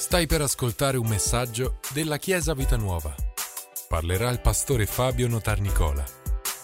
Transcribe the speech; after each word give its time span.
Stai 0.00 0.26
per 0.26 0.40
ascoltare 0.40 0.96
un 0.96 1.06
messaggio 1.06 1.78
della 1.92 2.16
Chiesa 2.16 2.54
Vita 2.54 2.76
Nuova. 2.76 3.14
Parlerà 3.86 4.30
il 4.30 4.40
pastore 4.40 4.86
Fabio 4.86 5.28
Notarnicola. 5.28 6.02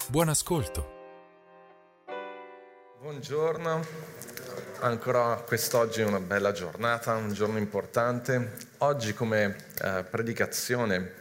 Buon 0.09 0.31
ascolto. 0.31 0.95
Buongiorno, 2.99 3.87
ancora 4.81 5.35
quest'oggi 5.47 6.01
è 6.01 6.05
una 6.07 6.19
bella 6.19 6.53
giornata, 6.53 7.15
un 7.15 7.35
giorno 7.35 7.59
importante. 7.59 8.57
Oggi 8.79 9.13
come 9.13 9.55
eh, 9.83 10.03
predicazione, 10.11 11.13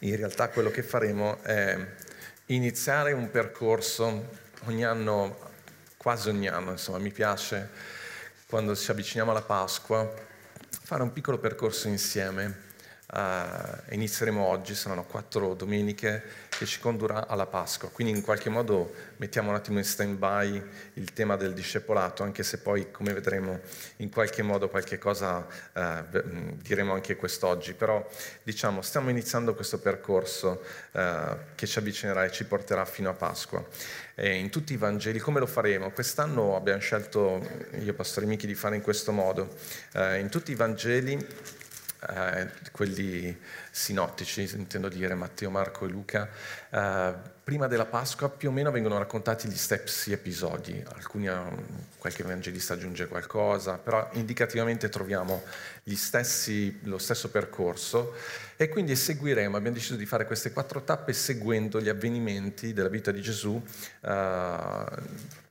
in 0.00 0.16
realtà 0.16 0.48
quello 0.48 0.70
che 0.70 0.82
faremo 0.82 1.40
è 1.44 1.78
iniziare 2.46 3.12
un 3.12 3.30
percorso 3.30 4.28
ogni 4.64 4.84
anno, 4.84 5.38
quasi 5.96 6.30
ogni 6.30 6.48
anno, 6.48 6.72
insomma, 6.72 6.98
mi 6.98 7.12
piace 7.12 7.70
quando 8.48 8.74
ci 8.74 8.90
avviciniamo 8.90 9.30
alla 9.30 9.42
Pasqua 9.42 10.32
fare 10.84 11.02
un 11.02 11.14
piccolo 11.14 11.38
percorso 11.38 11.88
insieme. 11.88 12.63
Uh, 13.14 13.92
inizieremo 13.94 14.44
oggi, 14.44 14.74
saranno 14.74 15.04
quattro 15.04 15.54
domeniche 15.54 16.20
che 16.48 16.66
ci 16.66 16.80
condurrà 16.80 17.28
alla 17.28 17.46
Pasqua. 17.46 17.88
Quindi 17.88 18.12
in 18.12 18.22
qualche 18.22 18.50
modo 18.50 18.92
mettiamo 19.18 19.50
un 19.50 19.54
attimo 19.54 19.78
in 19.78 19.84
stand-by 19.84 20.62
il 20.94 21.12
tema 21.12 21.36
del 21.36 21.52
discepolato, 21.52 22.24
anche 22.24 22.42
se 22.42 22.58
poi, 22.58 22.90
come 22.90 23.12
vedremo, 23.12 23.60
in 23.98 24.10
qualche 24.10 24.42
modo 24.42 24.68
qualche 24.68 24.98
cosa 24.98 25.46
uh, 25.74 26.56
diremo 26.56 26.92
anche 26.92 27.14
quest'oggi. 27.14 27.74
Però 27.74 28.04
diciamo, 28.42 28.82
stiamo 28.82 29.10
iniziando 29.10 29.54
questo 29.54 29.78
percorso 29.78 30.64
uh, 30.90 31.00
che 31.54 31.68
ci 31.68 31.78
avvicinerà 31.78 32.24
e 32.24 32.32
ci 32.32 32.44
porterà 32.46 32.84
fino 32.84 33.10
a 33.10 33.14
Pasqua. 33.14 33.64
E 34.16 34.34
in 34.34 34.50
tutti 34.50 34.72
i 34.72 34.76
Vangeli, 34.76 35.20
come 35.20 35.38
lo 35.38 35.46
faremo? 35.46 35.92
Quest'anno 35.92 36.56
abbiamo 36.56 36.80
scelto, 36.80 37.40
io 37.78 37.90
e 37.90 37.94
Pastore 37.94 38.26
Michi, 38.26 38.48
di 38.48 38.56
fare 38.56 38.74
in 38.74 38.82
questo 38.82 39.12
modo. 39.12 39.54
in 39.92 40.28
tutti 40.30 40.50
i 40.50 40.56
Vangeli 40.56 41.62
eh, 42.08 42.50
quelli 42.70 43.36
sinottici, 43.70 44.48
intendo 44.54 44.88
dire 44.88 45.14
Matteo, 45.14 45.50
Marco 45.50 45.84
e 45.84 45.88
Luca, 45.88 46.28
eh, 46.70 47.14
prima 47.42 47.66
della 47.66 47.84
Pasqua 47.84 48.30
più 48.30 48.48
o 48.48 48.52
meno 48.52 48.70
vengono 48.70 48.96
raccontati 48.96 49.48
gli 49.48 49.56
stessi 49.56 50.12
episodi, 50.12 50.82
alcuni, 50.94 51.28
qualche 51.98 52.22
evangelista 52.22 52.74
aggiunge 52.74 53.06
qualcosa, 53.06 53.76
però 53.76 54.08
indicativamente 54.12 54.88
troviamo 54.88 55.42
stessi, 55.94 56.80
lo 56.84 56.98
stesso 56.98 57.30
percorso 57.30 58.14
e 58.56 58.68
quindi 58.68 58.96
seguiremo, 58.96 59.56
abbiamo 59.56 59.76
deciso 59.76 59.96
di 59.96 60.06
fare 60.06 60.24
queste 60.24 60.52
quattro 60.52 60.82
tappe 60.82 61.12
seguendo 61.12 61.80
gli 61.80 61.88
avvenimenti 61.88 62.72
della 62.72 62.88
vita 62.88 63.10
di 63.10 63.20
Gesù 63.20 63.62
eh, 64.00 64.84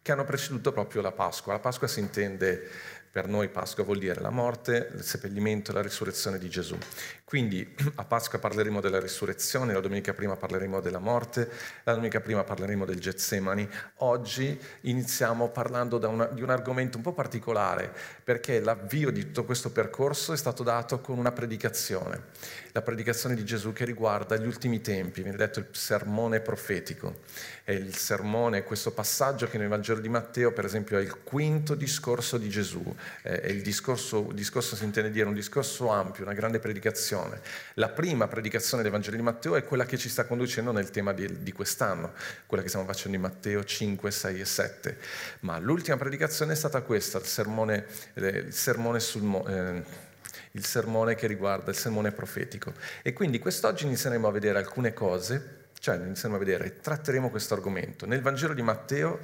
che 0.02 0.12
hanno 0.12 0.26
preceduto 0.26 0.72
proprio 0.72 1.02
la 1.02 1.12
Pasqua. 1.12 1.54
La 1.54 1.60
Pasqua 1.60 1.88
si 1.88 2.00
intende 2.00 2.70
per 3.14 3.28
noi 3.28 3.48
Pasqua 3.50 3.84
vuol 3.84 4.00
dire 4.00 4.20
la 4.22 4.32
morte, 4.32 4.90
il 4.96 5.04
seppellimento 5.04 5.70
e 5.70 5.76
la 5.76 5.84
risurrezione 5.84 6.40
di 6.40 6.50
Gesù. 6.50 6.76
Quindi 7.24 7.76
a 7.96 8.06
Pasqua 8.06 8.40
parleremo 8.40 8.82
della 8.82 9.00
risurrezione, 9.00 9.72
la 9.72 9.82
domenica 9.82 10.16
prima 10.16 10.36
parleremo 10.36 10.80
della 10.80 10.98
morte, 10.98 11.48
la 11.84 11.94
domenica 11.94 12.22
prima 12.22 12.44
parleremo 12.44 12.86
del 12.86 13.00
Getsemani. 13.00 13.70
Oggi 13.98 14.60
iniziamo 14.82 15.50
parlando 15.50 16.00
una, 16.10 16.26
di 16.26 16.42
un 16.42 16.50
argomento 16.50 16.98
un 16.98 17.04
po' 17.04 17.14
particolare, 17.14 17.94
perché 18.24 18.60
l'avvio 18.60 19.12
di 19.12 19.22
tutto 19.28 19.46
questo 19.46 19.72
percorso 19.72 20.34
è 20.34 20.38
stato 20.38 20.64
dato 20.64 21.00
con 21.00 21.16
una 21.16 21.32
predicazione, 21.32 22.30
la 22.72 22.82
predicazione 22.82 23.36
di 23.36 23.46
Gesù 23.46 23.74
che 23.74 23.86
riguarda 23.86 24.38
gli 24.38 24.48
ultimi 24.48 24.82
tempi, 24.82 25.22
viene 25.22 25.38
detto 25.38 25.60
il 25.60 25.68
sermone 25.70 26.40
profetico. 26.40 27.20
È 27.66 27.72
il 27.72 27.96
sermone, 27.96 28.64
questo 28.64 28.92
passaggio 28.92 29.48
che 29.48 29.58
nel 29.58 29.70
Vangelo 29.70 30.02
di 30.02 30.10
Matteo, 30.10 30.52
per 30.52 30.66
esempio, 30.66 30.98
è 30.98 31.02
il 31.02 31.24
quinto 31.24 31.76
discorso 31.76 32.38
di 32.38 32.50
Gesù 32.50 32.84
eh, 33.22 33.52
il 33.52 33.62
discorso, 33.62 34.30
discorso 34.34 34.76
si 34.76 34.84
intende 34.84 35.10
dire 35.10 35.28
un 35.28 35.34
discorso 35.34 35.90
ampio, 35.90 36.24
una 36.24 36.34
grande 36.34 36.60
predicazione. 36.60 37.40
La 37.76 37.90
prima 37.90 38.28
predicazione 38.28 38.84
del 38.84 38.92
Vangelo 38.92 39.16
di 39.16 39.22
Matteo 39.22 39.56
è 39.56 39.64
quella 39.64 39.86
che 39.86 39.98
ci 39.98 40.10
sta 40.10 40.26
conducendo 40.26 40.72
nel 40.72 40.90
tema 40.90 41.14
di, 41.14 41.42
di 41.42 41.52
quest'anno, 41.52 42.14
quella 42.46 42.64
che 42.64 42.70
stiamo 42.70 42.86
facendo 42.86 43.16
in 43.16 43.24
Matteo 43.24 43.64
5, 43.64 44.12
6 44.12 44.40
e 44.40 44.46
7. 44.46 44.98
Ma 45.42 45.58
l'ultima 45.60 45.96
predicazione 45.98 46.54
è 46.54 46.56
stata 46.56 46.82
questa, 46.82 47.18
il 47.18 47.26
sermone, 47.26 47.86
eh, 48.16 48.28
il 48.28 48.54
sermone 48.54 49.00
sul... 49.00 49.24
Eh, 49.48 50.12
il 50.56 50.66
sermone 50.66 51.16
che 51.16 51.26
riguarda 51.26 51.72
il 51.72 51.78
sermone 51.78 52.12
profetico. 52.12 52.74
E 53.02 53.12
quindi 53.12 53.40
quest'oggi 53.40 53.86
inizieremo 53.86 54.28
a 54.28 54.32
vedere 54.32 54.60
alcune 54.60 54.94
cose, 54.94 55.63
cioè 55.84 55.98
inizieremo 55.98 56.38
a 56.38 56.40
vedere, 56.40 56.80
tratteremo 56.80 57.30
questo 57.30 57.56
argomento. 57.56 58.06
Nel 58.06 58.22
Vangelo 58.22 58.54
di 58.54 58.62
Matteo 58.62 59.20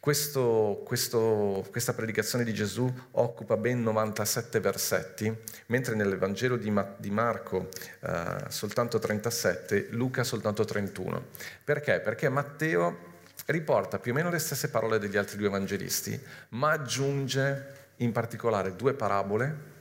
questo, 0.00 0.82
questo, 0.84 1.64
questa 1.70 1.94
predicazione 1.94 2.42
di 2.42 2.52
Gesù 2.52 2.92
occupa 3.12 3.56
ben 3.56 3.84
97 3.84 4.58
versetti, 4.58 5.32
mentre 5.66 5.94
nel 5.94 6.18
Vangelo 6.18 6.56
di, 6.56 6.68
Ma, 6.72 6.96
di 6.98 7.12
Marco 7.12 7.68
eh, 8.00 8.46
soltanto 8.48 8.98
37, 8.98 9.90
Luca 9.90 10.24
soltanto 10.24 10.64
31. 10.64 11.26
Perché? 11.62 12.00
Perché 12.00 12.28
Matteo 12.28 12.96
riporta 13.46 14.00
più 14.00 14.10
o 14.10 14.14
meno 14.16 14.30
le 14.30 14.40
stesse 14.40 14.70
parole 14.70 14.98
degli 14.98 15.16
altri 15.16 15.36
due 15.36 15.46
evangelisti, 15.46 16.20
ma 16.50 16.72
aggiunge 16.72 17.92
in 17.98 18.10
particolare 18.10 18.74
due 18.74 18.94
parabole 18.94 19.76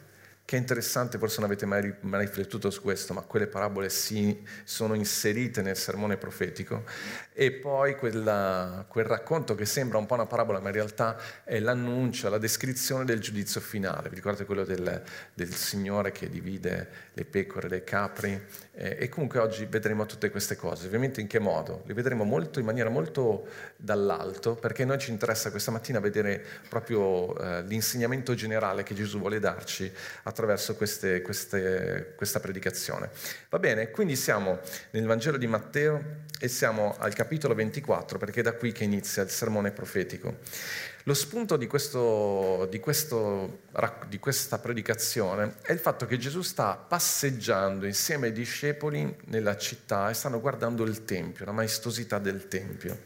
che 0.47 0.55
è 0.55 0.59
interessante, 0.59 1.17
forse 1.17 1.41
non 1.41 1.49
avete 1.49 1.65
mai, 1.65 1.93
riflettuto 1.99 2.69
su 2.69 2.81
questo, 2.81 3.13
ma 3.13 3.19
quelle 3.19 3.47
parabole 3.47 3.89
si 3.89 4.45
sono 4.63 4.93
inserite 4.93 5.61
nel 5.61 5.75
sermone 5.75 6.15
profetico 6.15 6.85
e 7.33 7.51
poi 7.51 7.97
quella, 7.97 8.85
quel 8.87 9.03
racconto 9.03 9.55
che 9.55 9.65
sembra 9.65 9.97
un 9.97 10.05
po' 10.05 10.13
una 10.13 10.25
parabola, 10.25 10.61
ma 10.61 10.69
in 10.69 10.75
realtà 10.75 11.17
è 11.43 11.59
l'annuncio, 11.59 12.29
la 12.29 12.37
descrizione 12.37 13.03
del 13.03 13.19
giudizio 13.19 13.59
finale. 13.59 14.07
Vi 14.07 14.15
ricordate 14.15 14.45
quello 14.45 14.63
del, 14.63 15.03
del 15.33 15.53
Signore 15.53 16.13
che 16.13 16.29
divide 16.29 16.87
le 17.11 17.25
pecore, 17.25 17.67
le 17.67 17.83
capri? 17.83 18.41
Eh, 18.71 18.95
e 19.01 19.09
comunque 19.09 19.39
oggi 19.39 19.65
vedremo 19.65 20.05
tutte 20.05 20.29
queste 20.29 20.55
cose. 20.55 20.87
Ovviamente 20.87 21.19
in 21.19 21.27
che 21.27 21.39
modo? 21.39 21.83
Le 21.85 21.93
vedremo 21.93 22.23
molto, 22.23 22.59
in 22.59 22.65
maniera 22.65 22.89
molto 22.89 23.47
dall'alto, 23.75 24.55
perché 24.55 24.83
a 24.83 24.85
noi 24.85 24.99
ci 24.99 25.11
interessa 25.11 25.51
questa 25.51 25.71
mattina 25.71 25.99
vedere 25.99 26.41
proprio 26.69 27.37
eh, 27.37 27.63
l'insegnamento 27.63 28.33
generale 28.33 28.83
che 28.83 28.93
Gesù 28.95 29.19
vuole 29.19 29.39
darci 29.39 29.91
attraverso 30.37 30.75
queste, 30.75 31.21
queste, 31.23 32.13
questa 32.15 32.39
predicazione. 32.39 33.09
Va 33.49 33.57
bene, 33.57 33.89
quindi 33.89 34.15
siamo 34.15 34.59
nel 34.91 35.05
Vangelo 35.05 35.37
di 35.37 35.47
Matteo 35.47 36.25
e 36.39 36.47
siamo 36.47 36.95
al 36.99 37.13
capitolo 37.13 37.55
24 37.55 38.19
perché 38.19 38.41
è 38.41 38.43
da 38.43 38.53
qui 38.53 38.71
che 38.71 38.83
inizia 38.83 39.23
il 39.23 39.29
sermone 39.31 39.71
profetico. 39.71 40.37
Lo 41.03 41.13
spunto 41.13 41.55
di, 41.55 41.67
questo, 41.67 42.67
di, 42.69 42.79
questo, 42.79 43.61
di, 44.09 44.19
questa 44.19 44.59
predicazione 44.59 45.55
è 45.61 45.71
il 45.71 45.79
fatto 45.79 46.05
che 46.05 46.17
Gesù 46.17 46.41
sta 46.41 46.75
passeggiando 46.75 47.85
insieme 47.85 48.27
ai 48.27 48.33
discepoli 48.33 49.15
nella 49.27 49.55
città 49.55 50.09
e 50.09 50.13
stanno 50.13 50.41
guardando 50.41 50.83
il 50.83 51.05
Tempio, 51.05 51.45
la 51.45 51.53
maestosità 51.53 52.19
del 52.19 52.49
Tempio. 52.49 53.05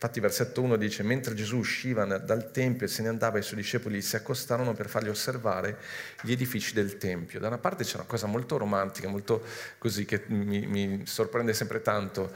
Infatti 0.00 0.20
versetto 0.20 0.62
1 0.62 0.76
dice, 0.76 1.02
mentre 1.02 1.34
Gesù 1.34 1.56
usciva 1.56 2.04
dal 2.04 2.52
Tempio 2.52 2.86
e 2.86 2.88
se 2.88 3.02
ne 3.02 3.08
andava, 3.08 3.38
i 3.38 3.42
suoi 3.42 3.60
discepoli 3.60 4.00
si 4.00 4.14
accostarono 4.14 4.72
per 4.72 4.88
fargli 4.88 5.08
osservare 5.08 5.76
gli 6.22 6.30
edifici 6.30 6.72
del 6.72 6.98
Tempio. 6.98 7.40
Da 7.40 7.48
una 7.48 7.58
parte 7.58 7.82
c'è 7.82 7.96
una 7.96 8.04
cosa 8.06 8.28
molto 8.28 8.56
romantica, 8.58 9.08
molto 9.08 9.42
così, 9.76 10.04
che 10.04 10.22
mi, 10.28 10.68
mi 10.68 11.02
sorprende 11.04 11.52
sempre 11.52 11.82
tanto. 11.82 12.32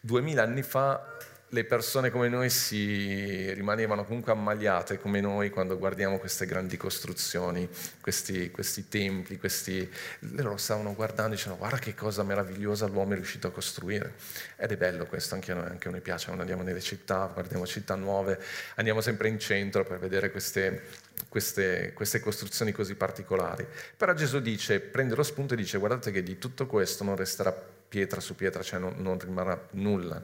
Duemila 0.00 0.44
anni 0.44 0.62
fa 0.62 1.16
le 1.52 1.64
persone 1.64 2.10
come 2.10 2.28
noi 2.28 2.48
si 2.48 3.52
rimanevano 3.52 4.04
comunque 4.04 4.30
ammaliate 4.30 4.98
come 4.98 5.20
noi 5.20 5.50
quando 5.50 5.76
guardiamo 5.78 6.18
queste 6.18 6.46
grandi 6.46 6.76
costruzioni, 6.76 7.68
questi, 8.00 8.50
questi 8.52 8.88
templi, 8.88 9.36
questi... 9.36 9.88
loro 10.36 10.56
stavano 10.56 10.94
guardando 10.94 11.32
e 11.32 11.36
dicevano 11.36 11.58
guarda 11.58 11.78
che 11.78 11.94
cosa 11.94 12.22
meravigliosa 12.22 12.86
l'uomo 12.86 13.12
è 13.12 13.14
riuscito 13.16 13.48
a 13.48 13.50
costruire. 13.50 14.14
Ed 14.56 14.70
è 14.70 14.76
bello 14.76 15.06
questo, 15.06 15.34
anche 15.34 15.50
a 15.50 15.56
noi, 15.56 15.66
anche 15.66 15.88
a 15.88 15.90
noi 15.90 16.00
piace, 16.00 16.26
quando 16.26 16.42
andiamo 16.42 16.62
nelle 16.62 16.80
città, 16.80 17.28
guardiamo 17.32 17.66
città 17.66 17.96
nuove, 17.96 18.40
andiamo 18.76 19.00
sempre 19.00 19.28
in 19.28 19.40
centro 19.40 19.84
per 19.84 19.98
vedere 19.98 20.30
queste, 20.30 20.82
queste, 21.28 21.92
queste 21.94 22.20
costruzioni 22.20 22.70
così 22.70 22.94
particolari. 22.94 23.66
Però 23.96 24.14
Gesù 24.14 24.38
dice, 24.40 24.78
prende 24.78 25.16
lo 25.16 25.24
spunto 25.24 25.54
e 25.54 25.56
dice 25.56 25.78
guardate 25.78 26.12
che 26.12 26.22
di 26.22 26.38
tutto 26.38 26.66
questo 26.66 27.02
non 27.02 27.16
resterà 27.16 27.78
pietra 27.90 28.20
su 28.20 28.36
pietra, 28.36 28.62
cioè 28.62 28.78
non, 28.78 28.94
non 28.98 29.18
rimarrà 29.18 29.60
nulla. 29.72 30.22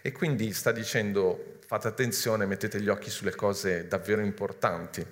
E 0.00 0.10
quindi 0.10 0.52
sta 0.52 0.72
dicendo 0.72 1.58
fate 1.66 1.86
attenzione, 1.86 2.46
mettete 2.46 2.80
gli 2.80 2.88
occhi 2.88 3.10
sulle 3.10 3.34
cose 3.34 3.86
davvero 3.86 4.22
importanti. 4.22 5.06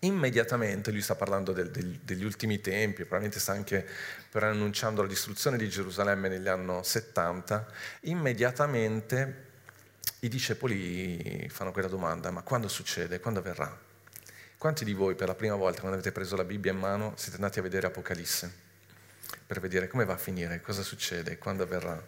Immediatamente 0.00 0.90
lui 0.90 1.02
sta 1.02 1.14
parlando 1.14 1.52
del, 1.52 1.70
del, 1.70 2.00
degli 2.02 2.24
ultimi 2.24 2.60
tempi, 2.60 3.02
probabilmente 3.02 3.38
sta 3.38 3.52
anche 3.52 3.86
per 4.30 4.44
annunciando 4.44 5.02
la 5.02 5.08
distruzione 5.08 5.58
di 5.58 5.68
Gerusalemme 5.68 6.28
negli 6.28 6.48
anni 6.48 6.80
70. 6.82 7.66
Immediatamente 8.02 9.46
i 10.20 10.28
discepoli 10.28 11.48
fanno 11.50 11.72
quella 11.72 11.88
domanda, 11.88 12.30
ma 12.30 12.42
quando 12.42 12.68
succede? 12.68 13.20
Quando 13.20 13.40
avverrà? 13.40 13.86
Quanti 14.56 14.84
di 14.84 14.94
voi 14.94 15.14
per 15.14 15.28
la 15.28 15.34
prima 15.34 15.54
volta, 15.54 15.80
quando 15.80 15.98
avete 15.98 16.12
preso 16.12 16.34
la 16.34 16.44
Bibbia 16.44 16.72
in 16.72 16.78
mano, 16.78 17.12
siete 17.16 17.36
andati 17.36 17.58
a 17.58 17.62
vedere 17.62 17.88
Apocalisse? 17.88 18.66
Per 19.46 19.60
vedere 19.60 19.88
come 19.88 20.04
va 20.04 20.14
a 20.14 20.18
finire, 20.18 20.60
cosa 20.60 20.82
succede, 20.82 21.38
quando 21.38 21.62
avverrà. 21.62 22.02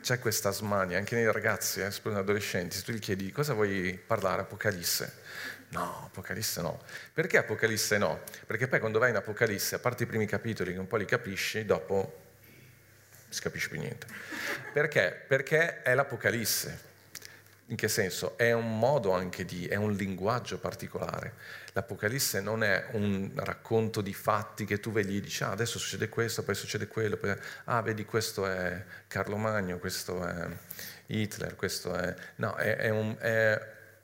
C'è 0.00 0.18
questa 0.18 0.50
smania, 0.50 0.96
anche 0.96 1.16
nei 1.16 1.30
ragazzi, 1.30 1.80
eh, 1.80 1.90
soprattutto 1.90 2.22
adolescenti, 2.22 2.76
se 2.76 2.82
tu 2.82 2.92
gli 2.92 2.98
chiedi 3.00 3.32
cosa 3.32 3.52
vuoi 3.52 4.00
parlare, 4.04 4.42
Apocalisse, 4.42 5.12
No, 5.70 6.04
Apocalisse 6.06 6.62
no. 6.62 6.80
Perché 7.12 7.38
Apocalisse 7.38 7.98
no? 7.98 8.20
Perché 8.46 8.68
poi 8.68 8.80
quando 8.80 8.98
vai 8.98 9.10
in 9.10 9.16
Apocalisse, 9.16 9.74
a 9.74 9.78
parte 9.78 10.04
i 10.04 10.06
primi 10.06 10.26
capitoli 10.26 10.72
che 10.72 10.78
un 10.78 10.86
po' 10.86 10.96
li 10.96 11.04
capisci, 11.04 11.64
dopo 11.64 11.94
non 11.94 13.32
si 13.32 13.42
capisce 13.42 13.68
più 13.68 13.78
niente. 13.78 14.06
Perché? 14.72 15.24
Perché 15.26 15.82
è 15.82 15.94
l'Apocalisse. 15.94 16.86
In 17.66 17.76
che 17.76 17.88
senso? 17.88 18.38
È 18.38 18.50
un 18.52 18.78
modo 18.78 19.12
anche 19.12 19.44
di, 19.44 19.66
è 19.66 19.74
un 19.74 19.92
linguaggio 19.92 20.58
particolare. 20.58 21.34
L'Apocalisse 21.78 22.40
non 22.40 22.64
è 22.64 22.86
un 22.94 23.30
racconto 23.36 24.00
di 24.00 24.12
fatti 24.12 24.64
che 24.64 24.80
tu 24.80 24.90
vedi 24.90 25.18
e 25.18 25.20
dici, 25.20 25.44
ah, 25.44 25.52
adesso 25.52 25.78
succede 25.78 26.08
questo, 26.08 26.42
poi 26.42 26.56
succede 26.56 26.88
quello, 26.88 27.16
poi, 27.16 27.32
ah, 27.66 27.80
vedi, 27.82 28.04
questo 28.04 28.46
è 28.46 28.84
Carlo 29.06 29.36
Magno, 29.36 29.78
questo 29.78 30.26
è 30.26 30.48
Hitler, 31.06 31.54
questo 31.54 31.94
è... 31.94 32.12
No, 32.36 32.56
è, 32.56 32.78
è, 32.78 32.88
un, 32.88 33.16
è, 33.20 33.60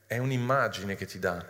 è 0.06 0.18
un'immagine 0.18 0.94
che 0.94 1.04
ti 1.04 1.18
dà. 1.18 1.44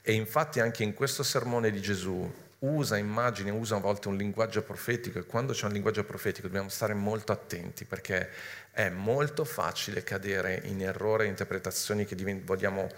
E 0.00 0.14
infatti 0.14 0.60
anche 0.60 0.82
in 0.82 0.94
questo 0.94 1.22
sermone 1.22 1.70
di 1.70 1.82
Gesù 1.82 2.32
usa 2.60 2.96
immagini, 2.96 3.50
usa 3.50 3.76
a 3.76 3.80
volte 3.80 4.08
un 4.08 4.16
linguaggio 4.16 4.62
profetico 4.62 5.18
e 5.18 5.26
quando 5.26 5.52
c'è 5.52 5.66
un 5.66 5.72
linguaggio 5.72 6.04
profetico 6.04 6.46
dobbiamo 6.46 6.70
stare 6.70 6.94
molto 6.94 7.32
attenti 7.32 7.84
perché 7.84 8.30
è 8.70 8.88
molto 8.88 9.44
facile 9.44 10.02
cadere 10.02 10.62
in 10.64 10.80
errore 10.80 11.24
e 11.24 11.28
interpretazioni 11.28 12.06
che 12.06 12.16
vogliamo 12.42 12.88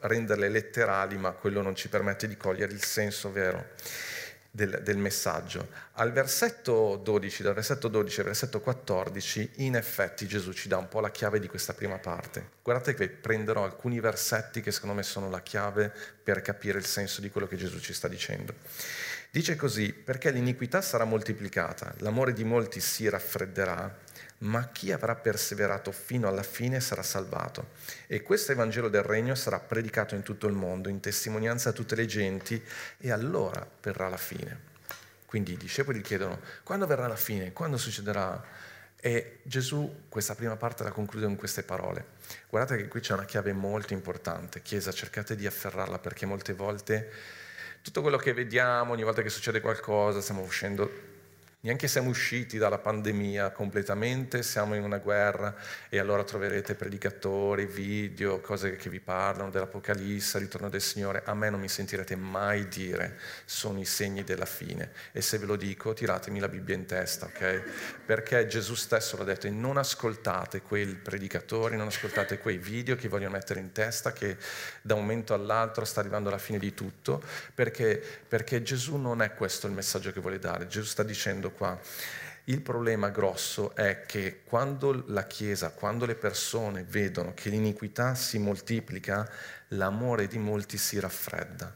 renderle 0.00 0.48
letterali 0.48 1.16
ma 1.16 1.32
quello 1.32 1.62
non 1.62 1.74
ci 1.74 1.88
permette 1.88 2.28
di 2.28 2.36
cogliere 2.36 2.72
il 2.72 2.82
senso 2.82 3.30
vero 3.30 3.66
del, 4.50 4.80
del, 4.82 4.96
messaggio. 4.96 5.68
Al 5.92 6.12
versetto 6.12 7.00
12, 7.02 7.42
dal 7.42 7.54
versetto 7.54 7.88
12 7.88 8.20
al 8.20 8.26
versetto 8.26 8.60
14, 8.60 9.50
in 9.56 9.76
effetti 9.76 10.26
Gesù 10.26 10.52
ci 10.52 10.68
dà 10.68 10.76
un 10.76 10.88
po' 10.88 11.00
la 11.00 11.10
chiave 11.10 11.38
di 11.38 11.46
questa 11.46 11.72
prima 11.72 11.98
parte. 11.98 12.50
Guardate 12.62 12.94
che 12.94 13.08
prenderò 13.08 13.64
alcuni 13.64 14.00
versetti 14.00 14.60
che 14.60 14.72
secondo 14.72 14.94
me 14.94 15.02
sono 15.02 15.30
la 15.30 15.40
chiave 15.40 15.92
per 16.22 16.42
capire 16.42 16.78
il 16.78 16.86
senso 16.86 17.20
di 17.20 17.30
quello 17.30 17.46
che 17.46 17.56
Gesù 17.56 17.78
ci 17.78 17.92
sta 17.92 18.08
dicendo. 18.08 18.54
Dice 19.30 19.54
così, 19.54 19.92
perché 19.92 20.32
l'iniquità 20.32 20.82
sarà 20.82 21.04
moltiplicata, 21.04 21.94
l'amore 21.98 22.32
di 22.32 22.42
molti 22.42 22.80
si 22.80 23.08
raffredderà, 23.08 23.96
ma 24.40 24.68
chi 24.68 24.92
avrà 24.92 25.16
perseverato 25.16 25.92
fino 25.92 26.28
alla 26.28 26.42
fine 26.42 26.80
sarà 26.80 27.02
salvato. 27.02 27.70
E 28.06 28.22
questo 28.22 28.52
Evangelo 28.52 28.88
del 28.88 29.02
Regno 29.02 29.34
sarà 29.34 29.58
predicato 29.58 30.14
in 30.14 30.22
tutto 30.22 30.46
il 30.46 30.54
mondo, 30.54 30.88
in 30.88 31.00
testimonianza 31.00 31.70
a 31.70 31.72
tutte 31.72 31.94
le 31.94 32.06
genti, 32.06 32.62
e 32.98 33.10
allora 33.10 33.66
verrà 33.82 34.08
la 34.08 34.16
fine. 34.16 34.68
Quindi 35.26 35.52
i 35.52 35.56
discepoli 35.56 36.00
chiedono, 36.00 36.40
quando 36.62 36.86
verrà 36.86 37.06
la 37.06 37.16
fine? 37.16 37.52
Quando 37.52 37.76
succederà? 37.76 38.42
E 39.02 39.38
Gesù 39.44 40.04
questa 40.08 40.34
prima 40.34 40.56
parte 40.56 40.84
la 40.84 40.90
conclude 40.90 41.26
con 41.26 41.36
queste 41.36 41.62
parole. 41.62 42.18
Guardate 42.48 42.76
che 42.76 42.88
qui 42.88 43.00
c'è 43.00 43.14
una 43.14 43.24
chiave 43.24 43.52
molto 43.52 43.92
importante. 43.92 44.60
Chiesa, 44.62 44.92
cercate 44.92 45.36
di 45.36 45.46
afferrarla 45.46 45.98
perché 45.98 46.26
molte 46.26 46.52
volte 46.52 47.10
tutto 47.82 48.02
quello 48.02 48.18
che 48.18 48.34
vediamo, 48.34 48.92
ogni 48.92 49.04
volta 49.04 49.22
che 49.22 49.30
succede 49.30 49.60
qualcosa, 49.60 50.20
stiamo 50.20 50.42
uscendo 50.42 51.09
Neanche 51.62 51.88
siamo 51.88 52.08
usciti 52.08 52.56
dalla 52.56 52.78
pandemia 52.78 53.50
completamente, 53.50 54.42
siamo 54.42 54.74
in 54.76 54.82
una 54.82 54.96
guerra 54.96 55.54
e 55.90 55.98
allora 55.98 56.24
troverete 56.24 56.74
predicatori, 56.74 57.66
video, 57.66 58.40
cose 58.40 58.76
che 58.76 58.88
vi 58.88 58.98
parlano 58.98 59.50
dell'Apocalisse, 59.50 60.38
ritorno 60.38 60.70
del 60.70 60.80
Signore. 60.80 61.20
A 61.26 61.34
me 61.34 61.50
non 61.50 61.60
mi 61.60 61.68
sentirete 61.68 62.16
mai 62.16 62.66
dire 62.66 63.18
sono 63.44 63.78
i 63.78 63.84
segni 63.84 64.24
della 64.24 64.46
fine. 64.46 64.92
E 65.12 65.20
se 65.20 65.36
ve 65.36 65.44
lo 65.44 65.56
dico, 65.56 65.92
tiratemi 65.92 66.40
la 66.40 66.48
Bibbia 66.48 66.74
in 66.74 66.86
testa, 66.86 67.26
ok? 67.26 67.62
Perché 68.06 68.46
Gesù 68.46 68.74
stesso 68.74 69.18
l'ha 69.18 69.24
detto 69.24 69.46
e 69.46 69.50
non 69.50 69.76
ascoltate 69.76 70.62
quei 70.62 70.86
predicatori, 70.86 71.76
non 71.76 71.88
ascoltate 71.88 72.38
quei 72.38 72.56
video 72.56 72.96
che 72.96 73.08
vogliono 73.08 73.32
mettere 73.32 73.60
in 73.60 73.72
testa 73.72 74.14
che 74.14 74.38
da 74.80 74.94
un 74.94 75.02
momento 75.02 75.34
all'altro 75.34 75.84
sta 75.84 76.00
arrivando 76.00 76.30
la 76.30 76.38
fine 76.38 76.58
di 76.58 76.72
tutto, 76.72 77.22
perché, 77.54 78.02
perché 78.26 78.62
Gesù 78.62 78.96
non 78.96 79.20
è 79.20 79.34
questo 79.34 79.66
il 79.66 79.74
messaggio 79.74 80.10
che 80.10 80.20
vuole 80.20 80.38
dare. 80.38 80.66
Gesù 80.66 80.86
sta 80.86 81.02
dicendo 81.02 81.48
qua. 81.50 81.78
Il 82.44 82.62
problema 82.62 83.10
grosso 83.10 83.74
è 83.76 84.04
che 84.06 84.40
quando 84.44 85.04
la 85.08 85.26
Chiesa, 85.26 85.70
quando 85.70 86.06
le 86.06 86.14
persone 86.14 86.82
vedono 86.82 87.32
che 87.34 87.48
l'iniquità 87.48 88.14
si 88.14 88.38
moltiplica, 88.38 89.28
l'amore 89.68 90.26
di 90.26 90.38
molti 90.38 90.76
si 90.76 90.98
raffredda. 90.98 91.72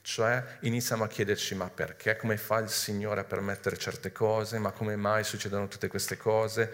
Cioè 0.00 0.58
iniziamo 0.60 1.04
a 1.04 1.08
chiederci 1.08 1.54
ma 1.56 1.68
perché, 1.68 2.16
come 2.16 2.36
fa 2.36 2.58
il 2.58 2.70
Signore 2.70 3.20
a 3.20 3.24
permettere 3.24 3.76
certe 3.76 4.12
cose, 4.12 4.58
ma 4.58 4.70
come 4.70 4.96
mai 4.96 5.24
succedono 5.24 5.66
tutte 5.68 5.88
queste 5.88 6.16
cose? 6.16 6.72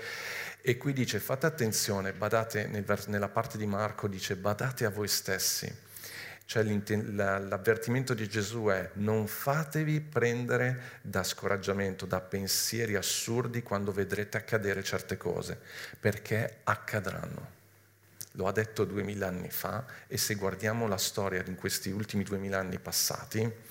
E 0.61 0.77
qui 0.77 0.93
dice 0.93 1.19
fate 1.19 1.47
attenzione, 1.47 2.13
badate, 2.13 2.69
nella 3.07 3.29
parte 3.29 3.59
di 3.59 3.67
Marco 3.67 4.07
dice 4.07 4.37
badate 4.37 4.85
a 4.85 4.91
voi 4.91 5.09
stessi 5.09 5.91
cioè 6.47 6.63
l'avvertimento 6.65 8.15
di 8.15 8.29
Gesù 8.29 8.67
è 8.67 8.91
non 8.95 9.27
fatevi 9.27 10.01
prendere 10.01 11.01
da 11.03 11.23
scoraggiamento, 11.23 12.05
da 12.05 12.21
pensieri 12.21 12.95
assurdi 12.95 13.63
quando 13.63 13.93
vedrete 13.93 14.37
accadere 14.37 14.83
certe 14.83 15.17
cose, 15.17 15.59
perché 15.99 16.59
accadranno. 16.65 17.61
Lo 18.33 18.47
ha 18.47 18.53
detto 18.53 18.85
duemila 18.85 19.29
anni 19.29 19.51
fa 19.51 19.85
e 20.07 20.17
se 20.17 20.35
guardiamo 20.35 20.87
la 20.87 20.97
storia 20.97 21.43
in 21.47 21.55
questi 21.55 21.91
ultimi 21.91 22.25
duemila 22.25 22.59
anni 22.59 22.79
passati, 22.79 23.71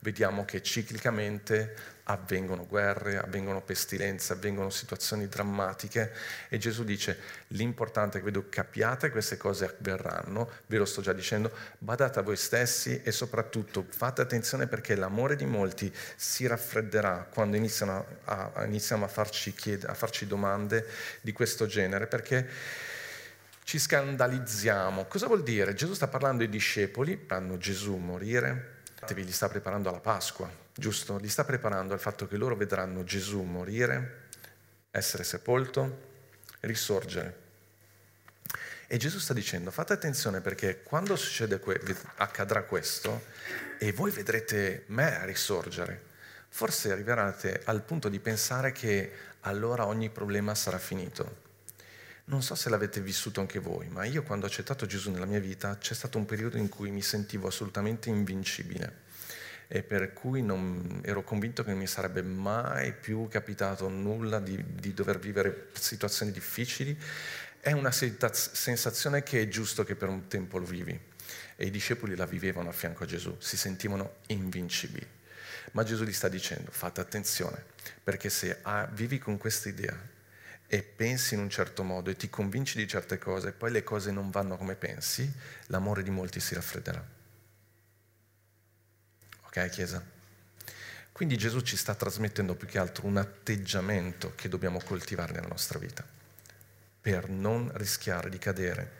vediamo 0.00 0.44
che 0.44 0.62
ciclicamente 0.62 1.98
avvengono 2.04 2.66
guerre, 2.66 3.18
avvengono 3.18 3.62
pestilenze, 3.62 4.32
avvengono 4.32 4.70
situazioni 4.70 5.28
drammatiche 5.28 6.12
e 6.48 6.58
Gesù 6.58 6.82
dice 6.84 7.18
l'importante 7.48 8.16
è 8.16 8.20
che 8.20 8.26
vedo 8.26 8.48
capiate 8.48 9.10
queste 9.10 9.36
cose 9.36 9.66
avverranno, 9.66 10.50
ve 10.66 10.78
lo 10.78 10.84
sto 10.84 11.02
già 11.02 11.12
dicendo, 11.12 11.52
badate 11.78 12.18
a 12.18 12.22
voi 12.22 12.36
stessi 12.36 13.00
e 13.02 13.12
soprattutto 13.12 13.86
fate 13.88 14.22
attenzione 14.22 14.66
perché 14.66 14.96
l'amore 14.96 15.36
di 15.36 15.46
molti 15.46 15.92
si 16.16 16.46
raffredderà 16.46 17.28
quando 17.32 17.56
iniziano 17.56 18.06
a, 18.24 18.50
a, 18.54 18.64
iniziamo 18.64 19.04
a 19.04 19.08
farci, 19.08 19.54
chied- 19.54 19.84
a 19.84 19.94
farci 19.94 20.26
domande 20.26 20.86
di 21.20 21.32
questo 21.32 21.66
genere 21.66 22.06
perché 22.06 22.48
ci 23.62 23.78
scandalizziamo. 23.78 25.04
Cosa 25.04 25.26
vuol 25.28 25.44
dire? 25.44 25.74
Gesù 25.74 25.92
sta 25.92 26.08
parlando 26.08 26.42
ai 26.42 26.48
discepoli, 26.48 27.22
fanno 27.24 27.56
Gesù 27.56 27.94
morire, 27.94 28.79
li 29.14 29.32
sta 29.32 29.48
preparando 29.48 29.88
alla 29.88 30.00
Pasqua, 30.00 30.50
giusto? 30.74 31.18
Li 31.18 31.28
sta 31.28 31.44
preparando 31.44 31.92
al 31.92 32.00
fatto 32.00 32.26
che 32.26 32.36
loro 32.36 32.56
vedranno 32.56 33.04
Gesù 33.04 33.42
morire, 33.42 34.28
essere 34.90 35.24
sepolto, 35.24 36.08
risorgere. 36.60 37.48
E 38.86 38.96
Gesù 38.96 39.18
sta 39.18 39.32
dicendo, 39.32 39.70
fate 39.70 39.92
attenzione 39.92 40.40
perché 40.40 40.82
quando 40.82 41.14
succede 41.16 41.60
que- 41.60 41.80
accadrà 42.16 42.64
questo 42.64 43.24
e 43.78 43.92
voi 43.92 44.10
vedrete 44.10 44.84
me 44.86 45.24
risorgere, 45.26 46.02
forse 46.48 46.90
arriverete 46.90 47.62
al 47.64 47.82
punto 47.82 48.08
di 48.08 48.18
pensare 48.18 48.72
che 48.72 49.12
allora 49.40 49.86
ogni 49.86 50.10
problema 50.10 50.54
sarà 50.54 50.78
finito. 50.78 51.48
Non 52.30 52.44
so 52.44 52.54
se 52.54 52.68
l'avete 52.68 53.00
vissuto 53.00 53.40
anche 53.40 53.58
voi, 53.58 53.88
ma 53.88 54.04
io 54.04 54.22
quando 54.22 54.46
ho 54.46 54.48
accettato 54.48 54.86
Gesù 54.86 55.10
nella 55.10 55.26
mia 55.26 55.40
vita 55.40 55.76
c'è 55.78 55.94
stato 55.94 56.16
un 56.16 56.26
periodo 56.26 56.58
in 56.58 56.68
cui 56.68 56.92
mi 56.92 57.02
sentivo 57.02 57.48
assolutamente 57.48 58.08
invincibile 58.08 59.08
e 59.66 59.82
per 59.82 60.12
cui 60.12 60.40
non, 60.40 61.00
ero 61.02 61.24
convinto 61.24 61.64
che 61.64 61.70
non 61.70 61.80
mi 61.80 61.88
sarebbe 61.88 62.22
mai 62.22 62.92
più 62.92 63.26
capitato 63.26 63.88
nulla 63.88 64.38
di, 64.38 64.64
di 64.64 64.94
dover 64.94 65.18
vivere 65.18 65.70
situazioni 65.72 66.30
difficili. 66.30 66.96
È 67.58 67.72
una 67.72 67.90
sensazione 67.90 69.24
che 69.24 69.42
è 69.42 69.48
giusto 69.48 69.82
che 69.82 69.96
per 69.96 70.08
un 70.08 70.28
tempo 70.28 70.58
lo 70.58 70.66
vivi 70.66 70.96
e 71.56 71.66
i 71.66 71.70
discepoli 71.72 72.14
la 72.14 72.26
vivevano 72.26 72.68
a 72.68 72.72
fianco 72.72 73.02
a 73.02 73.06
Gesù, 73.06 73.34
si 73.40 73.56
sentivano 73.56 74.18
invincibili. 74.28 75.06
Ma 75.72 75.82
Gesù 75.82 76.04
gli 76.04 76.12
sta 76.12 76.28
dicendo, 76.28 76.70
fate 76.70 77.00
attenzione, 77.00 77.60
perché 78.04 78.30
se 78.30 78.58
ah, 78.62 78.88
vivi 78.92 79.18
con 79.18 79.36
questa 79.36 79.68
idea 79.68 80.09
e 80.72 80.84
pensi 80.84 81.34
in 81.34 81.40
un 81.40 81.50
certo 81.50 81.82
modo 81.82 82.10
e 82.10 82.14
ti 82.14 82.30
convinci 82.30 82.78
di 82.78 82.86
certe 82.86 83.18
cose 83.18 83.48
e 83.48 83.52
poi 83.52 83.72
le 83.72 83.82
cose 83.82 84.12
non 84.12 84.30
vanno 84.30 84.56
come 84.56 84.76
pensi, 84.76 85.28
l'amore 85.66 86.04
di 86.04 86.10
molti 86.10 86.38
si 86.38 86.54
raffredderà. 86.54 87.04
Ok, 89.46 89.68
Chiesa? 89.68 90.00
Quindi 91.10 91.36
Gesù 91.36 91.60
ci 91.62 91.76
sta 91.76 91.96
trasmettendo 91.96 92.54
più 92.54 92.68
che 92.68 92.78
altro 92.78 93.06
un 93.06 93.16
atteggiamento 93.16 94.32
che 94.36 94.48
dobbiamo 94.48 94.80
coltivare 94.80 95.32
nella 95.32 95.48
nostra 95.48 95.80
vita 95.80 96.06
per 97.00 97.28
non 97.28 97.68
rischiare 97.74 98.30
di 98.30 98.38
cadere 98.38 98.92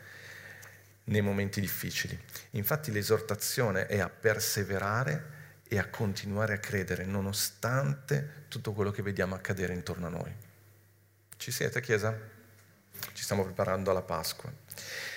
nei 1.05 1.21
momenti 1.21 1.61
difficili. 1.61 2.19
Infatti 2.51 2.91
l'esortazione 2.91 3.85
è 3.85 3.99
a 3.99 4.09
perseverare 4.09 5.39
e 5.69 5.79
a 5.79 5.87
continuare 5.87 6.55
a 6.55 6.59
credere 6.59 7.05
nonostante 7.05 8.43
tutto 8.49 8.73
quello 8.73 8.91
che 8.91 9.01
vediamo 9.01 9.35
accadere 9.35 9.73
intorno 9.73 10.07
a 10.07 10.09
noi. 10.09 10.49
Ci 11.41 11.49
siete, 11.49 11.81
Chiesa? 11.81 12.15
Ci 13.13 13.23
stiamo 13.23 13.43
preparando 13.43 13.89
alla 13.89 14.03
Pasqua. 14.03 14.53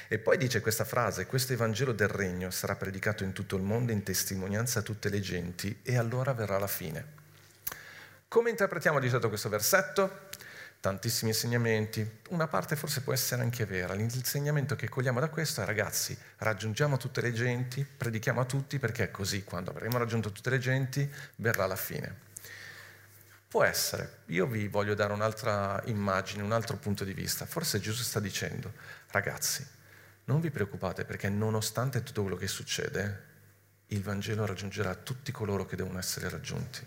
E 0.08 0.18
poi 0.18 0.38
dice 0.38 0.62
questa 0.62 0.86
frase, 0.86 1.26
questo 1.26 1.52
Evangelo 1.52 1.92
del 1.92 2.08
Regno 2.08 2.50
sarà 2.50 2.76
predicato 2.76 3.24
in 3.24 3.34
tutto 3.34 3.56
il 3.56 3.62
mondo 3.62 3.92
in 3.92 4.02
testimonianza 4.02 4.78
a 4.78 4.82
tutte 4.82 5.10
le 5.10 5.20
genti 5.20 5.80
e 5.82 5.98
allora 5.98 6.32
verrà 6.32 6.58
la 6.58 6.66
fine. 6.66 7.06
Come 8.26 8.48
interpretiamo 8.48 9.00
di 9.00 9.10
solito 9.10 9.28
questo 9.28 9.50
versetto? 9.50 10.28
tantissimi 10.80 11.30
insegnamenti, 11.30 12.20
una 12.30 12.46
parte 12.46 12.74
forse 12.74 13.02
può 13.02 13.12
essere 13.12 13.42
anche 13.42 13.66
vera. 13.66 13.92
L'insegnamento 13.92 14.76
che 14.76 14.88
cogliamo 14.88 15.20
da 15.20 15.28
questo 15.28 15.60
è 15.60 15.66
ragazzi, 15.66 16.16
raggiungiamo 16.38 16.96
tutte 16.96 17.20
le 17.20 17.34
genti, 17.34 17.84
predichiamo 17.84 18.40
a 18.40 18.44
tutti 18.46 18.78
perché 18.78 19.04
è 19.04 19.10
così, 19.10 19.44
quando 19.44 19.70
avremo 19.70 19.98
raggiunto 19.98 20.32
tutte 20.32 20.48
le 20.48 20.58
genti 20.58 21.06
verrà 21.36 21.66
la 21.66 21.76
fine. 21.76 22.23
Può 23.54 23.62
essere, 23.62 24.22
io 24.26 24.48
vi 24.48 24.66
voglio 24.66 24.94
dare 24.94 25.12
un'altra 25.12 25.80
immagine, 25.84 26.42
un 26.42 26.50
altro 26.50 26.76
punto 26.76 27.04
di 27.04 27.12
vista. 27.12 27.46
Forse 27.46 27.78
Gesù 27.78 28.02
sta 28.02 28.18
dicendo, 28.18 28.72
ragazzi, 29.12 29.64
non 30.24 30.40
vi 30.40 30.50
preoccupate 30.50 31.04
perché 31.04 31.28
nonostante 31.28 32.02
tutto 32.02 32.22
quello 32.22 32.36
che 32.36 32.48
succede, 32.48 33.22
il 33.86 34.02
Vangelo 34.02 34.44
raggiungerà 34.44 34.96
tutti 34.96 35.30
coloro 35.30 35.66
che 35.66 35.76
devono 35.76 36.00
essere 36.00 36.28
raggiunti. 36.28 36.84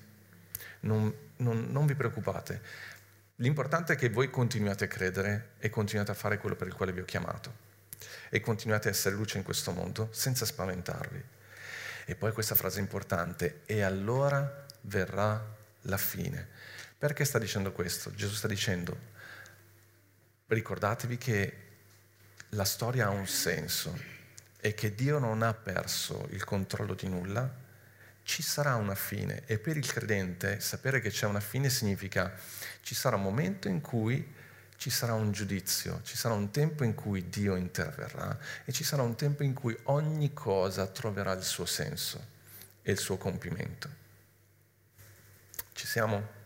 Non, 0.81 1.13
non, 1.37 1.67
non 1.71 1.85
vi 1.85 1.95
preoccupate. 1.95 2.61
L'importante 3.35 3.93
è 3.93 3.95
che 3.95 4.09
voi 4.09 4.29
continuate 4.29 4.83
a 4.83 4.87
credere 4.87 5.51
e 5.59 5.69
continuate 5.69 6.11
a 6.11 6.15
fare 6.15 6.37
quello 6.37 6.57
per 6.57 6.67
il 6.67 6.73
quale 6.73 6.91
vi 6.91 6.99
ho 6.99 7.05
chiamato 7.05 7.49
e 8.27 8.41
continuate 8.41 8.89
a 8.89 8.91
essere 8.91 9.15
luce 9.15 9.37
in 9.37 9.45
questo 9.45 9.71
mondo 9.71 10.09
senza 10.11 10.43
spaventarvi. 10.43 11.23
E 12.07 12.15
poi 12.15 12.33
questa 12.33 12.55
frase 12.55 12.81
importante, 12.81 13.61
e 13.65 13.83
allora 13.83 14.65
verrà 14.81 15.55
la 15.87 15.97
fine. 15.97 16.56
Perché 16.97 17.25
sta 17.25 17.37
dicendo 17.37 17.71
questo? 17.71 18.13
Gesù 18.15 18.33
sta 18.33 18.47
dicendo, 18.47 18.97
ricordatevi 20.47 21.17
che 21.17 21.57
la 22.49 22.65
storia 22.65 23.05
ha 23.05 23.09
un 23.09 23.27
senso 23.27 23.95
e 24.59 24.73
che 24.73 24.95
Dio 24.95 25.19
non 25.19 25.43
ha 25.43 25.53
perso 25.53 26.27
il 26.31 26.43
controllo 26.43 26.95
di 26.95 27.07
nulla, 27.07 27.65
ci 28.23 28.41
sarà 28.41 28.75
una 28.75 28.95
fine 28.95 29.43
e 29.45 29.59
per 29.59 29.77
il 29.77 29.85
credente 29.85 30.59
sapere 30.59 30.99
che 30.99 31.11
c'è 31.11 31.27
una 31.27 31.39
fine 31.39 31.69
significa 31.69 32.33
ci 32.81 32.95
sarà 32.95 33.15
un 33.15 33.21
momento 33.21 33.67
in 33.67 33.79
cui 33.79 34.33
ci 34.77 34.89
sarà 34.89 35.13
un 35.13 35.31
giudizio, 35.31 36.01
ci 36.03 36.17
sarà 36.17 36.33
un 36.33 36.51
tempo 36.51 36.83
in 36.83 36.95
cui 36.95 37.29
Dio 37.29 37.55
interverrà 37.55 38.37
e 38.65 38.71
ci 38.71 38.83
sarà 38.83 39.03
un 39.03 39.15
tempo 39.15 39.43
in 39.43 39.53
cui 39.53 39.77
ogni 39.83 40.33
cosa 40.33 40.87
troverà 40.87 41.33
il 41.33 41.43
suo 41.43 41.65
senso 41.65 42.25
e 42.81 42.91
il 42.91 42.97
suo 42.97 43.17
compimento. 43.17 43.89
Ci 45.73 45.85
siamo? 45.85 46.36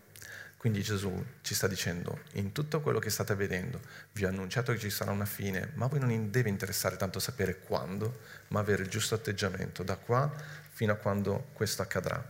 Quindi 0.62 0.84
Gesù 0.84 1.12
ci 1.42 1.56
sta 1.56 1.66
dicendo, 1.66 2.20
in 2.34 2.52
tutto 2.52 2.82
quello 2.82 3.00
che 3.00 3.10
state 3.10 3.34
vedendo, 3.34 3.80
vi 4.12 4.26
ho 4.26 4.28
annunciato 4.28 4.72
che 4.72 4.78
ci 4.78 4.92
sarà 4.92 5.10
una 5.10 5.26
fine, 5.26 5.72
ma 5.74 5.86
a 5.86 5.88
voi 5.88 5.98
non 5.98 6.30
deve 6.30 6.50
interessare 6.50 6.98
tanto 6.98 7.18
sapere 7.18 7.62
quando, 7.62 8.20
ma 8.50 8.60
avere 8.60 8.84
il 8.84 8.88
giusto 8.88 9.16
atteggiamento 9.16 9.82
da 9.82 9.96
qua 9.96 10.32
fino 10.70 10.92
a 10.92 10.98
quando 10.98 11.48
questo 11.54 11.82
accadrà. 11.82 12.24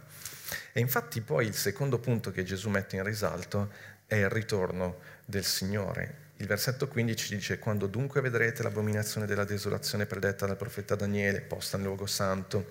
E 0.71 0.79
infatti 0.79 1.19
poi 1.19 1.45
il 1.45 1.55
secondo 1.55 2.00
punto 2.00 2.31
che 2.31 2.45
Gesù 2.45 2.69
mette 2.69 2.95
in 2.95 3.03
risalto 3.03 3.69
è 4.05 4.15
il 4.15 4.29
ritorno 4.29 5.00
del 5.25 5.43
Signore. 5.43 6.29
Il 6.38 6.47
versetto 6.47 6.88
15 6.88 7.35
dice, 7.35 7.59
quando 7.59 7.85
dunque 7.85 8.21
vedrete 8.21 8.63
l'abominazione 8.63 9.27
della 9.27 9.43
desolazione 9.43 10.05
predetta 10.05 10.45
dal 10.47 10.55
profeta 10.55 10.95
Daniele, 10.95 11.41
posta 11.41 11.75
nel 11.75 11.85
luogo 11.85 12.07
santo, 12.07 12.69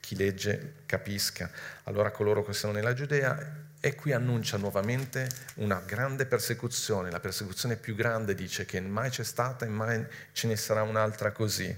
chi 0.00 0.16
legge 0.16 0.74
capisca. 0.86 1.50
Allora 1.84 2.10
coloro 2.10 2.44
che 2.44 2.52
sono 2.52 2.72
nella 2.72 2.94
Giudea 2.94 3.66
e 3.80 3.94
qui 3.94 4.12
annuncia 4.12 4.56
nuovamente 4.56 5.28
una 5.56 5.80
grande 5.84 6.26
persecuzione, 6.26 7.10
la 7.10 7.20
persecuzione 7.20 7.76
più 7.76 7.94
grande 7.94 8.34
dice 8.34 8.64
che 8.64 8.80
mai 8.80 9.10
c'è 9.10 9.24
stata 9.24 9.64
e 9.64 9.68
mai 9.68 10.04
ce 10.32 10.48
ne 10.48 10.56
sarà 10.56 10.82
un'altra 10.82 11.30
così. 11.32 11.74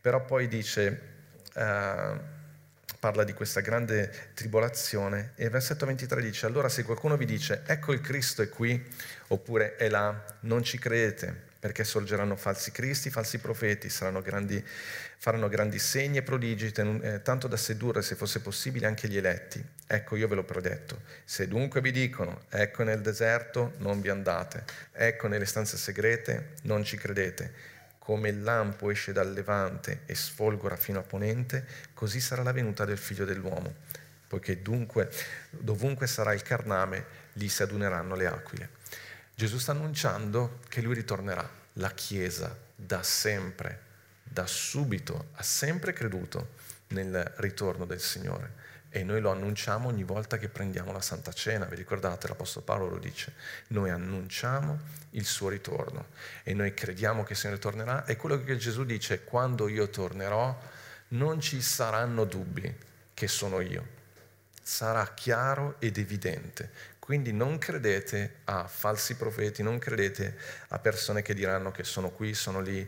Però 0.00 0.24
poi 0.24 0.48
dice, 0.48 1.00
uh, 1.54 2.18
parla 2.98 3.24
di 3.24 3.32
questa 3.34 3.60
grande 3.60 4.30
tribolazione 4.34 5.32
e 5.36 5.44
il 5.44 5.50
versetto 5.50 5.86
23 5.86 6.20
dice, 6.22 6.46
allora 6.46 6.68
se 6.68 6.82
qualcuno 6.82 7.16
vi 7.16 7.26
dice, 7.26 7.62
ecco 7.66 7.92
il 7.92 8.00
Cristo 8.00 8.42
è 8.42 8.48
qui, 8.48 8.82
oppure 9.28 9.76
è 9.76 9.88
là, 9.88 10.36
non 10.40 10.62
ci 10.62 10.78
credete 10.78 11.46
perché 11.58 11.82
sorgeranno 11.82 12.36
falsi 12.36 12.70
cristi, 12.70 13.10
falsi 13.10 13.38
profeti, 13.38 13.90
grandi, 14.22 14.64
faranno 15.16 15.48
grandi 15.48 15.78
segni 15.78 16.18
e 16.18 16.22
prodigi, 16.22 16.72
eh, 16.72 17.20
tanto 17.22 17.48
da 17.48 17.56
sedurre, 17.56 18.02
se 18.02 18.14
fosse 18.14 18.40
possibile, 18.40 18.86
anche 18.86 19.08
gli 19.08 19.16
eletti. 19.16 19.64
Ecco, 19.86 20.14
io 20.14 20.28
ve 20.28 20.36
l'ho 20.36 20.44
predetto. 20.44 21.00
Se 21.24 21.48
dunque 21.48 21.80
vi 21.80 21.90
dicono, 21.90 22.42
ecco 22.50 22.84
nel 22.84 23.00
deserto, 23.00 23.72
non 23.78 24.00
vi 24.00 24.08
andate, 24.08 24.64
ecco 24.92 25.26
nelle 25.26 25.46
stanze 25.46 25.76
segrete, 25.76 26.50
non 26.62 26.84
ci 26.84 26.96
credete. 26.96 27.76
Come 27.98 28.28
il 28.28 28.42
lampo 28.42 28.90
esce 28.90 29.12
dal 29.12 29.32
levante 29.32 30.02
e 30.06 30.14
sfolgora 30.14 30.76
fino 30.76 31.00
a 31.00 31.02
ponente, 31.02 31.66
così 31.92 32.20
sarà 32.20 32.42
la 32.42 32.52
venuta 32.52 32.84
del 32.84 32.98
figlio 32.98 33.24
dell'uomo. 33.24 33.74
Poiché 34.28 34.62
dunque, 34.62 35.10
dovunque 35.50 36.06
sarà 36.06 36.32
il 36.34 36.42
carname, 36.42 37.04
lì 37.32 37.48
si 37.48 37.62
aduneranno 37.62 38.14
le 38.14 38.26
aquile. 38.26 38.68
Gesù 39.38 39.58
sta 39.58 39.70
annunciando 39.70 40.58
che 40.68 40.80
lui 40.80 40.94
ritornerà. 40.94 41.48
La 41.74 41.92
Chiesa 41.92 42.58
da 42.74 43.04
sempre, 43.04 43.82
da 44.24 44.48
subito, 44.48 45.28
ha 45.34 45.44
sempre 45.44 45.92
creduto 45.92 46.54
nel 46.88 47.34
ritorno 47.36 47.84
del 47.84 48.00
Signore 48.00 48.52
e 48.88 49.04
noi 49.04 49.20
lo 49.20 49.30
annunciamo 49.30 49.86
ogni 49.86 50.02
volta 50.02 50.38
che 50.38 50.48
prendiamo 50.48 50.90
la 50.90 51.00
Santa 51.00 51.32
Cena. 51.32 51.66
Vi 51.66 51.76
ricordate, 51.76 52.26
l'Apostolo 52.26 52.64
Paolo 52.64 52.88
lo 52.88 52.98
dice, 52.98 53.34
noi 53.68 53.90
annunciamo 53.90 54.76
il 55.10 55.24
suo 55.24 55.50
ritorno 55.50 56.06
e 56.42 56.52
noi 56.52 56.74
crediamo 56.74 57.22
che 57.22 57.34
il 57.34 57.38
Signore 57.38 57.60
tornerà 57.60 58.06
e 58.06 58.16
quello 58.16 58.42
che 58.42 58.56
Gesù 58.56 58.82
dice, 58.82 59.22
quando 59.22 59.68
io 59.68 59.88
tornerò 59.88 60.60
non 61.10 61.40
ci 61.40 61.62
saranno 61.62 62.24
dubbi 62.24 62.76
che 63.14 63.28
sono 63.28 63.60
io. 63.60 63.86
Sarà 64.60 65.14
chiaro 65.14 65.76
ed 65.78 65.96
evidente. 65.96 66.96
Quindi 67.08 67.32
non 67.32 67.56
credete 67.56 68.40
a 68.44 68.68
falsi 68.68 69.16
profeti, 69.16 69.62
non 69.62 69.78
credete 69.78 70.36
a 70.68 70.78
persone 70.78 71.22
che 71.22 71.32
diranno 71.32 71.70
che 71.70 71.82
sono 71.82 72.10
qui, 72.10 72.34
sono 72.34 72.60
lì. 72.60 72.86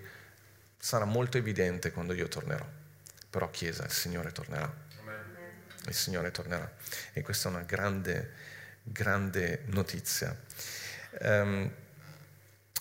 Sarà 0.77 1.07
molto 1.07 1.39
evidente 1.39 1.91
quando 1.91 2.13
io 2.13 2.29
tornerò. 2.29 2.67
Però 3.31 3.49
Chiesa, 3.49 3.83
il 3.85 3.91
Signore 3.91 4.31
tornerà. 4.31 4.71
Il 5.87 5.95
Signore 5.95 6.31
tornerà. 6.33 6.71
E 7.15 7.23
questa 7.23 7.49
è 7.49 7.53
una 7.53 7.63
grande, 7.63 8.33
grande 8.83 9.63
notizia. 9.69 10.37
Um, 11.21 11.73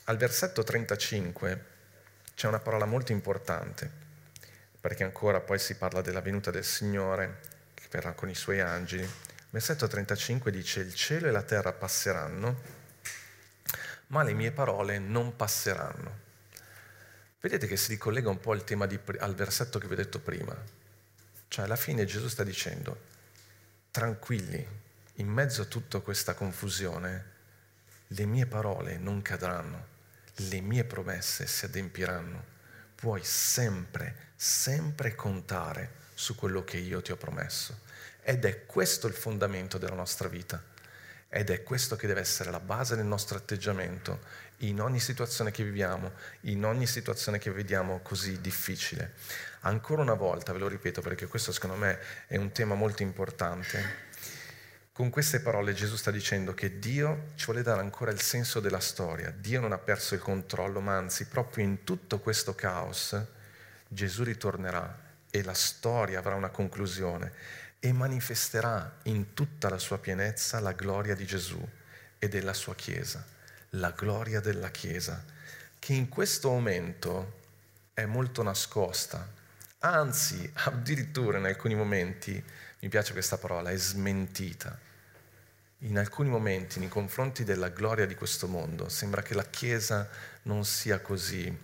al 0.04 0.18
versetto 0.18 0.62
35 0.62 1.66
c'è 2.36 2.48
una 2.48 2.60
parola 2.60 2.84
molto 2.84 3.14
importante, 3.14 3.90
perché 4.82 5.06
ancora 5.06 5.40
poi 5.40 5.58
si 5.58 5.76
parla 5.76 6.02
della 6.02 6.20
venuta 6.20 6.52
del 6.52 6.66
Signore, 6.66 7.40
che 7.76 7.86
verrà 7.90 8.12
con 8.12 8.28
i 8.28 8.36
suoi 8.36 8.60
angeli. 8.60 9.10
Versetto 9.52 9.88
35 9.88 10.52
dice, 10.52 10.82
il 10.82 10.94
cielo 10.94 11.28
e 11.28 11.32
la 11.32 11.42
terra 11.42 11.74
passeranno, 11.74 12.62
ma 14.08 14.22
le 14.22 14.34
mie 14.34 14.52
parole 14.52 15.00
non 15.00 15.36
passeranno. 15.36 16.28
Vedete 17.40 17.66
che 17.66 17.78
si 17.78 17.90
ricollega 17.90 18.30
un 18.30 18.40
po' 18.40 18.52
al, 18.52 18.64
di, 18.64 19.00
al 19.20 19.34
versetto 19.34 19.80
che 19.80 19.88
vi 19.88 19.94
ho 19.94 19.98
detto 19.98 20.20
prima. 20.20 20.56
Cioè 21.48 21.66
alla 21.66 21.76
fine 21.76 22.06
Gesù 22.06 22.28
sta 22.28 22.44
dicendo, 22.44 23.06
tranquilli, 23.90 24.68
in 25.16 25.28
mezzo 25.28 25.64
a 25.64 25.66
tutta 25.66 26.00
questa 26.00 26.36
confusione, 26.36 27.38
le 28.08 28.26
mie 28.26 28.46
parole 28.46 28.98
non 28.98 29.22
cadranno, 29.24 29.88
le 30.36 30.62
mie 30.62 30.84
promesse 30.84 31.48
si 31.48 31.66
adempiranno. 31.66 32.58
Puoi 32.94 33.22
sempre, 33.24 34.34
sempre 34.36 35.16
contare 35.16 36.08
su 36.14 36.36
quello 36.36 36.64
che 36.64 36.78
io 36.78 37.02
ti 37.02 37.12
ho 37.12 37.18
promesso. 37.18 37.88
Ed 38.30 38.46
è 38.46 38.68
questo 38.68 39.08
il 39.08 39.16
fondamento 39.16 39.80
della 39.80 39.96
nostra 39.96 40.28
vita. 40.28 40.62
Ed 41.30 41.50
è 41.50 41.64
questo 41.64 41.96
che 41.96 42.06
deve 42.06 42.20
essere 42.20 42.52
la 42.52 42.60
base 42.60 42.96
del 42.96 43.06
nostro 43.06 43.40
atteggiamento 43.40 44.20
in 44.58 44.80
ogni 44.82 45.00
situazione 45.00 45.50
che 45.50 45.64
viviamo, 45.64 46.12
in 46.42 46.64
ogni 46.64 46.86
situazione 46.86 47.40
che 47.40 47.50
vediamo 47.50 48.02
così 48.04 48.40
difficile. 48.40 49.14
Ancora 49.62 50.04
una 50.04 50.14
volta, 50.14 50.54
ve 50.54 50.60
lo 50.60 50.68
ripeto 50.68 51.02
perché 51.02 51.26
questo 51.26 51.52
secondo 51.52 51.76
me 51.76 51.98
è 52.28 52.38
un 52.38 52.52
tema 52.52 52.76
molto 52.76 53.02
importante, 53.02 53.84
con 54.94 55.10
queste 55.10 55.40
parole 55.40 55.74
Gesù 55.74 55.96
sta 55.96 56.12
dicendo 56.12 56.54
che 56.54 56.78
Dio 56.78 57.32
ci 57.34 57.46
vuole 57.46 57.64
dare 57.64 57.82
ancora 57.82 58.12
il 58.12 58.22
senso 58.22 58.60
della 58.60 58.80
storia. 58.80 59.32
Dio 59.32 59.60
non 59.60 59.72
ha 59.72 59.80
perso 59.80 60.14
il 60.14 60.22
controllo, 60.22 60.82
ma 60.82 60.96
anzi 60.96 61.26
proprio 61.26 61.64
in 61.64 61.84
tutto 61.84 62.20
questo 62.20 62.54
caos 62.54 63.20
Gesù 63.88 64.22
ritornerà 64.22 65.08
e 65.32 65.42
la 65.42 65.54
storia 65.56 66.20
avrà 66.20 66.36
una 66.36 66.50
conclusione 66.50 67.32
e 67.80 67.94
manifesterà 67.94 69.00
in 69.04 69.34
tutta 69.34 69.70
la 69.70 69.78
sua 69.78 70.00
pienezza 70.00 70.60
la 70.60 70.74
gloria 70.74 71.16
di 71.16 71.26
Gesù 71.26 71.66
e 72.18 72.28
della 72.28 72.54
sua 72.54 72.76
Chiesa, 72.76 73.26
la 73.72 73.92
gloria 73.92 74.42
della 74.42 74.70
Chiesa, 74.70 75.24
che 75.80 75.94
in 75.94 76.10
questo 76.10 76.50
momento 76.50 77.38
è 77.94 78.06
molto 78.06 78.44
nascosta, 78.44 79.26
anzi 79.80 80.50
addirittura 80.66 81.38
in 81.38 81.46
alcuni 81.46 81.76
momenti, 81.76 82.44
mi 82.82 82.90
piace 82.90 83.14
questa 83.14 83.38
parola, 83.38 83.70
è 83.70 83.78
smentita. 83.78 84.78
In 85.84 85.98
alcuni 85.98 86.28
momenti, 86.28 86.80
nei 86.80 86.90
confronti 86.90 87.46
della 87.46 87.70
gloria 87.70 88.06
di 88.06 88.16
questo 88.16 88.48
mondo, 88.48 88.90
sembra 88.90 89.22
che 89.22 89.34
la 89.34 89.46
Chiesa 89.46 90.10
non 90.44 90.66
sia 90.66 91.00
così, 91.00 91.58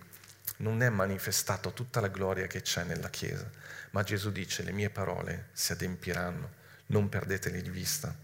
non 0.58 0.82
è 0.82 0.88
manifestata 0.88 1.70
tutta 1.70 2.00
la 2.00 2.08
gloria 2.08 2.46
che 2.46 2.62
c'è 2.62 2.84
nella 2.84 3.10
Chiesa 3.10 3.65
ma 3.96 4.02
Gesù 4.02 4.30
dice 4.30 4.62
le 4.62 4.72
mie 4.72 4.90
parole 4.90 5.48
si 5.54 5.72
adempiranno, 5.72 6.50
non 6.88 7.08
perdetele 7.08 7.62
di 7.62 7.70
vista. 7.70 8.14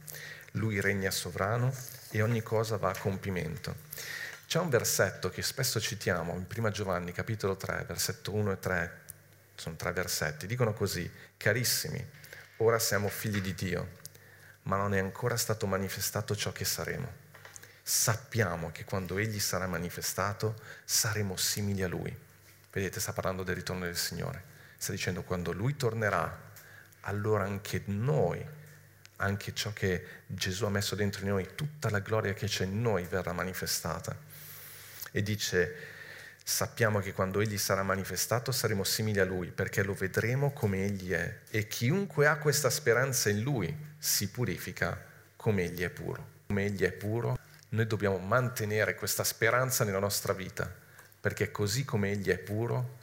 lui 0.57 0.83
regna 0.83 1.11
sovrano 1.11 1.75
e 2.11 2.21
ogni 2.21 2.43
cosa 2.43 2.77
va 2.77 2.91
a 2.91 2.99
compimento. 2.99 3.75
C'è 4.47 4.59
un 4.59 4.69
versetto 4.69 5.31
che 5.31 5.41
spesso 5.41 5.81
citiamo 5.81 6.35
in 6.35 6.45
1 6.47 6.71
Giovanni 6.71 7.11
capitolo 7.13 7.57
3, 7.57 7.87
versetto 7.87 8.35
1 8.35 8.53
e 8.53 8.59
3, 8.59 9.01
sono 9.55 9.77
tre 9.77 9.93
versetti, 9.93 10.47
dicono 10.47 10.75
così, 10.75 11.11
carissimi, 11.39 12.07
ora 12.59 12.79
siamo 12.79 13.09
figli 13.09 13.41
di 13.41 13.55
Dio, 13.55 13.97
ma 14.65 14.77
non 14.77 14.93
è 14.93 14.99
ancora 14.99 15.39
stato 15.39 15.67
manifestato 15.67 16.37
ciò 16.37 16.53
che 16.53 16.67
saremo. 16.67 17.11
Sappiamo 17.83 18.71
che 18.73 18.85
quando 18.85 19.17
Egli 19.17 19.41
sarà 19.41 19.67
manifestato 19.67 20.55
saremo 20.85 21.35
simili 21.39 21.83
a 21.83 21.89
Lui. 21.89 22.15
Vedete, 22.71 23.01
sta 23.01 23.15
parlando 23.15 23.43
del 23.43 23.55
ritorno 23.55 23.87
del 23.87 23.97
Signore. 23.97 24.52
Sta 24.83 24.91
dicendo 24.91 25.23
quando 25.23 25.53
Lui 25.53 25.77
tornerà, 25.77 26.51
allora 27.03 27.45
anche 27.45 27.85
noi, 27.85 28.45
anche 29.19 29.55
ciò 29.55 29.73
che 29.73 30.05
Gesù 30.27 30.65
ha 30.65 30.71
messo 30.71 30.97
dentro 30.97 31.23
di 31.23 31.29
noi, 31.29 31.51
tutta 31.55 31.89
la 31.89 32.01
gloria 32.01 32.33
che 32.33 32.49
c'è 32.49 32.65
in 32.65 32.83
noi 32.83 33.05
verrà 33.05 33.33
manifestata. 33.33 34.19
E 35.13 35.23
dice, 35.23 35.77
sappiamo 36.43 36.99
che 36.99 37.13
quando 37.13 37.41
Egli 37.41 37.59
sarà 37.59 37.85
manifestato 37.85 38.51
saremo 38.51 38.83
simili 38.83 39.21
a 39.21 39.25
Lui, 39.25 39.53
perché 39.53 39.85
lo 39.85 39.95
vedremo 39.95 40.51
come 40.53 40.85
Egli 40.85 41.13
è. 41.13 41.43
E 41.51 41.69
chiunque 41.69 42.27
ha 42.27 42.39
questa 42.39 42.69
speranza 42.69 43.29
in 43.29 43.41
Lui 43.41 43.73
si 43.99 44.31
purifica 44.31 45.01
come 45.37 45.63
Egli 45.63 45.83
è 45.83 45.91
puro. 45.91 46.41
Come 46.49 46.65
Egli 46.65 46.83
è 46.83 46.91
puro, 46.91 47.39
noi 47.69 47.87
dobbiamo 47.87 48.19
mantenere 48.19 48.97
questa 48.97 49.23
speranza 49.23 49.85
nella 49.85 50.01
nostra 50.01 50.33
vita, 50.33 50.69
perché 51.21 51.53
così 51.53 51.85
come 51.85 52.11
Egli 52.11 52.31
è 52.31 52.39
puro, 52.39 52.99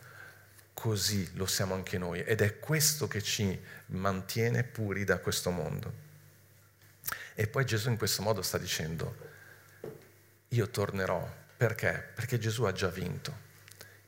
così 0.79 1.29
lo 1.33 1.45
siamo 1.45 1.73
anche 1.73 1.97
noi. 1.97 2.23
Ed 2.23 2.39
è 2.39 2.57
questo 2.57 3.09
che 3.09 3.21
ci 3.21 3.59
mantiene 3.87 4.63
puri 4.63 5.03
da 5.03 5.17
questo 5.17 5.51
mondo. 5.51 6.07
E 7.35 7.47
poi 7.47 7.65
Gesù 7.65 7.89
in 7.89 7.97
questo 7.97 8.21
modo 8.21 8.41
sta 8.41 8.57
dicendo, 8.57 9.13
io 10.47 10.69
tornerò. 10.69 11.35
Perché? 11.57 12.11
Perché 12.15 12.39
Gesù 12.39 12.63
ha 12.63 12.71
già 12.71 12.87
vinto. 12.87 13.47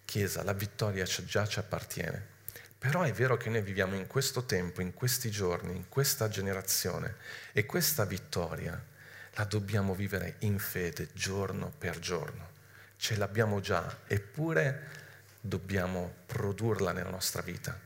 Chiesa, 0.05 0.43
la 0.43 0.53
vittoria 0.53 1.03
già 1.03 1.45
ci 1.45 1.59
appartiene. 1.59 2.25
Però 2.77 3.01
è 3.01 3.11
vero 3.11 3.35
che 3.35 3.49
noi 3.49 3.61
viviamo 3.61 3.95
in 3.95 4.07
questo 4.07 4.45
tempo, 4.45 4.79
in 4.79 4.93
questi 4.93 5.29
giorni, 5.29 5.75
in 5.75 5.89
questa 5.89 6.29
generazione 6.29 7.17
e 7.51 7.65
questa 7.65 8.05
vittoria 8.05 8.81
la 9.33 9.43
dobbiamo 9.43 9.93
vivere 9.93 10.35
in 10.39 10.57
fede 10.57 11.09
giorno 11.11 11.69
per 11.77 11.99
giorno. 11.99 12.47
Ce 12.95 13.17
l'abbiamo 13.17 13.59
già, 13.59 14.03
eppure 14.07 15.00
dobbiamo 15.41 16.13
produrla 16.25 16.91
nella 16.91 17.09
nostra 17.09 17.41
vita. 17.41 17.77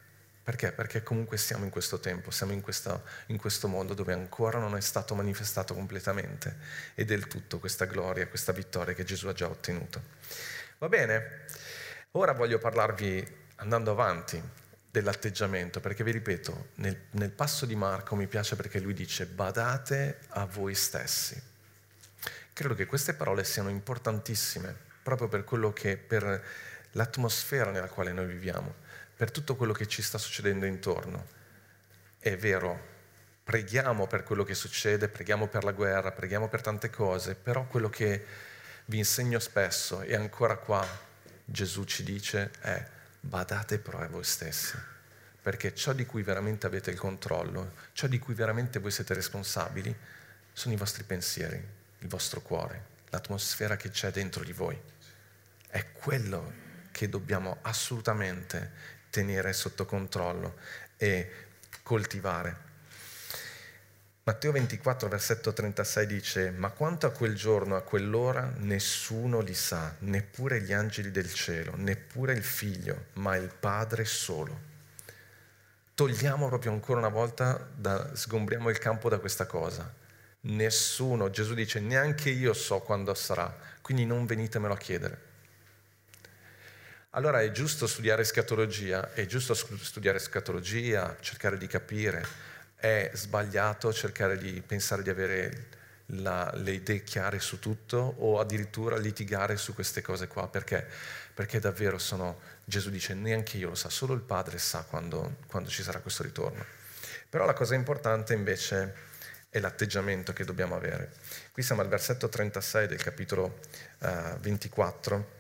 Perché? 0.44 0.72
Perché 0.74 1.02
comunque 1.02 1.38
siamo 1.38 1.64
in 1.64 1.72
questo 1.72 2.00
tempo, 2.00 2.30
siamo 2.30 2.52
in, 2.52 2.62
questa, 2.62 3.02
in 3.28 3.38
questo 3.38 3.68
mondo 3.68 3.96
dove 3.96 4.14
ancora 4.14 4.60
non 4.60 4.76
è 4.76 4.82
stato 4.82 5.16
manifestato 5.16 5.74
completamente 5.74 6.58
e 6.94 7.04
del 7.04 7.26
tutto 7.26 7.58
questa 7.58 7.86
gloria, 7.86 8.28
questa 8.28 8.52
vittoria 8.52 8.94
che 8.94 9.04
Gesù 9.04 9.28
ha 9.28 9.34
già 9.34 9.48
ottenuto. 9.48 10.02
Va 10.78 10.88
bene? 10.88 11.46
Ora 12.12 12.34
voglio 12.34 12.60
parlarvi, 12.60 13.26
andando 13.56 13.90
avanti, 13.90 14.40
dell'atteggiamento, 14.92 15.80
perché 15.80 16.04
vi 16.04 16.12
ripeto, 16.12 16.68
nel, 16.76 16.98
nel 17.12 17.32
passo 17.32 17.66
di 17.66 17.76
Marco 17.76 18.16
mi 18.16 18.28
piace 18.28 18.56
perché 18.56 18.80
lui 18.80 18.94
dice 18.94 19.26
badate 19.26 20.20
a 20.30 20.46
voi 20.46 20.76
stessi. 20.76 21.42
Credo 22.54 22.76
che 22.76 22.86
queste 22.86 23.14
parole 23.14 23.44
siano 23.44 23.70
importantissime, 23.70 24.74
proprio 25.04 25.28
per 25.28 25.44
quello 25.44 25.74
che, 25.74 25.98
per 25.98 26.44
l'atmosfera 26.96 27.72
nella 27.72 27.88
quale 27.88 28.12
noi 28.12 28.26
viviamo 28.26 28.74
per 29.16 29.32
tutto 29.32 29.56
quello 29.56 29.74
che 29.74 29.88
ci 29.88 30.02
sta 30.02 30.18
succedendo 30.18 30.66
intorno. 30.66 31.28
È 32.20 32.36
vero, 32.36 32.94
preghiamo 33.44 34.08
per 34.08 34.24
quello 34.24 34.44
che 34.44 34.56
succede, 34.56 35.08
preghiamo 35.08 35.48
per 35.48 35.64
la 35.64 35.72
guerra, 35.72 36.12
preghiamo 36.12 36.50
per 36.50 36.62
tante 36.62 36.90
cose, 36.90 37.36
però 37.36 37.66
quello 37.66 37.90
che 37.90 38.26
vi 38.86 38.98
insegno 38.98 39.40
spesso 39.40 40.02
e 40.02 40.16
ancora 40.16 40.58
qua 40.58 40.86
Gesù 41.46 41.84
ci 41.86 42.04
dice 42.04 42.52
è 42.62 42.86
badate 43.20 43.80
però 43.80 44.00
a 44.00 44.08
voi 44.08 44.24
stessi, 44.24 44.78
perché 45.42 45.74
ciò 45.74 45.94
di 45.94 46.06
cui 46.06 46.24
veramente 46.24 46.66
avete 46.66 46.92
il 46.92 46.98
controllo, 46.98 47.74
ciò 47.94 48.08
di 48.08 48.20
cui 48.20 48.34
veramente 48.34 48.80
voi 48.80 48.92
siete 48.92 49.14
responsabili, 49.14 49.96
sono 50.52 50.74
i 50.74 50.78
vostri 50.78 51.04
pensieri, 51.04 51.64
il 52.00 52.08
vostro 52.08 52.42
cuore, 52.42 52.84
l'atmosfera 53.10 53.78
che 53.78 53.90
c'è 53.90 54.12
dentro 54.12 54.44
di 54.44 54.54
voi. 54.54 54.80
È 55.68 55.92
quello 55.92 56.64
che 56.96 57.10
dobbiamo 57.10 57.58
assolutamente 57.64 58.72
tenere 59.10 59.52
sotto 59.52 59.86
controllo 59.86 60.56
e 60.96 61.30
coltivare. 61.84 62.64
Matteo 64.24 64.54
24, 64.54 65.10
versetto 65.10 65.52
36 65.52 66.08
dice, 66.08 66.52
ma 66.52 66.70
quanto 66.70 67.06
a 67.06 67.12
quel 67.12 67.36
giorno, 67.36 67.76
a 67.76 67.82
quell'ora, 67.82 68.50
nessuno 68.60 69.42
li 69.42 69.54
sa, 69.54 69.94
neppure 70.00 70.62
gli 70.62 70.72
angeli 70.72 71.12
del 71.12 71.34
cielo, 71.34 71.74
neppure 71.76 72.32
il 72.32 72.44
figlio, 72.44 73.08
ma 73.16 73.36
il 73.36 73.54
Padre 73.54 74.06
solo. 74.06 74.58
Togliamo 75.96 76.48
proprio 76.48 76.72
ancora 76.72 77.00
una 77.00 77.10
volta, 77.10 77.70
da, 77.76 78.16
sgombriamo 78.16 78.70
il 78.70 78.78
campo 78.78 79.10
da 79.10 79.20
questa 79.20 79.46
cosa. 79.46 79.94
Nessuno, 80.44 81.30
Gesù 81.30 81.54
dice, 81.56 81.82
neanche 81.82 82.30
io 82.30 82.54
so 82.54 82.80
quando 82.80 83.14
sarà, 83.14 83.54
quindi 83.82 84.06
non 84.06 84.26
venitemelo 84.26 84.74
a 84.74 84.78
chiedere. 84.78 85.34
Allora 87.16 87.42
è 87.42 87.50
giusto 87.52 87.88
studiare 87.88 88.26
scatologia, 88.26 89.14
è 89.14 89.26
giusto 89.26 89.54
studiare 89.54 90.20
scatologia, 90.20 91.16
cercare 91.22 91.58
di 91.58 91.66
capire, 91.66 92.26
è 92.76 93.10
sbagliato 93.14 93.94
cercare 93.94 94.38
di 94.38 94.62
pensare 94.62 95.02
di 95.02 95.10
avere 95.10 95.68
la, 96.08 96.52
le 96.56 96.74
idee 96.74 97.06
chiare 97.06 97.40
su 97.40 97.60
tutto 97.60 98.16
o 98.18 98.42
addirittura 98.42 98.98
litigare 98.98 99.56
su 99.56 99.74
queste 99.74 100.02
cose 100.02 100.28
qua, 100.28 100.50
perché? 100.50 100.86
Perché 101.34 101.62
davvero 101.62 102.00
sono, 102.00 102.42
Gesù 102.66 102.90
dice, 102.90 103.14
neanche 103.14 103.56
io 103.56 103.70
lo 103.70 103.76
sa, 103.76 103.90
solo 103.90 104.14
il 104.14 104.20
Padre 104.20 104.58
sa 104.58 104.84
quando, 104.84 105.38
quando 105.48 105.70
ci 105.70 105.84
sarà 105.84 106.00
questo 106.00 106.22
ritorno. 106.22 106.66
Però 107.30 107.46
la 107.46 107.54
cosa 107.54 107.76
importante 107.76 108.34
invece 108.34 108.94
è 109.50 109.62
l'atteggiamento 109.62 110.34
che 110.34 110.44
dobbiamo 110.44 110.76
avere. 110.76 111.14
Qui 111.54 111.64
siamo 111.64 111.80
al 111.80 111.88
versetto 111.88 112.28
36 112.28 112.88
del 112.88 113.02
capitolo 113.02 113.60
uh, 114.00 114.38
24 114.40 115.35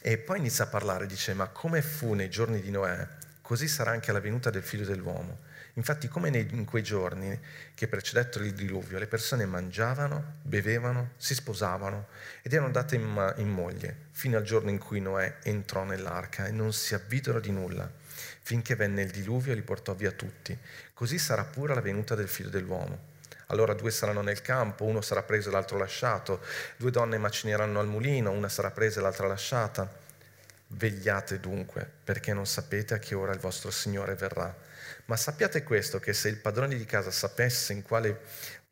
e 0.00 0.18
poi 0.18 0.38
inizia 0.38 0.64
a 0.64 0.68
parlare, 0.68 1.06
dice, 1.06 1.34
ma 1.34 1.48
come 1.48 1.82
fu 1.82 2.14
nei 2.14 2.28
giorni 2.28 2.60
di 2.60 2.70
Noè, 2.70 3.06
così 3.40 3.68
sarà 3.68 3.90
anche 3.90 4.10
alla 4.10 4.20
venuta 4.20 4.50
del 4.50 4.62
figlio 4.62 4.84
dell'uomo. 4.84 5.50
Infatti, 5.74 6.08
come 6.08 6.28
in 6.28 6.64
quei 6.64 6.82
giorni 6.82 7.38
che 7.74 7.88
precedettero 7.88 8.44
il 8.44 8.52
diluvio, 8.52 8.98
le 8.98 9.06
persone 9.06 9.46
mangiavano, 9.46 10.38
bevevano, 10.42 11.12
si 11.16 11.34
sposavano 11.34 12.08
ed 12.42 12.52
erano 12.52 12.70
date 12.70 12.96
in, 12.96 13.34
in 13.36 13.48
moglie, 13.48 14.08
fino 14.10 14.36
al 14.36 14.42
giorno 14.44 14.70
in 14.70 14.78
cui 14.78 15.00
Noè 15.00 15.38
entrò 15.44 15.84
nell'arca 15.84 16.46
e 16.46 16.50
non 16.50 16.72
si 16.72 16.94
avvidero 16.94 17.40
di 17.40 17.52
nulla, 17.52 17.90
finché 18.42 18.74
venne 18.74 19.02
il 19.02 19.10
diluvio 19.10 19.52
e 19.52 19.54
li 19.54 19.62
portò 19.62 19.94
via 19.94 20.10
tutti. 20.10 20.56
Così 20.92 21.18
sarà 21.18 21.44
pure 21.44 21.74
la 21.74 21.80
venuta 21.80 22.14
del 22.14 22.28
figlio 22.28 22.50
dell'uomo 22.50 23.11
allora 23.52 23.74
due 23.74 23.90
saranno 23.90 24.22
nel 24.22 24.40
campo, 24.40 24.84
uno 24.84 25.02
sarà 25.02 25.22
preso 25.22 25.50
e 25.50 25.52
l'altro 25.52 25.76
lasciato, 25.76 26.40
due 26.76 26.90
donne 26.90 27.18
macineranno 27.18 27.78
al 27.80 27.86
mulino, 27.86 28.30
una 28.30 28.48
sarà 28.48 28.70
presa 28.70 28.98
e 28.98 29.02
l'altra 29.02 29.26
lasciata. 29.26 30.00
Vegliate 30.68 31.38
dunque, 31.38 31.86
perché 32.02 32.32
non 32.32 32.46
sapete 32.46 32.94
a 32.94 32.98
che 32.98 33.14
ora 33.14 33.34
il 33.34 33.38
vostro 33.38 33.70
Signore 33.70 34.14
verrà. 34.14 34.54
Ma 35.04 35.16
sappiate 35.16 35.62
questo, 35.64 36.00
che 36.00 36.14
se 36.14 36.28
il 36.28 36.38
padrone 36.38 36.76
di 36.76 36.86
casa 36.86 37.10
sapesse 37.10 37.74
in 37.74 37.82
quale 37.82 38.20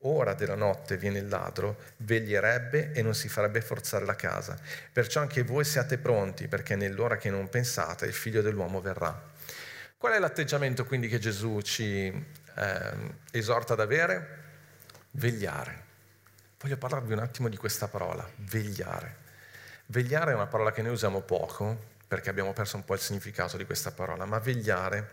ora 0.04 0.32
della 0.32 0.54
notte 0.54 0.96
viene 0.96 1.18
il 1.18 1.28
ladro, 1.28 1.76
veglierebbe 1.98 2.92
e 2.92 3.02
non 3.02 3.14
si 3.14 3.28
farebbe 3.28 3.60
forzare 3.60 4.06
la 4.06 4.16
casa. 4.16 4.58
Perciò 4.90 5.20
anche 5.20 5.42
voi 5.42 5.64
siate 5.64 5.98
pronti, 5.98 6.48
perché 6.48 6.74
nell'ora 6.74 7.18
che 7.18 7.28
non 7.28 7.50
pensate 7.50 8.06
il 8.06 8.14
figlio 8.14 8.40
dell'uomo 8.40 8.80
verrà. 8.80 9.28
Qual 9.98 10.14
è 10.14 10.18
l'atteggiamento 10.18 10.86
quindi 10.86 11.08
che 11.08 11.18
Gesù 11.18 11.60
ci 11.60 12.06
eh, 12.06 12.92
esorta 13.32 13.74
ad 13.74 13.80
avere? 13.80 14.39
Vegliare. 15.12 15.88
Voglio 16.60 16.76
parlarvi 16.76 17.12
un 17.14 17.20
attimo 17.20 17.48
di 17.48 17.56
questa 17.56 17.88
parola, 17.88 18.28
vegliare. 18.36 19.28
Vegliare 19.86 20.32
è 20.32 20.34
una 20.34 20.46
parola 20.46 20.72
che 20.72 20.82
noi 20.82 20.92
usiamo 20.92 21.22
poco 21.22 21.88
perché 22.06 22.28
abbiamo 22.28 22.52
perso 22.52 22.76
un 22.76 22.84
po' 22.84 22.94
il 22.94 23.00
significato 23.00 23.56
di 23.56 23.64
questa 23.64 23.92
parola, 23.92 24.24
ma 24.24 24.38
vegliare 24.38 25.10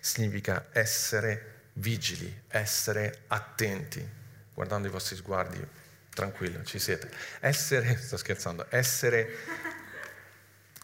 significa 0.00 0.68
essere 0.72 1.70
vigili, 1.74 2.42
essere 2.48 3.24
attenti. 3.28 4.06
Guardando 4.52 4.88
i 4.88 4.90
vostri 4.90 5.14
sguardi, 5.14 5.64
tranquillo, 6.10 6.64
ci 6.64 6.78
siete. 6.78 7.10
Essere, 7.40 7.96
sto 7.96 8.16
scherzando, 8.16 8.66
essere, 8.70 9.36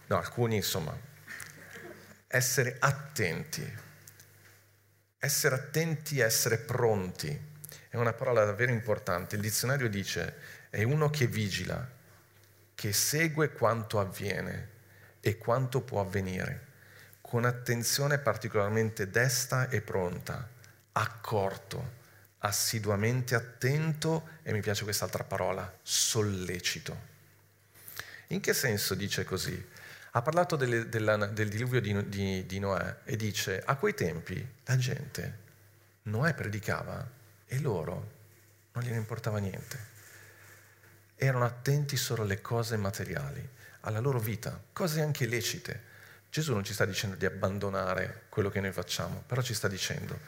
no, 0.06 0.18
alcuni 0.18 0.56
insomma, 0.56 0.96
essere 2.28 2.76
attenti. 2.78 3.82
Essere 5.18 5.54
attenti, 5.54 6.20
essere 6.20 6.58
pronti 6.58 7.52
è 7.94 7.96
una 7.96 8.12
parola 8.12 8.44
davvero 8.44 8.72
importante. 8.72 9.36
Il 9.36 9.40
dizionario 9.40 9.88
dice 9.88 10.34
è 10.68 10.82
uno 10.82 11.10
che 11.10 11.28
vigila, 11.28 11.88
che 12.74 12.92
segue 12.92 13.52
quanto 13.52 14.00
avviene 14.00 14.70
e 15.20 15.38
quanto 15.38 15.80
può 15.80 16.00
avvenire, 16.00 16.66
con 17.20 17.44
attenzione 17.44 18.18
particolarmente 18.18 19.10
desta 19.10 19.68
e 19.68 19.80
pronta, 19.80 20.48
accorto, 20.90 21.92
assiduamente 22.38 23.36
attento 23.36 24.28
e 24.42 24.52
mi 24.52 24.60
piace 24.60 24.82
quest'altra 24.82 25.22
parola, 25.22 25.72
sollecito. 25.80 27.12
In 28.28 28.40
che 28.40 28.54
senso 28.54 28.96
dice 28.96 29.22
così? 29.22 29.68
Ha 30.10 30.20
parlato 30.20 30.56
delle, 30.56 30.88
della, 30.88 31.14
del 31.26 31.48
diluvio 31.48 31.80
di, 31.80 32.08
di, 32.08 32.44
di 32.44 32.58
Noè 32.58 32.96
e 33.04 33.14
dice 33.14 33.62
a 33.64 33.76
quei 33.76 33.94
tempi 33.94 34.44
la 34.64 34.76
gente, 34.76 35.38
Noè 36.02 36.34
predicava 36.34 37.22
e 37.54 37.60
loro 37.60 38.12
non 38.72 38.82
gliene 38.82 38.96
importava 38.96 39.38
niente. 39.38 39.92
Erano 41.14 41.44
attenti 41.44 41.96
solo 41.96 42.22
alle 42.22 42.40
cose 42.40 42.76
materiali, 42.76 43.48
alla 43.80 44.00
loro 44.00 44.18
vita, 44.18 44.60
cose 44.72 45.00
anche 45.00 45.26
lecite. 45.26 45.92
Gesù 46.30 46.52
non 46.52 46.64
ci 46.64 46.72
sta 46.72 46.84
dicendo 46.84 47.14
di 47.14 47.24
abbandonare 47.24 48.24
quello 48.28 48.50
che 48.50 48.60
noi 48.60 48.72
facciamo, 48.72 49.22
però 49.24 49.40
ci 49.40 49.54
sta 49.54 49.68
dicendo 49.68 50.18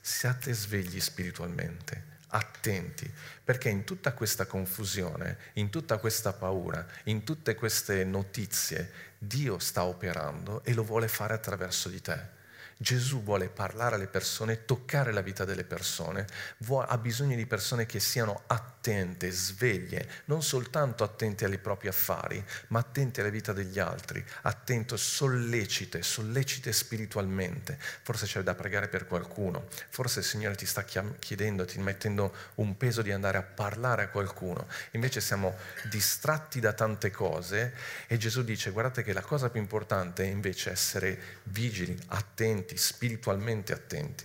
siate 0.00 0.52
svegli 0.52 0.98
spiritualmente, 0.98 2.04
attenti, 2.28 3.08
perché 3.44 3.68
in 3.68 3.84
tutta 3.84 4.12
questa 4.12 4.46
confusione, 4.46 5.38
in 5.54 5.70
tutta 5.70 5.98
questa 5.98 6.32
paura, 6.32 6.84
in 7.04 7.22
tutte 7.22 7.54
queste 7.54 8.02
notizie, 8.02 8.90
Dio 9.16 9.60
sta 9.60 9.84
operando 9.84 10.64
e 10.64 10.74
lo 10.74 10.82
vuole 10.82 11.06
fare 11.06 11.34
attraverso 11.34 11.88
di 11.88 12.00
te. 12.00 12.40
Gesù 12.82 13.22
vuole 13.22 13.48
parlare 13.48 13.94
alle 13.94 14.08
persone, 14.08 14.64
toccare 14.64 15.12
la 15.12 15.20
vita 15.20 15.44
delle 15.44 15.62
persone, 15.62 16.26
ha 16.66 16.98
bisogno 16.98 17.36
di 17.36 17.46
persone 17.46 17.86
che 17.86 18.00
siano 18.00 18.42
attente, 18.82 19.30
sveglie, 19.30 20.08
non 20.24 20.42
soltanto 20.42 21.04
attente 21.04 21.44
ai 21.44 21.58
propri 21.58 21.86
affari, 21.86 22.44
ma 22.68 22.80
attente 22.80 23.20
alla 23.20 23.30
vita 23.30 23.52
degli 23.52 23.78
altri, 23.78 24.24
attento, 24.42 24.96
sollecite, 24.96 26.02
sollecite 26.02 26.72
spiritualmente. 26.72 27.78
Forse 27.78 28.26
c'è 28.26 28.42
da 28.42 28.56
pregare 28.56 28.88
per 28.88 29.06
qualcuno, 29.06 29.68
forse 29.88 30.18
il 30.18 30.24
Signore 30.24 30.56
ti 30.56 30.66
sta 30.66 30.82
chiedendo, 30.82 31.64
ti 31.64 31.78
mettendo 31.78 32.34
un 32.56 32.76
peso 32.76 33.02
di 33.02 33.12
andare 33.12 33.38
a 33.38 33.42
parlare 33.42 34.02
a 34.02 34.08
qualcuno. 34.08 34.66
Invece 34.92 35.20
siamo 35.20 35.56
distratti 35.84 36.58
da 36.58 36.72
tante 36.72 37.12
cose 37.12 37.74
e 38.08 38.16
Gesù 38.16 38.42
dice 38.42 38.70
guardate 38.70 39.04
che 39.04 39.12
la 39.12 39.22
cosa 39.22 39.48
più 39.48 39.60
importante 39.60 40.24
è 40.24 40.26
invece 40.26 40.72
essere 40.72 41.38
vigili, 41.44 41.96
attenti 42.08 42.76
spiritualmente 42.76 43.72
attenti. 43.72 44.24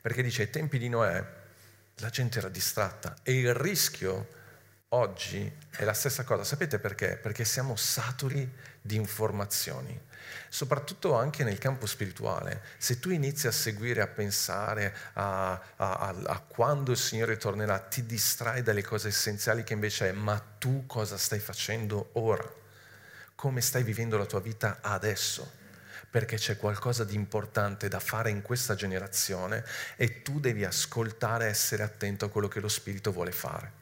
Perché 0.00 0.22
dice, 0.22 0.42
ai 0.42 0.50
tempi 0.50 0.78
di 0.78 0.88
Noè 0.88 1.37
la 1.98 2.10
gente 2.10 2.38
era 2.38 2.48
distratta 2.48 3.16
e 3.22 3.38
il 3.38 3.54
rischio 3.54 4.36
oggi 4.90 5.50
è 5.70 5.84
la 5.84 5.92
stessa 5.92 6.24
cosa. 6.24 6.44
Sapete 6.44 6.78
perché? 6.78 7.16
Perché 7.16 7.44
siamo 7.44 7.76
saturi 7.76 8.50
di 8.80 8.96
informazioni, 8.96 9.98
soprattutto 10.48 11.14
anche 11.14 11.44
nel 11.44 11.58
campo 11.58 11.86
spirituale. 11.86 12.62
Se 12.78 12.98
tu 12.98 13.10
inizi 13.10 13.46
a 13.46 13.52
seguire, 13.52 14.00
a 14.00 14.06
pensare 14.06 14.94
a, 15.14 15.52
a, 15.76 16.14
a, 16.24 16.38
quando 16.40 16.92
il 16.92 16.96
Signore 16.96 17.36
tornerà, 17.36 17.78
ti 17.78 18.06
distrai 18.06 18.62
dalle 18.62 18.82
cose 18.82 19.08
essenziali 19.08 19.64
che 19.64 19.74
invece 19.74 20.10
è, 20.10 20.12
ma 20.12 20.38
tu 20.58 20.86
cosa 20.86 21.18
stai 21.18 21.40
facendo 21.40 22.10
ora? 22.12 22.48
Come 23.34 23.60
stai 23.60 23.82
vivendo 23.82 24.16
la 24.16 24.26
tua 24.26 24.40
vita 24.40 24.78
adesso? 24.80 25.56
Perché 26.10 26.36
c'è 26.36 26.56
qualcosa 26.56 27.04
di 27.04 27.14
importante 27.14 27.88
da 27.88 28.00
fare 28.00 28.30
in 28.30 28.42
questa 28.42 28.74
generazione 28.74 29.64
e 29.96 30.22
tu 30.22 30.40
devi 30.40 30.64
ascoltare 30.64 31.46
e 31.46 31.50
essere 31.50 31.82
attento 31.82 32.24
a 32.24 32.30
quello 32.30 32.48
che 32.48 32.60
lo 32.60 32.68
Spirito 32.68 33.12
vuole 33.12 33.32
fare, 33.32 33.72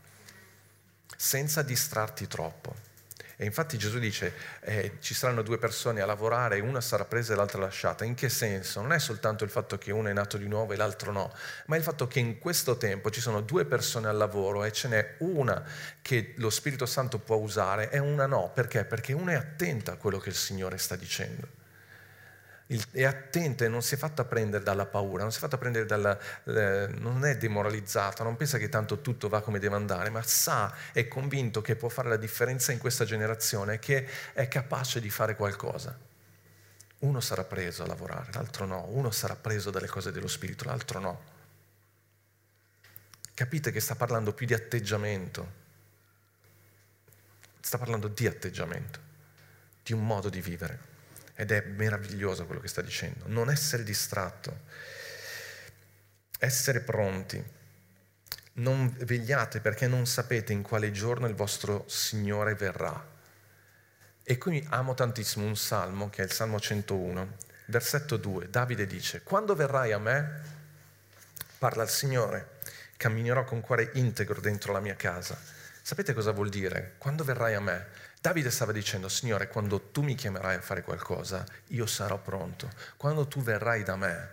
senza 1.17 1.63
distrarti 1.63 2.27
troppo. 2.27 2.95
E 3.39 3.45
infatti 3.45 3.77
Gesù 3.77 3.99
dice, 3.99 4.33
eh, 4.61 4.93
ci 5.01 5.13
saranno 5.13 5.43
due 5.43 5.59
persone 5.59 6.01
a 6.01 6.07
lavorare, 6.07 6.59
una 6.61 6.81
sarà 6.81 7.05
presa 7.05 7.35
e 7.35 7.37
l'altra 7.37 7.61
lasciata. 7.61 8.03
In 8.03 8.15
che 8.15 8.31
senso? 8.31 8.81
Non 8.81 8.95
è 8.95 8.99
soltanto 8.99 9.45
il 9.45 9.51
fatto 9.51 9.77
che 9.77 9.93
uno 9.93 10.09
è 10.09 10.15
nato 10.15 10.39
di 10.39 10.49
nuovo 10.49 10.73
e 10.73 10.77
l'altro 10.77 11.13
no, 11.13 11.35
ma 11.67 11.75
è 11.75 11.79
il 11.79 11.85
fatto 11.85 12.09
che 12.09 12.19
in 12.19 12.39
questo 12.39 12.79
tempo 12.79 13.11
ci 13.11 13.21
sono 13.21 13.43
due 13.43 13.67
persone 13.67 14.09
al 14.09 14.17
lavoro 14.17 14.65
e 14.65 14.73
ce 14.73 14.89
n'è 14.89 15.15
una 15.19 15.63
che 16.01 16.33
lo 16.39 16.49
Spirito 16.49 16.87
Santo 16.87 17.19
può 17.19 17.37
usare 17.37 17.91
e 17.91 17.99
una 17.99 18.25
no. 18.25 18.51
Perché? 18.55 18.87
Perché 18.87 19.13
una 19.13 19.33
è 19.33 19.35
attenta 19.35 19.93
a 19.93 19.97
quello 19.97 20.19
che 20.19 20.31
il 20.31 20.35
Signore 20.35 20.79
sta 20.79 20.97
dicendo 20.97 21.56
è 22.91 23.05
attenta 23.05 23.65
e 23.65 23.69
non 23.69 23.81
si 23.81 23.95
è 23.95 23.97
fatta 23.97 24.25
prendere 24.25 24.65
dalla 24.65 24.87
paura, 24.87 25.23
non 25.23 25.31
si 25.31 25.39
è 25.39 25.41
fatta 25.41 25.57
prendere 25.57 25.87
dalla... 25.87 26.19
Non 26.45 27.25
è 27.25 27.37
demoralizzata, 27.37 28.25
non 28.25 28.37
pensa 28.37 28.59
che 28.59 28.69
tanto 28.69 29.01
tutto 29.01 29.29
va 29.29 29.41
come 29.41 29.61
deve 29.61 29.77
andare, 29.77 30.11
ma 30.11 30.23
sa, 30.23 30.75
è 30.93 31.07
convinto 31.07 31.63
che 31.63 31.77
può 31.77 31.89
fare 31.89 32.09
la 32.09 32.17
differenza 32.17 32.73
in 32.73 32.79
questa 32.79 33.05
generazione, 33.05 33.79
che 33.79 34.09
è 34.33 34.49
capace 34.49 35.01
di 35.01 35.11
fare 35.11 35.37
qualcosa. 35.37 35.97
Uno 36.99 37.21
sarà 37.21 37.45
preso 37.45 37.85
a 37.85 37.87
lavorare, 37.87 38.33
l'altro 38.33 38.65
no, 38.65 38.87
uno 38.89 39.11
sarà 39.11 39.37
preso 39.37 39.71
dalle 39.71 39.87
cose 39.87 40.11
dello 40.11 40.29
Spirito, 40.29 40.65
l'altro 40.65 40.99
no. 40.99 41.23
Capite 43.33 43.71
che 43.71 43.81
sta 43.81 43.95
parlando 43.95 44.33
più 44.33 44.47
di 44.47 44.55
atteggiamento, 44.55 45.53
sta 47.61 47.77
parlando 47.79 48.09
di 48.09 48.27
atteggiamento, 48.27 48.99
di 49.85 49.93
un 49.93 50.05
modo 50.05 50.31
di 50.31 50.41
vivere. 50.41 50.95
Ed 51.37 51.53
è 51.53 51.63
meraviglioso 51.67 52.47
quello 52.47 52.61
che 52.61 52.69
sta 52.69 52.83
dicendo. 52.83 53.25
Non 53.29 53.51
essere 53.51 53.85
distratto, 53.85 54.63
essere 56.39 56.81
pronti. 56.81 57.45
Non 58.55 58.93
vegliate 59.01 59.61
perché 59.61 59.87
non 59.87 60.07
sapete 60.07 60.53
in 60.53 60.63
quale 60.63 60.91
giorno 60.91 61.27
il 61.29 61.35
vostro 61.35 61.85
Signore 61.87 62.55
verrà. 62.55 63.15
E 64.29 64.39
qui 64.39 64.67
amo 64.71 64.95
tantissimo 64.95 65.47
un 65.47 65.57
salmo 65.57 66.11
che 66.11 66.23
è 66.23 66.25
il 66.25 66.33
Salmo 66.33 66.59
101, 66.59 67.37
versetto 67.67 68.17
2. 68.17 68.51
Davide 68.51 68.87
dice, 68.87 69.23
quando 69.23 69.55
verrai 69.55 69.93
a 69.93 69.99
me, 69.99 70.41
parla 71.59 71.85
il 71.85 71.91
Signore, 71.91 72.59
camminerò 72.97 73.45
con 73.45 73.61
cuore 73.61 73.91
integro 73.95 74.41
dentro 74.41 74.73
la 74.73 74.81
mia 74.81 74.97
casa. 74.97 75.39
Sapete 75.81 76.15
cosa 76.15 76.33
vuol 76.33 76.49
dire? 76.49 76.95
Quando 76.99 77.23
verrai 77.23 77.55
a 77.55 77.61
me, 77.61 77.87
Davide 78.27 78.51
stava 78.51 78.73
dicendo, 78.73 79.09
Signore, 79.09 79.47
quando 79.47 79.81
tu 79.81 80.03
mi 80.03 80.17
chiamerai 80.17 80.57
a 80.57 80.61
fare 80.61 80.83
qualcosa, 80.83 81.45
io 81.69 81.87
sarò 81.87 82.19
pronto. 82.19 82.69
Quando 82.97 83.29
tu 83.29 83.41
verrai 83.41 83.85
da 83.85 83.95
me 83.95 84.29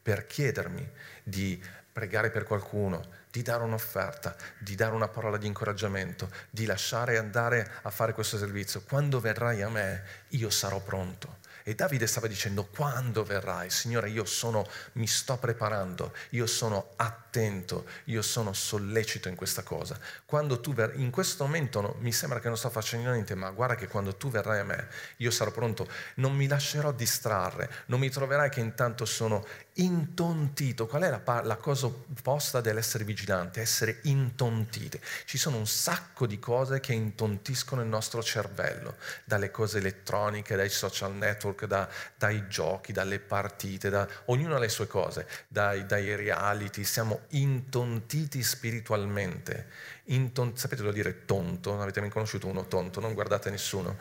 per 0.00 0.28
chiedermi 0.28 0.88
di 1.24 1.60
pregare 1.92 2.30
per 2.30 2.44
qualcuno, 2.44 3.04
di 3.32 3.42
dare 3.42 3.64
un'offerta, 3.64 4.36
di 4.58 4.76
dare 4.76 4.94
una 4.94 5.08
parola 5.08 5.38
di 5.38 5.48
incoraggiamento, 5.48 6.30
di 6.50 6.66
lasciare 6.66 7.18
andare 7.18 7.68
a 7.82 7.90
fare 7.90 8.12
questo 8.12 8.38
servizio, 8.38 8.82
quando 8.82 9.18
verrai 9.18 9.60
a 9.62 9.68
me, 9.68 10.04
io 10.28 10.48
sarò 10.48 10.78
pronto. 10.78 11.38
E 11.64 11.74
Davide 11.74 12.06
stava 12.06 12.26
dicendo, 12.26 12.66
quando 12.66 13.24
verrai? 13.24 13.70
Signore, 13.70 14.10
io 14.10 14.24
sono, 14.24 14.66
mi 14.92 15.06
sto 15.06 15.36
preparando, 15.36 16.12
io 16.30 16.46
sono 16.46 16.92
attento, 16.96 17.86
io 18.04 18.22
sono 18.22 18.52
sollecito 18.52 19.28
in 19.28 19.36
questa 19.36 19.62
cosa. 19.62 19.98
Quando 20.24 20.60
tu 20.60 20.74
ver- 20.74 20.98
in 20.98 21.10
questo 21.10 21.44
momento 21.44 21.80
no, 21.80 21.96
mi 22.00 22.12
sembra 22.12 22.40
che 22.40 22.48
non 22.48 22.56
sto 22.56 22.70
facendo 22.70 23.10
niente, 23.10 23.34
ma 23.34 23.50
guarda 23.50 23.74
che 23.74 23.88
quando 23.88 24.16
tu 24.16 24.30
verrai 24.30 24.60
a 24.60 24.64
me, 24.64 24.88
io 25.18 25.30
sarò 25.30 25.50
pronto, 25.50 25.88
non 26.16 26.34
mi 26.34 26.46
lascerò 26.46 26.92
distrarre, 26.92 27.70
non 27.86 28.00
mi 28.00 28.10
troverai 28.10 28.50
che 28.50 28.60
intanto 28.60 29.04
sono 29.04 29.46
intontito. 29.74 30.86
Qual 30.86 31.02
è 31.02 31.10
la, 31.10 31.40
la 31.42 31.56
cosa 31.56 31.86
opposta 31.86 32.60
dell'essere 32.60 33.04
vigilante? 33.04 33.60
Essere 33.60 34.00
intontite. 34.02 35.00
Ci 35.24 35.38
sono 35.38 35.56
un 35.56 35.66
sacco 35.66 36.26
di 36.26 36.38
cose 36.38 36.80
che 36.80 36.92
intontiscono 36.92 37.82
il 37.82 37.88
nostro 37.88 38.22
cervello, 38.22 38.96
dalle 39.24 39.50
cose 39.50 39.78
elettroniche, 39.78 40.56
dai 40.56 40.68
social 40.68 41.14
network, 41.14 41.64
da, 41.64 41.88
dai 42.16 42.48
giochi, 42.48 42.92
dalle 42.92 43.18
partite, 43.18 43.88
da, 43.88 44.06
ognuno 44.26 44.56
ha 44.56 44.58
le 44.58 44.68
sue 44.68 44.86
cose, 44.86 45.26
dai, 45.48 45.86
dai 45.86 46.14
reality, 46.16 46.84
siamo 46.84 47.20
intontiti 47.30 48.42
spiritualmente. 48.42 49.68
Inton- 50.06 50.56
sapete 50.56 50.82
lo 50.82 50.92
dire 50.92 51.24
tonto? 51.24 51.70
Non 51.70 51.82
avete 51.82 52.00
mai 52.00 52.10
conosciuto 52.10 52.46
uno 52.46 52.66
tonto? 52.66 53.00
Non 53.00 53.14
guardate 53.14 53.50
nessuno. 53.50 53.96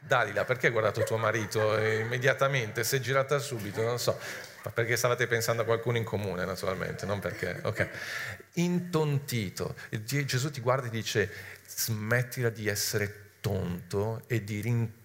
Dalila, 0.00 0.44
perché 0.44 0.66
hai 0.66 0.72
guardato 0.72 1.04
tuo 1.04 1.18
marito 1.18 1.78
immediatamente? 1.78 2.82
Si 2.82 2.96
è 2.96 2.98
girata 2.98 3.38
subito, 3.38 3.80
non 3.82 3.96
so, 3.96 4.18
perché 4.74 4.96
stavate 4.96 5.26
pensando 5.26 5.62
a 5.62 5.64
qualcuno 5.64 5.96
in 5.96 6.04
comune, 6.04 6.44
naturalmente, 6.44 7.06
non 7.06 7.18
perché. 7.18 7.60
Ok. 7.62 7.88
Intontito. 8.54 9.74
Gesù 9.90 10.50
ti 10.50 10.60
guarda 10.60 10.86
e 10.86 10.90
dice: 10.90 11.30
smettila 11.66 12.50
di 12.50 12.68
essere 12.68 13.28
tonto 13.40 14.22
e 14.26 14.44
di 14.44 14.60
rintontire 14.60 14.98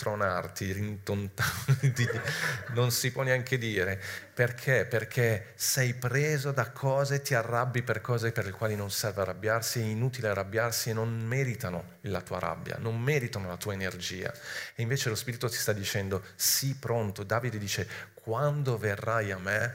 tronarti, 0.00 0.72
rintontarti, 0.72 2.08
non 2.72 2.90
si 2.90 3.12
può 3.12 3.22
neanche 3.22 3.58
dire. 3.58 4.00
Perché? 4.32 4.86
Perché 4.86 5.52
sei 5.56 5.92
preso 5.92 6.52
da 6.52 6.70
cose, 6.70 7.20
ti 7.20 7.34
arrabbi 7.34 7.82
per 7.82 8.00
cose 8.00 8.32
per 8.32 8.46
le 8.46 8.50
quali 8.52 8.76
non 8.76 8.90
serve 8.90 9.20
arrabbiarsi, 9.20 9.80
è 9.80 9.84
inutile 9.84 10.28
arrabbiarsi 10.28 10.88
e 10.88 10.92
non 10.94 11.20
meritano 11.20 11.96
la 12.02 12.22
tua 12.22 12.38
rabbia, 12.38 12.78
non 12.78 12.98
meritano 12.98 13.48
la 13.48 13.58
tua 13.58 13.74
energia. 13.74 14.32
E 14.74 14.80
invece 14.80 15.10
lo 15.10 15.14
Spirito 15.14 15.50
ti 15.50 15.56
sta 15.56 15.74
dicendo, 15.74 16.24
sii 16.34 16.76
pronto. 16.76 17.22
Davide 17.22 17.58
dice, 17.58 17.86
quando 18.14 18.78
verrai 18.78 19.32
a 19.32 19.38
me, 19.38 19.74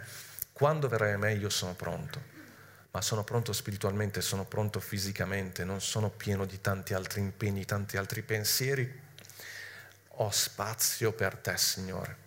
quando 0.53 0.87
verrai 0.87 1.13
a 1.13 1.17
me 1.19 1.33
io 1.35 1.49
sono 1.49 1.75
pronto 1.75 2.33
ma 2.95 3.01
sono 3.01 3.25
pronto 3.25 3.51
spiritualmente, 3.51 4.21
sono 4.21 4.45
pronto 4.45 4.79
fisicamente, 4.79 5.65
non 5.65 5.81
sono 5.81 6.09
pieno 6.09 6.45
di 6.45 6.61
tanti 6.61 6.93
altri 6.93 7.19
impegni, 7.19 7.65
tanti 7.65 7.97
altri 7.97 8.21
pensieri, 8.21 9.03
ho 10.17 10.29
spazio 10.31 11.13
per 11.13 11.37
te, 11.37 11.57
Signore. 11.57 12.23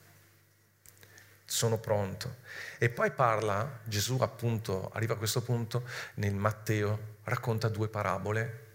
sono 1.44 1.78
pronto. 1.78 2.36
E 2.78 2.90
poi 2.90 3.10
parla, 3.10 3.80
Gesù 3.84 4.18
appunto 4.20 4.90
arriva 4.92 5.14
a 5.14 5.16
questo 5.16 5.40
punto 5.42 5.88
nel 6.14 6.34
Matteo, 6.34 7.16
racconta 7.24 7.68
due 7.68 7.88
parabole 7.88 8.67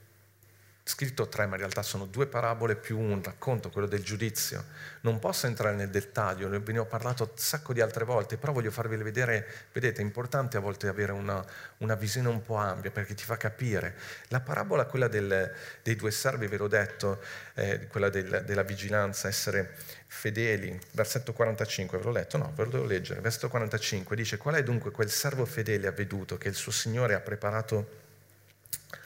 scritto 0.86 1.30
tre, 1.30 1.46
ma 1.46 1.54
in 1.54 1.60
realtà 1.60 1.82
sono 1.82 2.06
due 2.06 2.28
parabole 2.28 2.76
più 2.76 3.00
un 3.00 3.24
racconto, 3.24 3.70
quello 3.70 3.88
del 3.88 4.04
giudizio. 4.04 4.66
Non 5.02 5.18
posso 5.18 5.48
entrare 5.48 5.76
nel 5.76 5.90
dettaglio, 5.90 6.50
ne 6.50 6.78
ho 6.78 6.86
parlato 6.86 7.24
un 7.24 7.30
sacco 7.36 7.72
di 7.72 7.80
altre 7.80 8.04
volte, 8.04 8.38
però 8.38 8.52
voglio 8.52 8.70
farvi 8.70 8.98
vedere, 8.98 9.48
vedete, 9.72 10.02
è 10.02 10.04
importante 10.04 10.58
a 10.58 10.60
volte 10.60 10.88
avere 10.90 11.14
una, 11.14 11.44
una 11.78 11.96
visione 11.96 12.28
un 12.28 12.42
po' 12.42 12.56
ampia 12.56 12.92
perché 12.92 13.14
ti 13.14 13.24
fa 13.24 13.38
capire. 13.38 13.96
La 14.28 14.42
parabola, 14.42 14.86
quella 14.86 15.08
del, 15.08 15.54
dei 15.82 15.96
due 15.96 16.12
servi, 16.12 16.48
ve 16.48 16.58
l'ho 16.58 16.68
detto, 16.68 17.22
eh, 17.54 17.88
quella 17.88 18.10
del, 18.10 18.44
della 18.46 18.64
vigilanza, 18.64 19.30
essere 19.30 19.76
fedeli, 20.08 20.78
versetto 20.92 21.32
45, 21.32 21.98
ve 21.98 22.04
l'ho 22.04 22.12
letto? 22.12 22.38
No, 22.38 22.52
ve 22.56 22.66
lo 22.66 22.70
devo 22.70 22.86
leggere. 22.86 23.22
Versetto 23.22 23.48
45 23.48 24.18
dice, 24.18 24.38
qual 24.38 24.56
è 24.56 24.64
dunque 24.64 24.92
quel 24.92 25.10
servo 25.10 25.46
fedele 25.46 25.88
avveduto 25.88 26.38
che 26.38 26.50
il 26.50 26.56
suo 26.56 26.74
Signore 26.74 27.14
ha 27.14 27.22
preparato 27.22 28.02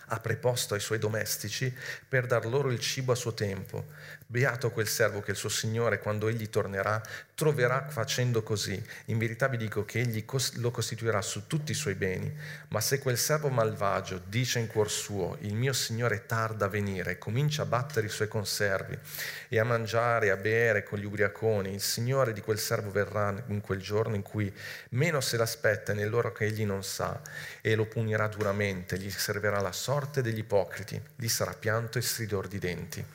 ha 0.08 0.20
preposto 0.20 0.74
ai 0.74 0.80
suoi 0.80 1.00
domestici 1.00 1.74
per 2.08 2.26
dar 2.26 2.46
loro 2.46 2.72
il 2.72 2.80
cibo 2.80 3.12
a 3.12 3.16
suo 3.16 3.34
tempo. 3.34 3.86
Beato 4.30 4.72
quel 4.72 4.90
servo 4.90 5.22
che 5.22 5.32
il 5.32 5.38
suo 5.38 5.48
Signore, 5.48 6.00
quando 6.00 6.28
egli 6.28 6.50
tornerà, 6.50 7.02
troverà 7.34 7.88
facendo 7.88 8.44
così. 8.44 8.78
In 9.06 9.18
verità 9.18 9.48
vi 9.48 9.56
dico 9.56 9.86
che 9.86 10.02
egli 10.02 10.26
lo 10.56 10.70
costituirà 10.70 11.22
su 11.22 11.48
tutti 11.48 11.72
i 11.72 11.76
suoi 11.76 11.96
beni. 11.96 12.36
Ma 12.68 12.82
se 12.82 13.00
quel 13.00 13.18
servo 13.18 13.48
malvagio 13.48 14.22
dice 14.28 14.60
in 14.60 14.68
cuor 14.68 14.92
suo, 14.92 15.38
il 15.42 15.56
mio 15.56 15.72
Signore 15.72 16.26
tarda 16.26 16.66
a 16.66 16.68
venire, 16.68 17.18
comincia 17.18 17.62
a 17.62 17.68
battere 17.68 18.08
i 18.08 18.10
suoi 18.10 18.28
conservi 18.28 19.00
e 19.48 19.60
a 19.60 19.64
mangiare 19.64 20.26
e 20.26 20.32
a 20.32 20.36
bere 20.36 20.84
con 20.84 21.00
gli 21.00 21.06
ubriaconi, 21.06 21.74
il 21.74 21.82
Signore 21.82 22.34
di 22.34 22.42
quel 22.42 22.60
servo 22.60 22.92
verrà 22.92 23.34
in 23.48 23.62
quel 23.62 23.80
giorno 23.80 24.16
in 24.16 24.24
cui 24.24 24.54
meno 24.90 25.22
se 25.22 25.38
l'aspetta 25.38 25.94
e 25.94 25.96
nell'ora 25.96 26.34
che 26.34 26.44
egli 26.44 26.66
non 26.66 26.84
sa, 26.84 27.22
e 27.62 27.76
lo 27.76 27.86
punirà 27.86 28.28
duramente, 28.28 29.00
gli 29.00 29.10
servirà 29.10 29.62
la 29.62 29.72
sorte 29.72 30.22
degli 30.22 30.40
ipocriti, 30.40 31.02
gli 31.16 31.30
sarà 31.30 31.54
pianto 31.54 31.98
e 31.98 32.02
stridor 32.02 32.50
di 32.50 32.60
denti. 32.60 33.06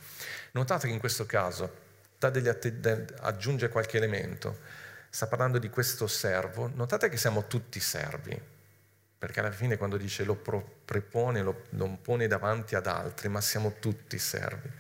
Notate 0.53 0.87
che 0.87 0.93
in 0.93 0.99
questo 0.99 1.25
caso 1.25 1.81
att- 2.19 3.15
aggiunge 3.21 3.69
qualche 3.69 3.97
elemento, 3.97 4.59
sta 5.09 5.27
parlando 5.27 5.59
di 5.59 5.71
questo 5.71 6.07
servo, 6.07 6.71
notate 6.75 7.09
che 7.09 7.17
siamo 7.17 7.47
tutti 7.47 7.81
servi, 7.81 8.39
perché 9.19 9.41
alla 9.41 9.51
fine 9.51 9.77
quando 9.77 9.97
dice 9.97 10.25
lo 10.25 10.35
prepone, 10.35 11.43
lo, 11.43 11.65
non 11.71 12.03
pone 12.03 12.27
davanti 12.27 12.75
ad 12.75 12.87
altri, 12.87 13.29
ma 13.29 13.41
siamo 13.41 13.77
tutti 13.79 14.19
servi. 14.19 14.71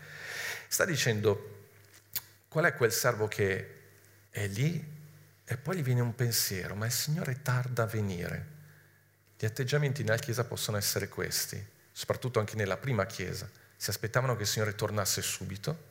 Sta 0.68 0.84
dicendo 0.84 1.68
qual 2.48 2.66
è 2.66 2.74
quel 2.74 2.92
servo 2.92 3.28
che 3.28 3.80
è 4.30 4.46
lì 4.48 5.00
e 5.44 5.56
poi 5.56 5.76
gli 5.76 5.82
viene 5.82 6.00
un 6.00 6.14
pensiero, 6.14 6.74
ma 6.74 6.86
il 6.86 6.92
Signore 6.92 7.40
tarda 7.42 7.84
a 7.84 7.86
venire. 7.86 8.46
Gli 9.38 9.44
atteggiamenti 9.44 10.02
nella 10.02 10.16
Chiesa 10.16 10.44
possono 10.44 10.76
essere 10.76 11.08
questi, 11.08 11.64
soprattutto 11.90 12.38
anche 12.38 12.56
nella 12.56 12.76
prima 12.76 13.06
Chiesa 13.06 13.48
si 13.82 13.90
aspettavano 13.90 14.36
che 14.36 14.42
il 14.42 14.46
Signore 14.46 14.76
tornasse 14.76 15.20
subito 15.22 15.90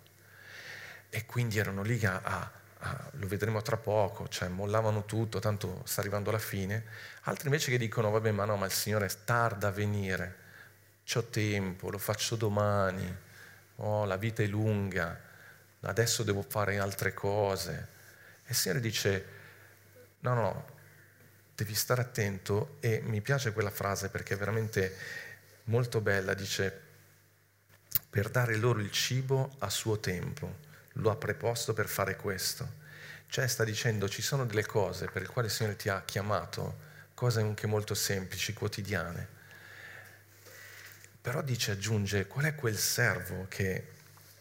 e 1.09 1.25
quindi 1.25 1.59
erano 1.59 1.81
lì 1.81 2.05
a, 2.05 2.21
a, 2.23 2.51
a, 2.77 3.09
lo 3.15 3.27
vedremo 3.27 3.61
tra 3.61 3.75
poco, 3.75 4.29
cioè 4.29 4.47
mollavano 4.47 5.03
tutto, 5.03 5.39
tanto 5.39 5.81
sta 5.83 5.99
arrivando 5.99 6.31
la 6.31 6.39
fine. 6.39 6.85
Altri 7.23 7.47
invece 7.47 7.69
che 7.69 7.77
dicono, 7.77 8.09
vabbè 8.09 8.31
ma 8.31 8.45
no, 8.45 8.55
ma 8.55 8.65
il 8.65 8.71
Signore 8.71 9.11
tarda 9.25 9.67
a 9.67 9.71
venire, 9.71 10.35
ho 11.13 11.23
tempo, 11.25 11.89
lo 11.89 11.97
faccio 11.97 12.37
domani, 12.37 13.13
oh, 13.75 14.05
la 14.05 14.15
vita 14.15 14.41
è 14.41 14.47
lunga, 14.47 15.19
adesso 15.81 16.23
devo 16.23 16.45
fare 16.47 16.79
altre 16.79 17.13
cose. 17.13 17.87
E 18.45 18.51
il 18.51 18.55
Signore 18.55 18.79
dice, 18.79 19.25
no, 20.19 20.33
no, 20.33 20.65
devi 21.53 21.75
stare 21.75 21.99
attento. 21.99 22.77
E 22.79 23.01
mi 23.03 23.19
piace 23.19 23.51
quella 23.51 23.69
frase 23.69 24.07
perché 24.07 24.35
è 24.35 24.37
veramente 24.37 24.95
molto 25.65 25.99
bella, 25.99 26.33
dice, 26.33 26.80
per 28.09 28.29
dare 28.29 28.55
loro 28.55 28.79
il 28.79 28.91
cibo 28.91 29.55
a 29.59 29.69
suo 29.69 29.99
tempo. 29.99 30.59
Lo 30.95 31.09
ha 31.11 31.15
preposto 31.15 31.73
per 31.73 31.87
fare 31.87 32.15
questo. 32.15 32.79
Cioè 33.27 33.47
sta 33.47 33.63
dicendo 33.63 34.09
ci 34.09 34.21
sono 34.21 34.45
delle 34.45 34.65
cose 34.65 35.05
per 35.05 35.21
le 35.21 35.27
quali 35.29 35.47
il 35.47 35.53
Signore 35.53 35.77
ti 35.77 35.87
ha 35.87 36.03
chiamato, 36.03 36.89
cose 37.13 37.39
anche 37.39 37.67
molto 37.67 37.93
semplici, 37.93 38.53
quotidiane. 38.53 39.39
Però 41.21 41.41
dice, 41.41 41.71
aggiunge, 41.71 42.27
qual 42.27 42.45
è 42.45 42.55
quel 42.55 42.77
servo 42.77 43.45
che, 43.47 43.87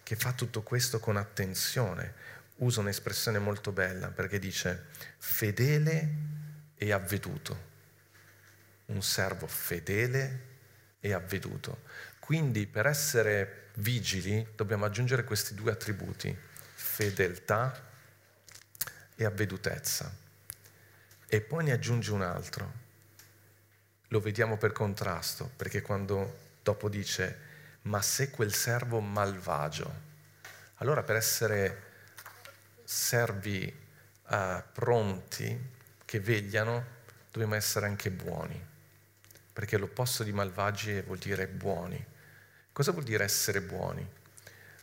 che 0.03 0.17
fa 0.17 0.33
tutto 0.33 0.63
questo 0.63 0.99
con 0.99 1.17
attenzione? 1.17 2.15
Usa 2.57 2.81
un'espressione 2.81 3.39
molto 3.39 3.71
bella 3.71 4.09
perché 4.09 4.39
dice 4.39 4.87
fedele 5.19 6.09
e 6.75 6.91
avveduto. 6.91 7.69
Un 8.87 9.03
servo 9.03 9.47
fedele 9.47 10.49
e 11.01 11.13
avveduto. 11.13 11.83
Quindi 12.31 12.69
per 12.69 12.87
essere 12.87 13.71
vigili 13.79 14.53
dobbiamo 14.55 14.85
aggiungere 14.85 15.25
questi 15.25 15.53
due 15.53 15.73
attributi, 15.73 16.33
fedeltà 16.75 17.89
e 19.17 19.25
avvedutezza. 19.25 20.15
E 21.27 21.41
poi 21.41 21.65
ne 21.65 21.73
aggiunge 21.73 22.13
un 22.13 22.23
altro. 22.23 22.73
Lo 24.07 24.21
vediamo 24.21 24.59
per 24.59 24.71
contrasto, 24.71 25.51
perché 25.57 25.83
quando 25.83 26.59
dopo 26.63 26.89
dice, 26.89 27.37
ma 27.83 28.01
se 28.01 28.31
quel 28.31 28.55
servo 28.55 29.01
malvagio, 29.01 29.93
allora 30.77 31.03
per 31.03 31.17
essere 31.17 31.83
servi 32.85 33.77
uh, 34.29 34.63
pronti, 34.73 35.71
che 36.05 36.21
vegliano, 36.21 36.87
dobbiamo 37.33 37.57
essere 37.57 37.87
anche 37.87 38.13
buoni, 38.13 38.65
perché 39.53 39.77
l'opposto 39.77 40.23
di 40.23 40.31
malvagi 40.31 41.01
vuol 41.01 41.19
dire 41.19 41.49
buoni. 41.49 42.10
Cosa 42.81 42.93
vuol 42.93 43.05
dire 43.05 43.25
essere 43.25 43.61
buoni? 43.61 44.09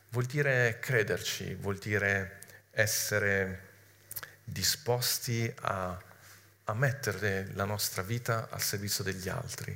Vuol 0.09 0.25
dire 0.25 0.77
crederci, 0.79 1.55
vuol 1.55 1.79
dire 1.79 2.37
essere 2.69 3.69
disposti 4.43 5.51
a, 5.61 5.99
a 6.65 6.73
mettere 6.75 7.49
la 7.53 7.65
nostra 7.65 8.03
vita 8.03 8.49
al 8.51 8.61
servizio 8.61 9.03
degli 9.03 9.29
altri, 9.29 9.75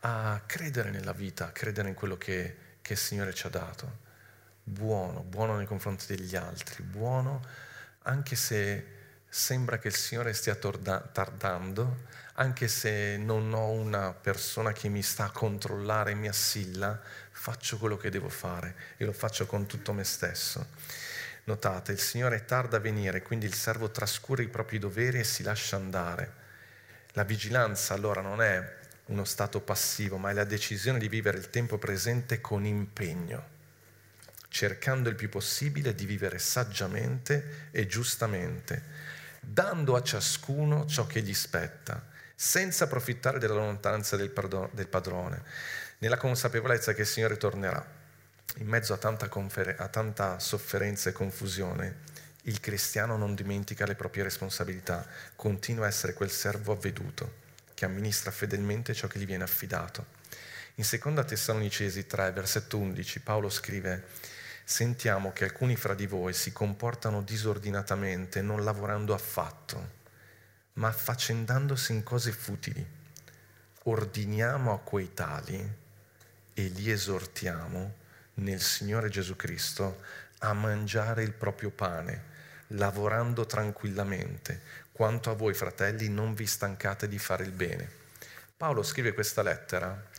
a 0.00 0.40
credere 0.46 0.88
nella 0.88 1.12
vita, 1.12 1.48
a 1.48 1.50
credere 1.50 1.90
in 1.90 1.94
quello 1.94 2.16
che, 2.16 2.56
che 2.80 2.94
il 2.94 2.98
Signore 2.98 3.34
ci 3.34 3.46
ha 3.46 3.50
dato. 3.50 3.98
Buono, 4.62 5.20
buono 5.20 5.58
nei 5.58 5.66
confronti 5.66 6.06
degli 6.06 6.34
altri, 6.34 6.82
buono 6.82 7.44
anche 8.04 8.34
se 8.34 8.86
sembra 9.28 9.78
che 9.78 9.88
il 9.88 9.94
Signore 9.94 10.32
stia 10.32 10.54
torda- 10.54 11.00
tardando, 11.00 12.04
anche 12.34 12.68
se 12.68 13.16
non 13.18 13.52
ho 13.52 13.70
una 13.70 14.12
persona 14.12 14.72
che 14.72 14.88
mi 14.88 15.02
sta 15.02 15.24
a 15.24 15.30
controllare 15.30 16.12
e 16.12 16.14
mi 16.14 16.28
assilla, 16.28 17.00
faccio 17.30 17.76
quello 17.76 17.96
che 17.96 18.10
devo 18.10 18.28
fare 18.30 18.74
e 18.96 19.04
lo 19.04 19.12
faccio 19.12 19.46
con 19.46 19.66
tutto 19.66 19.92
me 19.92 20.04
stesso. 20.04 20.66
Notate, 21.44 21.92
il 21.92 21.98
Signore 21.98 22.44
tarda 22.44 22.78
a 22.78 22.80
venire, 22.80 23.20
quindi 23.20 23.46
il 23.46 23.54
servo 23.54 23.90
trascura 23.90 24.42
i 24.42 24.48
propri 24.48 24.78
doveri 24.78 25.18
e 25.18 25.24
si 25.24 25.42
lascia 25.42 25.76
andare. 25.76 26.40
La 27.12 27.24
vigilanza 27.24 27.94
allora 27.94 28.20
non 28.20 28.40
è 28.40 28.76
uno 29.06 29.24
stato 29.24 29.60
passivo, 29.60 30.16
ma 30.16 30.30
è 30.30 30.32
la 30.32 30.44
decisione 30.44 30.98
di 30.98 31.08
vivere 31.08 31.36
il 31.36 31.50
tempo 31.50 31.76
presente 31.76 32.40
con 32.40 32.64
impegno, 32.64 33.48
cercando 34.48 35.08
il 35.08 35.16
più 35.16 35.28
possibile 35.28 35.94
di 35.94 36.06
vivere 36.06 36.38
saggiamente 36.38 37.68
e 37.72 37.86
giustamente, 37.86 38.82
dando 39.40 39.96
a 39.96 40.02
ciascuno 40.02 40.86
ciò 40.86 41.06
che 41.06 41.20
gli 41.20 41.34
spetta, 41.34 42.10
senza 42.42 42.84
approfittare 42.84 43.38
della 43.38 43.54
lontananza 43.54 44.16
del 44.16 44.30
padrone 44.88 45.44
nella 45.98 46.16
consapevolezza 46.16 46.92
che 46.92 47.02
il 47.02 47.06
Signore 47.06 47.36
tornerà. 47.36 47.86
In 48.56 48.66
mezzo 48.66 48.92
a 48.92 48.96
tanta, 48.96 49.28
confer- 49.28 49.78
a 49.78 49.86
tanta 49.86 50.40
sofferenza 50.40 51.08
e 51.08 51.12
confusione, 51.12 51.98
il 52.42 52.58
cristiano 52.58 53.16
non 53.16 53.36
dimentica 53.36 53.86
le 53.86 53.94
proprie 53.94 54.24
responsabilità, 54.24 55.06
continua 55.36 55.84
a 55.84 55.88
essere 55.88 56.14
quel 56.14 56.32
servo 56.32 56.72
avveduto 56.72 57.34
che 57.74 57.84
amministra 57.84 58.32
fedelmente 58.32 58.92
ciò 58.92 59.06
che 59.06 59.20
gli 59.20 59.26
viene 59.26 59.44
affidato. 59.44 60.06
In 60.74 60.84
2 60.84 61.24
Tessalonicesi 61.24 62.08
3, 62.08 62.32
versetto 62.32 62.76
11, 62.76 63.20
Paolo 63.20 63.50
scrive, 63.50 64.06
sentiamo 64.64 65.32
che 65.32 65.44
alcuni 65.44 65.76
fra 65.76 65.94
di 65.94 66.08
voi 66.08 66.32
si 66.32 66.50
comportano 66.50 67.22
disordinatamente, 67.22 68.42
non 68.42 68.64
lavorando 68.64 69.14
affatto, 69.14 70.00
ma 70.74 70.88
affaccendandosi 70.88 71.92
in 71.92 72.02
cose 72.02 72.32
futili. 72.32 72.84
Ordiniamo 73.84 74.72
a 74.72 74.78
quei 74.78 75.12
tali 75.12 75.80
e 76.54 76.62
li 76.68 76.90
esortiamo 76.90 77.94
nel 78.34 78.60
Signore 78.60 79.08
Gesù 79.08 79.36
Cristo 79.36 80.02
a 80.38 80.52
mangiare 80.52 81.22
il 81.22 81.32
proprio 81.32 81.70
pane, 81.70 82.30
lavorando 82.68 83.46
tranquillamente. 83.46 84.60
Quanto 84.92 85.30
a 85.30 85.34
voi, 85.34 85.54
fratelli, 85.54 86.08
non 86.08 86.34
vi 86.34 86.46
stancate 86.46 87.08
di 87.08 87.18
fare 87.18 87.44
il 87.44 87.52
bene. 87.52 88.00
Paolo 88.56 88.82
scrive 88.82 89.14
questa 89.14 89.42
lettera 89.42 90.10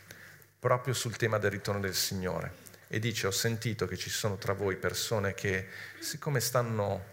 proprio 0.58 0.94
sul 0.94 1.16
tema 1.16 1.38
del 1.38 1.50
ritorno 1.50 1.80
del 1.80 1.94
Signore 1.94 2.62
e 2.88 2.98
dice 2.98 3.26
ho 3.26 3.30
sentito 3.30 3.86
che 3.86 3.96
ci 3.96 4.10
sono 4.10 4.36
tra 4.36 4.52
voi 4.52 4.76
persone 4.76 5.34
che 5.34 5.68
siccome 5.98 6.40
stanno 6.40 7.12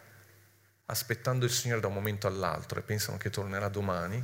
aspettando 0.91 1.45
il 1.45 1.51
Signore 1.51 1.79
da 1.79 1.87
un 1.87 1.93
momento 1.93 2.27
all'altro 2.27 2.77
e 2.77 2.81
pensano 2.81 3.17
che 3.17 3.29
tornerà 3.29 3.69
domani, 3.69 4.23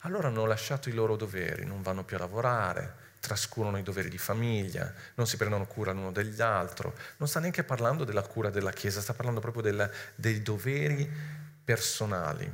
allora 0.00 0.28
hanno 0.28 0.44
lasciato 0.44 0.90
i 0.90 0.92
loro 0.92 1.16
doveri, 1.16 1.64
non 1.64 1.80
vanno 1.80 2.04
più 2.04 2.16
a 2.16 2.20
lavorare, 2.20 3.04
trascurano 3.18 3.78
i 3.78 3.82
doveri 3.82 4.10
di 4.10 4.18
famiglia, 4.18 4.92
non 5.14 5.26
si 5.26 5.38
prendono 5.38 5.66
cura 5.66 5.92
l'uno 5.92 6.12
dell'altro, 6.12 6.94
non 7.16 7.26
sta 7.26 7.40
neanche 7.40 7.64
parlando 7.64 8.04
della 8.04 8.22
cura 8.22 8.50
della 8.50 8.70
Chiesa, 8.70 9.00
sta 9.00 9.14
parlando 9.14 9.40
proprio 9.40 9.62
della, 9.62 9.90
dei 10.14 10.42
doveri 10.42 11.10
personali. 11.64 12.48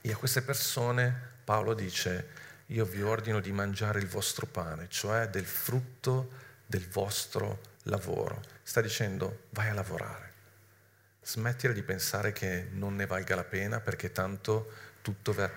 E 0.00 0.12
a 0.12 0.16
queste 0.16 0.40
persone 0.40 1.32
Paolo 1.44 1.74
dice, 1.74 2.42
io 2.68 2.86
vi 2.86 3.02
ordino 3.02 3.40
di 3.40 3.52
mangiare 3.52 3.98
il 3.98 4.08
vostro 4.08 4.46
pane, 4.46 4.86
cioè 4.88 5.28
del 5.28 5.44
frutto 5.44 6.30
del 6.66 6.88
vostro 6.88 7.60
lavoro. 7.82 8.40
Sta 8.62 8.80
dicendo, 8.80 9.42
vai 9.50 9.68
a 9.68 9.74
lavorare. 9.74 10.23
Smettila 11.24 11.72
di 11.72 11.82
pensare 11.82 12.32
che 12.32 12.68
non 12.70 12.96
ne 12.96 13.06
valga 13.06 13.34
la 13.34 13.44
pena 13.44 13.80
perché 13.80 14.12
tanto 14.12 14.70
tutto 15.00 15.32
ver- 15.32 15.54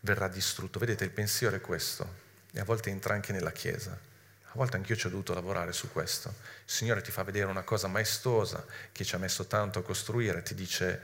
verrà 0.00 0.28
distrutto. 0.28 0.78
Vedete, 0.78 1.04
il 1.04 1.10
pensiero 1.10 1.56
è 1.56 1.60
questo 1.60 2.26
e 2.52 2.60
a 2.60 2.64
volte 2.64 2.90
entra 2.90 3.14
anche 3.14 3.32
nella 3.32 3.50
Chiesa. 3.50 3.90
A 3.90 4.52
volte 4.54 4.76
anch'io 4.76 4.96
ci 4.96 5.06
ho 5.06 5.10
dovuto 5.10 5.34
lavorare 5.34 5.72
su 5.72 5.90
questo. 5.90 6.28
Il 6.28 6.70
Signore 6.70 7.02
ti 7.02 7.10
fa 7.10 7.24
vedere 7.24 7.46
una 7.46 7.62
cosa 7.62 7.88
maestosa 7.88 8.64
che 8.92 9.04
ci 9.04 9.14
ha 9.14 9.18
messo 9.18 9.46
tanto 9.46 9.80
a 9.80 9.82
costruire, 9.82 10.42
ti 10.42 10.54
dice 10.54 11.00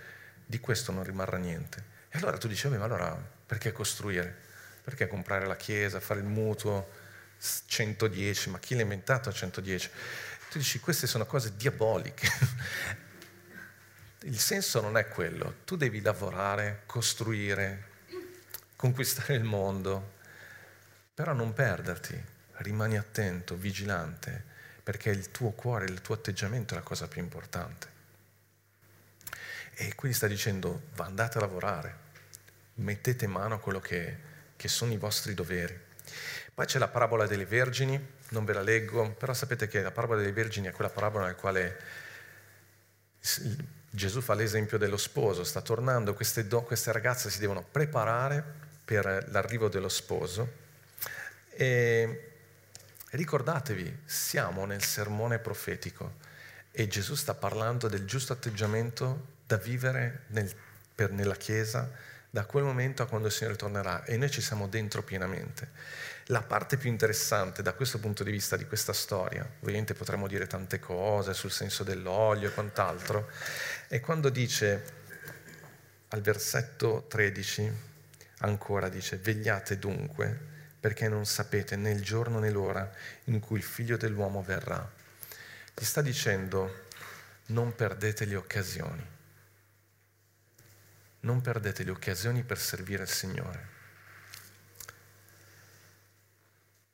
di 0.47 0.61
questo 0.61 0.93
non 0.93 1.03
rimarrà 1.03 1.37
niente. 1.37 1.93
E 2.09 2.19
allora 2.19 2.39
tu 2.39 2.49
dici, 2.49 2.69
ma 2.69 2.85
allora 2.85 3.15
perché 3.47 3.73
costruire? 3.73 4.43
Perché 4.83 5.09
comprare 5.09 5.47
la 5.47 5.57
Chiesa, 5.57 5.99
fare 6.01 6.21
il 6.21 6.27
mutuo 6.27 6.89
110? 7.67 8.51
Ma 8.51 8.59
chi 8.59 8.77
l'ha 8.77 8.83
inventato 8.83 9.29
a 9.29 9.33
110? 9.33 9.91
Tu 10.51 10.59
dici, 10.59 10.79
queste 10.79 11.07
sono 11.07 11.27
cose 11.27 11.57
diaboliche. 11.57 12.29
Il 14.25 14.39
senso 14.39 14.81
non 14.81 14.97
è 14.97 15.07
quello. 15.07 15.57
Tu 15.65 15.77
devi 15.77 16.01
lavorare, 16.01 16.85
costruire, 16.87 17.89
conquistare 18.75 19.35
il 19.35 19.45
mondo, 19.45 20.13
però 21.13 21.35
non 21.35 21.53
perderti, 21.53 22.19
rimani 22.57 22.97
attento, 22.97 23.55
vigilante, 23.55 24.43
perché 24.83 25.11
il 25.11 25.31
tuo 25.31 25.51
cuore, 25.51 25.85
il 25.85 26.01
tuo 26.01 26.15
atteggiamento 26.15 26.73
è 26.73 26.79
la 26.79 26.83
cosa 26.83 27.07
più 27.07 27.21
importante. 27.21 27.89
E 29.75 29.95
quindi 29.95 30.17
sta 30.17 30.27
dicendo, 30.27 30.85
andate 30.97 31.37
a 31.37 31.43
lavorare, 31.43 31.99
mettete 32.77 33.27
mano 33.27 33.57
a 33.57 33.61
quello 33.61 33.81
che, 33.81 34.17
che 34.57 34.69
sono 34.69 34.93
i 34.95 34.97
vostri 34.97 35.35
doveri. 35.35 35.79
Poi 36.55 36.65
c'è 36.65 36.79
la 36.79 36.89
parabola 36.89 37.27
delle 37.27 37.45
vergini, 37.45 38.03
non 38.29 38.47
ve 38.47 38.55
la 38.55 38.63
leggo, 38.63 39.11
però 39.11 39.35
sapete 39.35 39.69
che 39.69 39.83
la 39.83 39.91
parabola 39.91 40.21
delle 40.21 40.33
vergini 40.33 40.69
è 40.69 40.73
quella 40.73 40.91
parabola 40.91 41.25
nella 41.25 41.37
quale 41.37 41.79
Gesù 43.95 44.21
fa 44.21 44.35
l'esempio 44.35 44.77
dello 44.77 44.97
sposo, 44.97 45.45
sta 45.45 45.61
tornando, 45.61 46.15
queste, 46.15 46.49
do, 46.49 46.63
queste 46.63 46.91
ragazze 46.91 47.31
si 47.31 47.39
devono 47.39 47.63
preparare 47.63 48.45
per 48.85 49.29
l'arrivo 49.31 49.69
dello 49.69 49.89
sposo 49.89 50.63
e 51.51 52.33
ricordatevi, 53.11 54.01
siamo 54.05 54.65
nel 54.65 54.83
sermone 54.83 55.39
profetico 55.39 56.15
e 56.73 56.89
Gesù 56.89 57.15
sta 57.15 57.35
parlando 57.35 57.87
del 57.87 58.05
giusto 58.05 58.33
atteggiamento 58.33 59.27
da 59.47 59.59
vivere 59.59 60.25
nel, 60.29 60.53
per, 60.93 61.13
nella 61.13 61.37
Chiesa 61.37 61.89
da 62.29 62.47
quel 62.47 62.65
momento 62.65 63.05
a 63.05 63.07
quando 63.07 63.29
il 63.29 63.33
Signore 63.33 63.55
tornerà 63.55 64.03
e 64.03 64.17
noi 64.17 64.29
ci 64.29 64.41
siamo 64.41 64.67
dentro 64.67 65.05
pienamente. 65.05 65.71
La 66.29 66.43
parte 66.43 66.79
più 66.79 66.89
interessante 66.89 67.63
da 67.63 67.75
questo 67.75 67.99
punto 67.99 68.25
di 68.25 68.31
vista 68.31 68.57
di 68.57 68.65
questa 68.65 68.95
storia, 68.95 69.47
ovviamente 69.61 69.93
potremmo 69.93 70.27
dire 70.27 70.47
tante 70.47 70.79
cose 70.79 71.35
sul 71.35 71.51
senso 71.51 71.85
dell'olio 71.85 72.49
e 72.49 72.55
quant'altro, 72.55 73.31
è 73.89 74.01
quando 74.01 74.31
dice 74.31 75.03
al 76.09 76.23
versetto 76.23 77.05
13, 77.09 77.73
ancora 78.39 78.89
dice, 78.89 79.19
vegliate 79.19 79.79
dunque 79.79 80.53
perché 80.81 81.09
non 81.09 81.27
sapete 81.27 81.77
né 81.77 81.91
il 81.91 82.03
giorno 82.03 82.39
né 82.39 82.51
l'ora 82.51 82.91
in 83.25 83.41
cui 83.41 83.59
il 83.59 83.65
figlio 83.65 83.97
dell'uomo 83.97 84.43
verrà. 84.43 84.91
Ti 85.75 85.85
sta 85.85 86.01
dicendo 86.01 86.85
non 87.47 87.75
perdete 87.75 88.25
le 88.25 88.37
occasioni. 88.37 89.07
Non 91.21 91.41
perdete 91.41 91.85
le 91.85 91.91
occasioni 91.91 92.43
per 92.43 92.59
servire 92.59 93.03
il 93.03 93.09
Signore. 93.09 93.74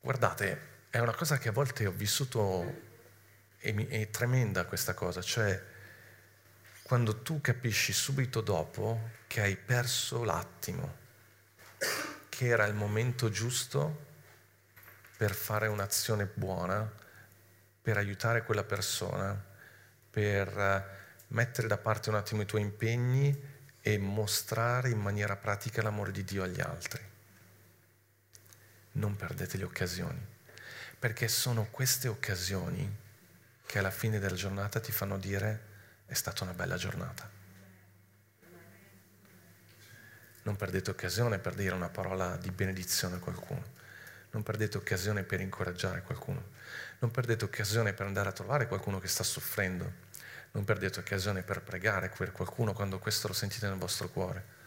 Guardate, 0.00 0.68
è 0.90 0.98
una 0.98 1.14
cosa 1.14 1.38
che 1.38 1.50
a 1.50 1.52
volte 1.52 1.86
ho 1.86 1.92
vissuto, 1.92 2.88
e 3.58 3.86
è 3.88 4.10
tremenda 4.10 4.64
questa 4.64 4.94
cosa, 4.94 5.20
cioè 5.20 5.62
quando 6.82 7.22
tu 7.22 7.40
capisci 7.40 7.92
subito 7.92 8.40
dopo 8.40 9.10
che 9.26 9.42
hai 9.42 9.56
perso 9.56 10.24
l'attimo 10.24 10.96
che 12.28 12.46
era 12.46 12.64
il 12.64 12.74
momento 12.74 13.28
giusto 13.28 14.06
per 15.16 15.34
fare 15.34 15.68
un'azione 15.68 16.24
buona, 16.24 16.90
per 17.82 17.98
aiutare 17.98 18.42
quella 18.42 18.64
persona, 18.64 19.38
per 20.10 20.48
eh, 20.48 20.84
mettere 21.28 21.68
da 21.68 21.76
parte 21.76 22.08
un 22.08 22.14
attimo 22.14 22.40
i 22.40 22.46
tuoi 22.46 22.62
impegni 22.62 23.38
e 23.82 23.98
mostrare 23.98 24.88
in 24.88 24.98
maniera 24.98 25.36
pratica 25.36 25.82
l'amore 25.82 26.12
di 26.12 26.24
Dio 26.24 26.42
agli 26.42 26.60
altri. 26.60 27.09
Non 28.92 29.16
perdete 29.16 29.56
le 29.56 29.64
occasioni, 29.64 30.20
perché 30.98 31.28
sono 31.28 31.68
queste 31.70 32.08
occasioni 32.08 32.96
che 33.64 33.78
alla 33.78 33.90
fine 33.90 34.18
della 34.18 34.34
giornata 34.34 34.80
ti 34.80 34.90
fanno 34.90 35.16
dire 35.16 35.68
è 36.06 36.14
stata 36.14 36.42
una 36.42 36.54
bella 36.54 36.76
giornata. 36.76 37.30
Non 40.42 40.56
perdete 40.56 40.90
occasione 40.90 41.38
per 41.38 41.54
dire 41.54 41.74
una 41.74 41.88
parola 41.88 42.36
di 42.36 42.50
benedizione 42.50 43.16
a 43.16 43.18
qualcuno. 43.18 43.78
Non 44.32 44.42
perdete 44.42 44.76
occasione 44.76 45.22
per 45.22 45.40
incoraggiare 45.40 46.02
qualcuno. 46.02 46.50
Non 46.98 47.10
perdete 47.10 47.44
occasione 47.44 47.92
per 47.92 48.06
andare 48.06 48.30
a 48.30 48.32
trovare 48.32 48.66
qualcuno 48.66 48.98
che 48.98 49.08
sta 49.08 49.22
soffrendo. 49.22 50.08
Non 50.52 50.64
perdete 50.64 50.98
occasione 50.98 51.42
per 51.42 51.62
pregare 51.62 52.08
per 52.08 52.32
qualcuno 52.32 52.72
quando 52.72 52.98
questo 52.98 53.28
lo 53.28 53.34
sentite 53.34 53.68
nel 53.68 53.78
vostro 53.78 54.08
cuore. 54.08 54.58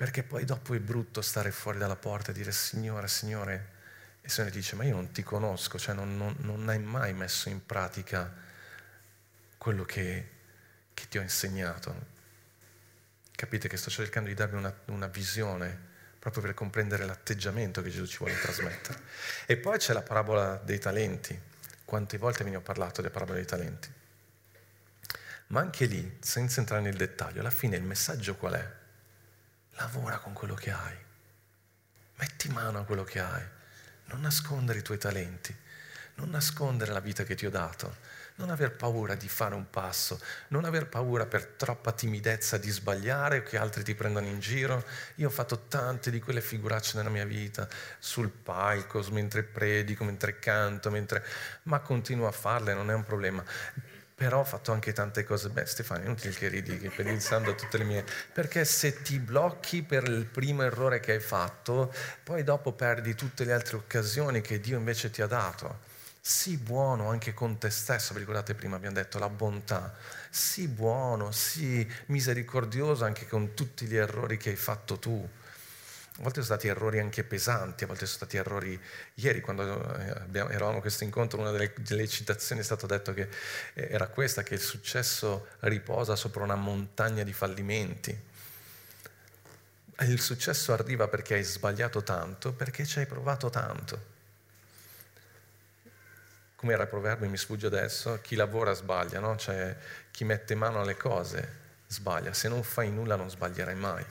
Perché 0.00 0.22
poi 0.22 0.46
dopo 0.46 0.72
è 0.72 0.78
brutto 0.78 1.20
stare 1.20 1.50
fuori 1.50 1.76
dalla 1.76 1.94
porta 1.94 2.30
e 2.30 2.32
dire 2.32 2.52
Signore, 2.52 3.06
Signore, 3.06 3.68
e 4.22 4.24
il 4.24 4.30
Signore 4.30 4.50
dice 4.50 4.74
ma 4.74 4.84
io 4.84 4.94
non 4.94 5.12
ti 5.12 5.22
conosco, 5.22 5.78
cioè 5.78 5.94
non, 5.94 6.16
non, 6.16 6.36
non 6.38 6.66
hai 6.70 6.78
mai 6.78 7.12
messo 7.12 7.50
in 7.50 7.66
pratica 7.66 8.32
quello 9.58 9.84
che, 9.84 10.30
che 10.94 11.06
ti 11.06 11.18
ho 11.18 11.20
insegnato 11.20 12.16
Capite 13.36 13.68
che 13.68 13.76
sto 13.76 13.90
cercando 13.90 14.30
di 14.30 14.34
darvi 14.34 14.56
una, 14.56 14.74
una 14.86 15.06
visione 15.06 15.88
proprio 16.18 16.42
per 16.42 16.54
comprendere 16.54 17.04
l'atteggiamento 17.04 17.82
che 17.82 17.90
Gesù 17.90 18.06
ci 18.06 18.18
vuole 18.18 18.38
trasmettere. 18.38 19.00
E 19.44 19.58
poi 19.58 19.76
c'è 19.76 19.92
la 19.92 20.02
parabola 20.02 20.56
dei 20.56 20.78
talenti. 20.78 21.38
Quante 21.84 22.16
volte 22.16 22.42
ve 22.42 22.50
ne 22.50 22.56
ho 22.56 22.62
parlato 22.62 23.02
della 23.02 23.12
parabola 23.12 23.36
dei 23.36 23.46
talenti? 23.46 23.92
Ma 25.48 25.60
anche 25.60 25.84
lì, 25.84 26.18
senza 26.20 26.60
entrare 26.60 26.82
nel 26.82 26.96
dettaglio, 26.96 27.40
alla 27.40 27.50
fine 27.50 27.76
il 27.76 27.82
messaggio 27.82 28.36
qual 28.36 28.54
è? 28.54 28.79
Lavora 29.80 30.18
con 30.18 30.32
quello 30.34 30.54
che 30.54 30.70
hai. 30.70 30.96
Metti 32.16 32.48
mano 32.50 32.78
a 32.78 32.84
quello 32.84 33.02
che 33.02 33.18
hai. 33.18 33.42
Non 34.04 34.20
nascondere 34.20 34.78
i 34.78 34.82
tuoi 34.82 34.98
talenti. 34.98 35.56
Non 36.14 36.30
nascondere 36.30 36.92
la 36.92 37.00
vita 37.00 37.24
che 37.24 37.34
ti 37.34 37.46
ho 37.46 37.50
dato 37.50 37.96
non 38.40 38.50
aver 38.50 38.72
paura 38.72 39.14
di 39.14 39.28
fare 39.28 39.54
un 39.54 39.68
passo, 39.68 40.18
non 40.48 40.64
aver 40.64 40.88
paura 40.88 41.26
per 41.26 41.44
troppa 41.44 41.92
timidezza 41.92 42.56
di 42.56 42.70
sbagliare 42.70 43.38
o 43.38 43.42
che 43.42 43.58
altri 43.58 43.84
ti 43.84 43.94
prendano 43.94 44.26
in 44.26 44.40
giro. 44.40 44.84
Io 45.16 45.28
ho 45.28 45.30
fatto 45.30 45.66
tante 45.68 46.10
di 46.10 46.20
quelle 46.20 46.40
figuracce 46.40 46.96
nella 46.96 47.10
mia 47.10 47.26
vita, 47.26 47.68
sul 47.98 48.30
palco, 48.30 49.04
mentre 49.10 49.42
predico, 49.42 50.04
mentre 50.04 50.38
canto, 50.38 50.90
mentre... 50.90 51.22
ma 51.64 51.80
continuo 51.80 52.26
a 52.26 52.32
farle, 52.32 52.72
non 52.72 52.90
è 52.90 52.94
un 52.94 53.04
problema. 53.04 53.44
Però 54.20 54.40
ho 54.40 54.44
fatto 54.44 54.70
anche 54.70 54.92
tante 54.92 55.24
cose. 55.24 55.48
Beh, 55.48 55.64
Stefano, 55.64 56.02
è 56.02 56.04
inutile 56.04 56.34
che 56.34 56.48
ridi, 56.48 56.76
pensando 56.94 57.52
a 57.52 57.54
tutte 57.54 57.78
le 57.78 57.84
mie... 57.84 58.04
Perché 58.34 58.66
se 58.66 59.00
ti 59.00 59.18
blocchi 59.18 59.82
per 59.82 60.04
il 60.04 60.26
primo 60.26 60.62
errore 60.62 61.00
che 61.00 61.12
hai 61.12 61.20
fatto, 61.20 61.90
poi 62.22 62.44
dopo 62.44 62.72
perdi 62.72 63.14
tutte 63.14 63.44
le 63.44 63.54
altre 63.54 63.76
occasioni 63.76 64.42
che 64.42 64.60
Dio 64.60 64.76
invece 64.76 65.08
ti 65.08 65.22
ha 65.22 65.26
dato. 65.26 65.78
Sii 66.20 66.58
buono 66.58 67.08
anche 67.08 67.32
con 67.32 67.56
te 67.56 67.70
stesso, 67.70 68.12
vi 68.12 68.18
ricordate 68.18 68.54
prima 68.54 68.76
abbiamo 68.76 68.96
detto 68.96 69.18
la 69.18 69.30
bontà. 69.30 69.94
Sii 70.28 70.68
buono, 70.68 71.32
sii 71.32 71.90
misericordioso 72.08 73.06
anche 73.06 73.26
con 73.26 73.54
tutti 73.54 73.86
gli 73.86 73.96
errori 73.96 74.36
che 74.36 74.50
hai 74.50 74.56
fatto 74.56 74.98
tu. 74.98 75.26
A 76.20 76.22
volte 76.22 76.42
sono 76.42 76.58
stati 76.58 76.68
errori 76.68 77.00
anche 77.00 77.24
pesanti, 77.24 77.84
a 77.84 77.86
volte 77.86 78.04
sono 78.04 78.18
stati 78.18 78.36
errori. 78.36 78.78
Ieri, 79.14 79.40
quando 79.40 79.96
eh, 79.96 80.10
abbiamo, 80.10 80.50
eravamo 80.50 80.78
a 80.78 80.80
questo 80.82 81.04
incontro, 81.04 81.40
una 81.40 81.50
delle, 81.50 81.72
delle, 81.78 82.06
citazioni 82.06 82.60
è 82.60 82.64
stato 82.64 82.86
detto 82.86 83.14
che 83.14 83.26
eh, 83.72 83.88
era 83.90 84.06
questa: 84.08 84.42
che 84.42 84.52
il 84.52 84.60
successo 84.60 85.48
riposa 85.60 86.16
sopra 86.16 86.44
una 86.44 86.56
montagna 86.56 87.22
di 87.22 87.32
fallimenti. 87.32 88.28
Il 90.00 90.20
successo 90.20 90.74
arriva 90.74 91.08
perché 91.08 91.34
hai 91.34 91.42
sbagliato 91.42 92.02
tanto, 92.02 92.52
perché 92.52 92.84
ci 92.84 92.98
hai 92.98 93.06
provato 93.06 93.48
tanto 93.48 94.18
come 96.60 96.74
era 96.74 96.82
il 96.82 96.90
proverbio, 96.90 97.26
mi 97.26 97.38
sfugge 97.38 97.68
adesso, 97.68 98.18
chi 98.20 98.34
lavora 98.36 98.74
sbaglia, 98.74 99.18
no? 99.18 99.34
cioè 99.38 99.74
chi 100.10 100.24
mette 100.24 100.54
mano 100.54 100.82
alle 100.82 100.94
cose 100.94 101.56
sbaglia, 101.86 102.34
se 102.34 102.50
non 102.50 102.62
fai 102.62 102.90
nulla 102.90 103.16
non 103.16 103.30
sbaglierai 103.30 103.74
mai. 103.76 104.04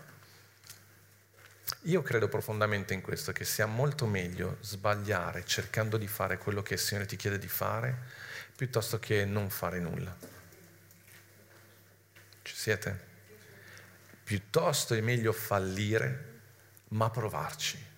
Io 1.84 2.02
credo 2.02 2.28
profondamente 2.28 2.94
in 2.94 3.02
questo, 3.02 3.32
che 3.32 3.46
sia 3.46 3.66
molto 3.66 4.06
meglio 4.06 4.58
sbagliare 4.60 5.46
cercando 5.46 5.98
di 5.98 6.08
fare 6.08 6.38
quello 6.38 6.62
che 6.62 6.74
il 6.74 6.80
Signore 6.80 7.06
ti 7.08 7.16
chiede 7.16 7.40
di 7.40 7.48
fare, 7.48 7.98
piuttosto 8.56 9.00
che 9.00 9.24
non 9.24 9.50
fare 9.50 9.80
nulla. 9.80 10.14
Ci 12.42 12.54
siete? 12.54 13.08
Piuttosto 14.24 14.94
è 14.94 15.00
meglio 15.00 15.32
fallire, 15.32 16.42
ma 16.90 17.10
provarci. 17.10 17.89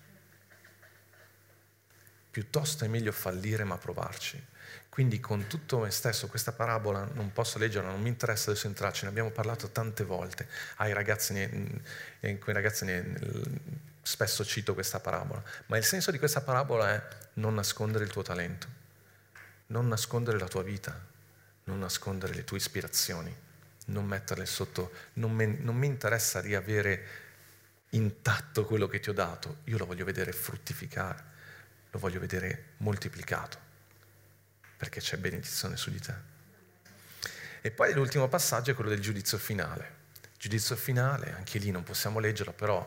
Piuttosto 2.32 2.86
è 2.86 2.88
meglio 2.88 3.12
fallire, 3.12 3.62
ma 3.62 3.76
provarci. 3.76 4.42
Quindi 4.88 5.20
con 5.20 5.46
tutto 5.46 5.78
me 5.78 5.90
stesso, 5.90 6.28
questa 6.28 6.52
parabola 6.52 7.08
non 7.12 7.30
posso 7.32 7.58
leggerla, 7.58 7.90
non 7.90 8.00
mi 8.00 8.08
interessa 8.08 8.50
adesso 8.50 8.66
entrarci, 8.66 9.04
ne 9.04 9.10
abbiamo 9.10 9.30
parlato 9.30 9.68
tante 9.68 10.02
volte, 10.02 10.48
ai 10.76 10.92
ragazzi, 10.92 11.32
ne, 11.32 12.38
quei 12.38 12.54
ragazzi 12.54 12.84
spesso 14.02 14.44
cito 14.44 14.74
questa 14.74 15.00
parabola, 15.00 15.42
ma 15.66 15.76
il 15.76 15.84
senso 15.84 16.10
di 16.10 16.18
questa 16.18 16.40
parabola 16.40 16.90
è 16.90 17.02
non 17.34 17.54
nascondere 17.54 18.04
il 18.04 18.10
tuo 18.10 18.22
talento, 18.22 18.66
non 19.68 19.88
nascondere 19.88 20.38
la 20.38 20.48
tua 20.48 20.62
vita, 20.62 20.98
non 21.64 21.78
nascondere 21.78 22.34
le 22.34 22.44
tue 22.44 22.58
ispirazioni, 22.58 23.34
non 23.86 24.04
metterle 24.06 24.44
sotto, 24.46 24.92
non, 25.14 25.32
me, 25.32 25.46
non 25.46 25.76
mi 25.76 25.86
interessa 25.86 26.40
riavere 26.40 27.06
intatto 27.90 28.64
quello 28.64 28.88
che 28.88 29.00
ti 29.00 29.10
ho 29.10 29.14
dato, 29.14 29.58
io 29.64 29.78
lo 29.78 29.86
voglio 29.86 30.04
vedere 30.04 30.32
fruttificare, 30.32 31.30
lo 31.92 31.98
voglio 31.98 32.18
vedere 32.18 32.70
moltiplicato 32.78 33.70
perché 34.76 34.98
c'è 34.98 35.16
benedizione 35.16 35.76
su 35.76 35.90
di 35.90 36.00
te. 36.00 36.14
E 37.60 37.70
poi 37.70 37.92
l'ultimo 37.92 38.26
passaggio 38.26 38.72
è 38.72 38.74
quello 38.74 38.90
del 38.90 38.98
giudizio 38.98 39.38
finale. 39.38 40.00
Giudizio 40.36 40.74
finale, 40.74 41.32
anche 41.36 41.60
lì 41.60 41.70
non 41.70 41.84
possiamo 41.84 42.18
leggerlo, 42.18 42.52
però, 42.52 42.84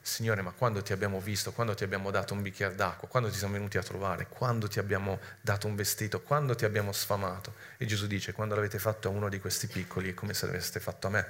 Signore, 0.00 0.40
ma 0.40 0.52
quando 0.52 0.80
ti 0.80 0.94
abbiamo 0.94 1.20
visto, 1.20 1.52
quando 1.52 1.74
ti 1.74 1.84
abbiamo 1.84 2.10
dato 2.10 2.32
un 2.32 2.40
bicchiere 2.40 2.74
d'acqua, 2.74 3.08
quando 3.08 3.28
ti 3.28 3.36
siamo 3.36 3.52
venuti 3.52 3.76
a 3.76 3.82
trovare, 3.82 4.28
quando 4.28 4.68
ti 4.68 4.78
abbiamo 4.78 5.20
dato 5.42 5.66
un 5.66 5.74
vestito, 5.74 6.22
quando 6.22 6.54
ti 6.54 6.64
abbiamo 6.64 6.92
sfamato? 6.92 7.54
E 7.76 7.84
Gesù 7.84 8.06
dice, 8.06 8.32
quando 8.32 8.54
l'avete 8.54 8.78
fatto 8.78 9.08
a 9.08 9.10
uno 9.10 9.28
di 9.28 9.38
questi 9.40 9.66
piccoli 9.66 10.12
è 10.12 10.14
come 10.14 10.32
se 10.32 10.46
l'aveste 10.46 10.80
fatto 10.80 11.08
a 11.08 11.10
me 11.10 11.26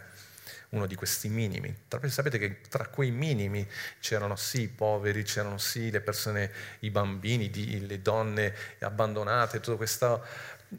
uno 0.71 0.87
di 0.87 0.95
questi 0.95 1.29
minimi. 1.29 1.75
Sapete 2.07 2.39
che 2.39 2.61
tra 2.69 2.87
quei 2.89 3.11
minimi 3.11 3.67
c'erano 4.01 4.37
sì 4.37 4.63
i 4.63 4.69
poveri, 4.69 5.23
c'erano 5.23 5.59
sì 5.59 5.91
le 5.91 6.01
persone, 6.01 6.51
i 6.81 6.91
bambini, 6.91 7.87
le 7.87 8.03
donne 8.03 8.55
abbandonate, 8.81 9.61
tutto 9.61 9.77
questo, 9.77 10.25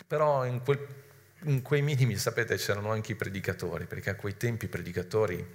però 0.05 0.45
in, 0.45 0.61
quel, 0.61 0.85
in 1.43 1.61
quei 1.61 1.81
minimi, 1.81 2.17
sapete, 2.17 2.55
c'erano 2.57 2.91
anche 2.91 3.13
i 3.13 3.15
predicatori, 3.15 3.85
perché 3.85 4.11
a 4.11 4.15
quei 4.15 4.37
tempi 4.37 4.65
i 4.65 4.69
predicatori 4.69 5.45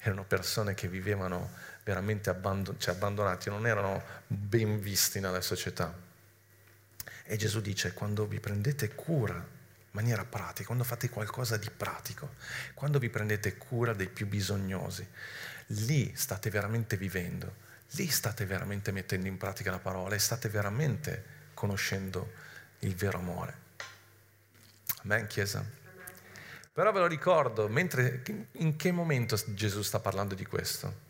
erano 0.00 0.24
persone 0.24 0.74
che 0.74 0.88
vivevano 0.88 1.50
veramente 1.84 2.30
abbandon- 2.30 2.78
cioè 2.78 2.94
abbandonati, 2.94 3.48
non 3.48 3.66
erano 3.66 4.02
ben 4.26 4.80
visti 4.80 5.20
nella 5.20 5.40
società. 5.40 5.94
E 7.26 7.36
Gesù 7.36 7.60
dice, 7.60 7.94
quando 7.94 8.26
vi 8.26 8.40
prendete 8.40 8.94
cura 8.94 9.53
maniera 9.94 10.24
pratica, 10.24 10.66
quando 10.66 10.84
fate 10.84 11.08
qualcosa 11.08 11.56
di 11.56 11.70
pratico, 11.70 12.34
quando 12.74 12.98
vi 12.98 13.08
prendete 13.08 13.56
cura 13.56 13.94
dei 13.94 14.08
più 14.08 14.26
bisognosi, 14.26 15.06
lì 15.68 16.12
state 16.14 16.50
veramente 16.50 16.96
vivendo, 16.96 17.54
lì 17.92 18.08
state 18.08 18.44
veramente 18.44 18.90
mettendo 18.90 19.28
in 19.28 19.36
pratica 19.36 19.70
la 19.70 19.78
parola 19.78 20.14
e 20.14 20.18
state 20.18 20.48
veramente 20.48 21.24
conoscendo 21.54 22.32
il 22.80 22.94
vero 22.94 23.18
amore. 23.18 23.62
Amen, 25.04 25.26
Chiesa? 25.28 25.64
Però 26.72 26.90
ve 26.90 26.98
lo 26.98 27.06
ricordo, 27.06 27.68
mentre, 27.68 28.22
in 28.52 28.74
che 28.74 28.90
momento 28.90 29.40
Gesù 29.54 29.82
sta 29.82 30.00
parlando 30.00 30.34
di 30.34 30.44
questo? 30.44 31.02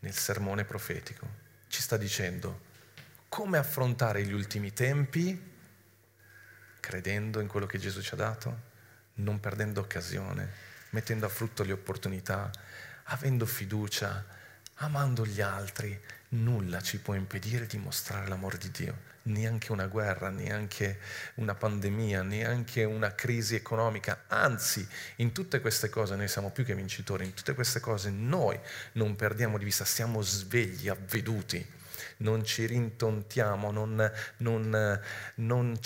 Nel 0.00 0.14
sermone 0.14 0.64
profetico. 0.64 1.26
Ci 1.68 1.80
sta 1.80 1.96
dicendo 1.96 2.64
come 3.28 3.56
affrontare 3.56 4.22
gli 4.24 4.32
ultimi 4.32 4.74
tempi 4.74 5.54
credendo 6.86 7.40
in 7.40 7.48
quello 7.48 7.66
che 7.66 7.78
Gesù 7.78 8.00
ci 8.00 8.14
ha 8.14 8.16
dato, 8.16 8.60
non 9.14 9.40
perdendo 9.40 9.80
occasione, 9.80 10.48
mettendo 10.90 11.26
a 11.26 11.28
frutto 11.28 11.64
le 11.64 11.72
opportunità, 11.72 12.48
avendo 13.06 13.44
fiducia, 13.44 14.24
amando 14.74 15.26
gli 15.26 15.40
altri, 15.40 16.00
nulla 16.28 16.80
ci 16.80 17.00
può 17.00 17.14
impedire 17.14 17.66
di 17.66 17.76
mostrare 17.76 18.28
l'amore 18.28 18.58
di 18.58 18.70
Dio, 18.70 18.98
neanche 19.22 19.72
una 19.72 19.88
guerra, 19.88 20.30
neanche 20.30 21.00
una 21.34 21.56
pandemia, 21.56 22.22
neanche 22.22 22.84
una 22.84 23.16
crisi 23.16 23.56
economica, 23.56 24.22
anzi 24.28 24.86
in 25.16 25.32
tutte 25.32 25.60
queste 25.60 25.88
cose 25.88 26.14
noi 26.14 26.28
siamo 26.28 26.52
più 26.52 26.64
che 26.64 26.76
vincitori, 26.76 27.24
in 27.24 27.34
tutte 27.34 27.54
queste 27.54 27.80
cose 27.80 28.10
noi 28.10 28.56
non 28.92 29.16
perdiamo 29.16 29.58
di 29.58 29.64
vista, 29.64 29.84
siamo 29.84 30.22
svegli, 30.22 30.88
avveduti 30.88 31.74
non 32.18 32.44
ci 32.44 32.66
rintontiamo, 32.66 33.70
non, 33.70 34.12
non, 34.38 35.00
non 35.36 35.78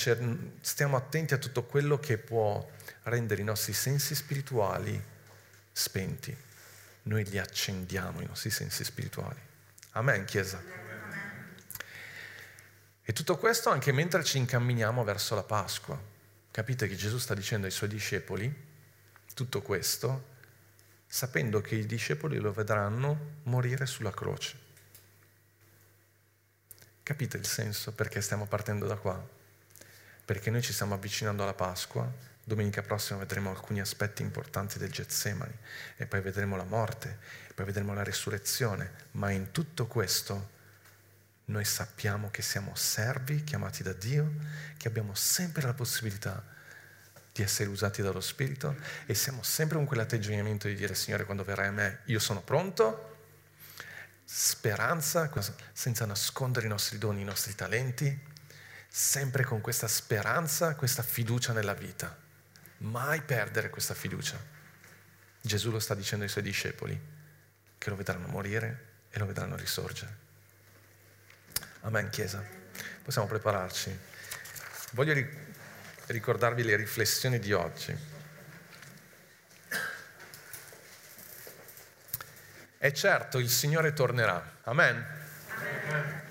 stiamo 0.61 0.97
attenti 0.97 1.35
a 1.35 1.39
tutto 1.39 1.65
quello 1.65 1.99
che 1.99 2.19
può 2.19 2.69
rendere 3.05 3.41
i 3.41 3.45
nostri 3.45 3.73
sensi 3.73 4.15
spirituali 4.15 5.03
spenti. 5.73 6.37
Noi 7.03 7.25
li 7.25 7.39
accendiamo, 7.39 8.21
i 8.21 8.27
nostri 8.27 8.51
sensi 8.51 8.85
spirituali. 8.85 9.41
Amen, 9.93 10.25
Chiesa. 10.25 10.63
E 13.03 13.13
tutto 13.13 13.37
questo 13.39 13.71
anche 13.71 13.91
mentre 13.91 14.23
ci 14.23 14.39
incamminiamo 14.39 15.03
verso 15.03 15.35
la 15.35 15.43
Pasqua. 15.43 16.01
Capite 16.51 16.87
che 16.87 16.95
Gesù 16.95 17.19
sta 17.19 17.35
dicendo 17.35 17.67
ai 17.67 17.73
suoi 17.73 17.89
discepoli 17.89 18.69
tutto 19.35 19.63
questo 19.63 20.39
sapendo 21.07 21.61
che 21.61 21.75
i 21.75 21.87
discepoli 21.87 22.39
lo 22.39 22.53
vedranno 22.53 23.39
morire 23.45 23.87
sulla 23.87 24.13
croce. 24.13 24.70
Capite 27.11 27.39
il 27.39 27.45
senso 27.45 27.91
perché 27.91 28.21
stiamo 28.21 28.47
partendo 28.47 28.87
da 28.87 28.95
qua? 28.95 29.21
Perché 30.25 30.49
noi 30.49 30.63
ci 30.63 30.73
stiamo 30.73 30.95
avvicinando 30.95 31.43
alla 31.43 31.55
Pasqua, 31.55 32.09
domenica 32.45 32.83
prossima 32.83 33.19
vedremo 33.19 33.51
alcuni 33.51 33.81
aspetti 33.81 34.23
importanti 34.23 34.79
del 34.79 34.93
Getsemani 34.93 35.53
e 35.97 36.07
poi 36.07 36.21
vedremo 36.21 36.55
la 36.55 36.63
morte, 36.63 37.19
poi 37.53 37.67
vedremo 37.67 37.95
la 37.95 38.05
resurrezione, 38.05 38.93
ma 39.13 39.33
in 39.33 39.51
tutto 39.51 39.89
questo 39.89 40.51
noi 41.47 41.65
sappiamo 41.65 42.31
che 42.31 42.43
siamo 42.43 42.77
servi 42.77 43.43
chiamati 43.43 43.83
da 43.83 43.93
Dio, 43.93 44.33
che 44.77 44.87
abbiamo 44.87 45.17
sempre 45.17 45.63
la 45.63 45.75
possibilità 45.75 46.41
di 47.33 47.43
essere 47.43 47.69
usati 47.71 48.03
dallo 48.03 48.21
Spirito 48.21 48.77
e 49.07 49.15
siamo 49.15 49.43
sempre 49.43 49.79
con 49.79 49.85
quell'atteggiamento 49.85 50.69
di 50.69 50.77
dire 50.77 50.95
Signore 50.95 51.25
quando 51.25 51.43
verrai 51.43 51.67
a 51.67 51.73
me 51.73 51.99
io 52.05 52.21
sono 52.21 52.41
pronto 52.41 53.10
speranza, 54.33 55.29
senza 55.73 56.07
nascondere 56.07 56.67
i 56.67 56.69
nostri 56.69 56.99
doni, 56.99 57.23
i 57.23 57.25
nostri 57.25 57.57
talenti, 57.57 58.17
sempre 58.89 59.43
con 59.43 59.61
questa 59.61 59.89
speranza, 59.89 60.77
questa 60.77 61.03
fiducia 61.03 61.53
nella 61.53 61.75
vita. 61.75 62.17
Mai 62.79 63.23
perdere 63.23 63.71
questa 63.71 63.93
fiducia. 63.93 64.39
Gesù 65.41 65.73
lo 65.73 65.81
sta 65.81 65.97
dicendo 65.97 66.25
ai 66.25 66.31
suoi 66.31 66.45
discepoli, 66.45 66.99
che 67.77 67.91
lo 67.91 67.97
vedranno 67.97 68.29
morire 68.29 68.87
e 69.11 69.19
lo 69.19 69.27
vedranno 69.27 69.57
risorgere. 69.57 70.17
Amen, 71.81 72.09
Chiesa. 72.09 72.41
Possiamo 73.03 73.27
prepararci. 73.27 73.99
Voglio 74.93 75.27
ricordarvi 76.07 76.63
le 76.63 76.77
riflessioni 76.77 77.41
di 77.41 77.53
oggi. 77.53 78.10
E 82.83 82.95
certo 82.95 83.39
il 83.39 83.51
Signore 83.51 83.93
tornerà. 83.93 84.43
Amen. 84.63 85.05
Amen. 85.87 86.23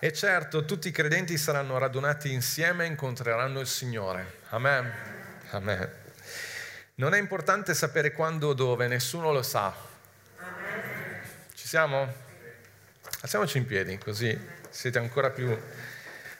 E 0.00 0.12
certo 0.12 0.64
tutti 0.64 0.88
i 0.88 0.90
credenti 0.90 1.38
saranno 1.38 1.78
radunati 1.78 2.32
insieme 2.32 2.82
e 2.82 2.88
incontreranno 2.88 3.60
il 3.60 3.68
Signore. 3.68 4.38
Amen. 4.48 4.92
Amen. 5.50 5.88
Non 6.96 7.14
è 7.14 7.18
importante 7.20 7.74
sapere 7.74 8.10
quando 8.10 8.48
o 8.48 8.54
dove, 8.54 8.88
nessuno 8.88 9.30
lo 9.30 9.42
sa. 9.42 9.72
Ci 11.54 11.68
siamo? 11.68 12.12
Alziamoci 13.20 13.58
in 13.58 13.66
piedi, 13.66 13.96
così 13.98 14.36
siete 14.68 14.98
ancora 14.98 15.30
più... 15.30 15.56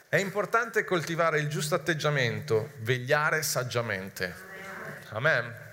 È 0.09 0.17
importante 0.17 0.83
coltivare 0.83 1.39
il 1.39 1.47
giusto 1.47 1.75
atteggiamento, 1.75 2.71
vegliare 2.79 3.41
saggiamente. 3.41 4.35
Amen. 5.11 5.71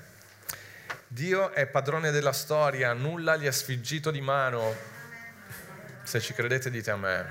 Dio 1.13 1.51
è 1.51 1.67
padrone 1.67 2.13
della 2.13 2.33
storia, 2.33 2.93
nulla 2.93 3.35
gli 3.35 3.45
è 3.45 3.51
sfuggito 3.51 4.13
di 4.13 4.21
mano. 4.21 4.73
Se 6.05 6.21
ci 6.21 6.33
credete 6.33 6.71
dite 6.71 6.93
a 6.93 6.97
me. 6.97 7.27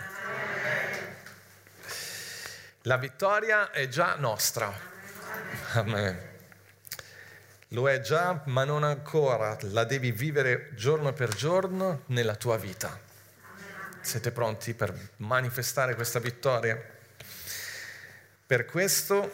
La 2.81 2.97
vittoria 2.97 3.71
è 3.71 3.87
già 3.87 4.15
nostra. 4.15 4.69
Amen. 5.75 6.19
Lo 7.69 7.89
è 7.89 8.01
già, 8.01 8.41
ma 8.47 8.65
non 8.65 8.83
ancora. 8.83 9.57
La 9.61 9.85
devi 9.85 10.11
vivere 10.11 10.71
giorno 10.75 11.13
per 11.13 11.33
giorno 11.33 12.01
nella 12.07 12.35
tua 12.35 12.57
vita. 12.57 12.99
Siete 14.01 14.33
pronti 14.33 14.73
per 14.73 14.93
manifestare 15.17 15.95
questa 15.95 16.19
vittoria? 16.19 16.77
Per 18.45 18.65
questo 18.65 19.31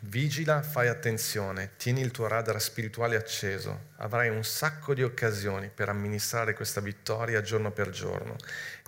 Vigila, 0.00 0.62
fai 0.62 0.88
attenzione, 0.88 1.70
tieni 1.78 2.02
il 2.02 2.10
tuo 2.10 2.28
radar 2.28 2.60
spirituale 2.60 3.16
acceso, 3.16 3.88
avrai 3.96 4.28
un 4.28 4.44
sacco 4.44 4.92
di 4.92 5.02
occasioni 5.02 5.70
per 5.74 5.88
amministrare 5.88 6.54
questa 6.54 6.80
vittoria 6.80 7.40
giorno 7.40 7.70
per 7.70 7.90
giorno. 7.90 8.36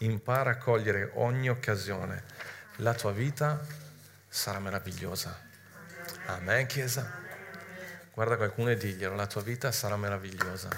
Impara 0.01 0.51
a 0.51 0.57
cogliere 0.59 1.11
ogni 1.15 1.49
occasione. 1.49 2.23
La 2.77 2.93
tua 2.93 3.13
vita 3.13 3.59
sarà 4.29 4.59
meravigliosa. 4.61 5.37
Amen, 6.27 6.67
Chiesa. 6.67 7.11
Guarda 8.13 8.37
qualcuno 8.37 8.71
e 8.71 8.77
diglielo, 8.77 9.15
la 9.15 9.27
tua 9.27 9.43
vita 9.43 9.73
sarà 9.73 9.97
meravigliosa. 9.97 10.69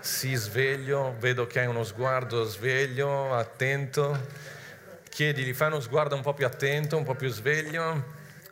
Sii 0.00 0.34
sveglio, 0.34 1.16
vedo 1.18 1.46
che 1.46 1.60
hai 1.60 1.66
uno 1.66 1.82
sguardo 1.82 2.44
sveglio, 2.44 3.34
attento 3.34 4.52
chiedigli, 5.14 5.52
fai 5.52 5.68
uno 5.68 5.78
sguardo 5.78 6.16
un 6.16 6.22
po' 6.22 6.34
più 6.34 6.44
attento, 6.44 6.96
un 6.96 7.04
po' 7.04 7.14
più 7.14 7.28
sveglio, 7.28 8.04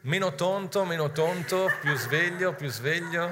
meno 0.02 0.36
tonto, 0.36 0.84
meno 0.84 1.10
tonto, 1.10 1.68
più 1.80 1.92
sveglio, 1.96 2.52
più 2.52 2.70
sveglio. 2.70 3.28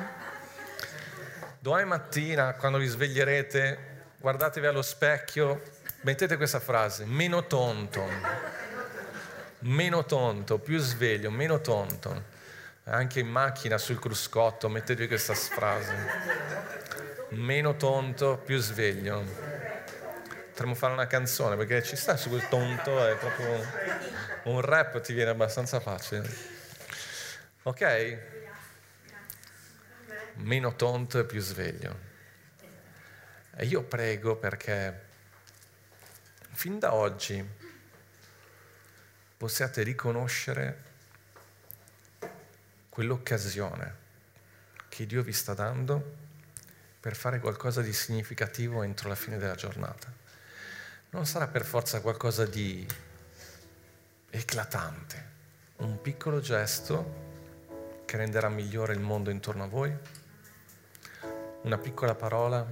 Domani 1.61 1.85
mattina, 1.85 2.55
quando 2.55 2.79
vi 2.79 2.89
sveglierete, 2.89 3.79
guardatevi 4.19 4.67
allo 4.67 4.83
specchio, 4.83 5.63
mettete 6.01 6.37
questa 6.37 6.59
frase, 6.59 7.05
meno 7.05 7.47
tonto, 7.47 8.05
meno 9.61 10.05
tonto, 10.05 10.59
più 10.59 10.81
sveglio, 10.81 11.31
meno 11.31 11.61
tonto. 11.61 12.25
Anche 12.83 13.21
in 13.21 13.29
macchina, 13.29 13.79
sul 13.79 14.01
cruscotto, 14.01 14.69
mettetevi 14.69 15.07
questa 15.07 15.35
frase, 15.35 15.95
meno 17.29 17.77
tonto, 17.77 18.39
più 18.45 18.59
sveglio 18.59 19.60
potremmo 20.51 20.75
fare 20.75 20.93
una 20.93 21.07
canzone 21.07 21.57
perché 21.57 21.83
ci 21.83 21.97
sta 21.97 22.17
su 22.17 22.29
quel 22.29 22.47
tonto, 22.49 23.07
è 23.07 23.17
proprio 23.17 23.65
un 24.45 24.61
rap 24.61 25.01
ti 25.01 25.13
viene 25.13 25.31
abbastanza 25.31 25.81
facile. 25.81 26.29
Ok? 27.63 28.19
Meno 30.35 30.75
tonto 30.77 31.19
e 31.19 31.25
più 31.25 31.41
sveglio. 31.41 32.09
E 33.57 33.65
io 33.65 33.83
prego 33.83 34.37
perché 34.37 35.09
fin 36.53 36.79
da 36.79 36.95
oggi 36.95 37.47
possiate 39.37 39.83
riconoscere 39.83 40.89
quell'occasione 42.89 43.97
che 44.89 45.07
Dio 45.07 45.23
vi 45.23 45.33
sta 45.33 45.55
dando 45.55 46.17
per 47.01 47.15
fare 47.17 47.39
qualcosa 47.39 47.81
di 47.81 47.93
significativo 47.93 48.83
entro 48.83 49.09
la 49.09 49.15
fine 49.15 49.39
della 49.39 49.55
giornata 49.55 50.20
non 51.11 51.27
sarà 51.27 51.49
per 51.49 51.65
forza 51.65 52.01
qualcosa 52.01 52.47
di 52.47 52.87
eclatante, 54.31 55.29
un 55.79 56.01
piccolo 56.01 56.41
gesto 56.41 57.29
che 58.05 58.17
renderà 58.17 58.49
migliore 58.49 58.93
il 58.93 59.01
mondo 59.01 59.31
intorno 59.31 59.65
a 59.65 59.67
voi, 59.67 59.97
una 61.63 61.79
piccola 61.79 62.15
parola 62.15 62.65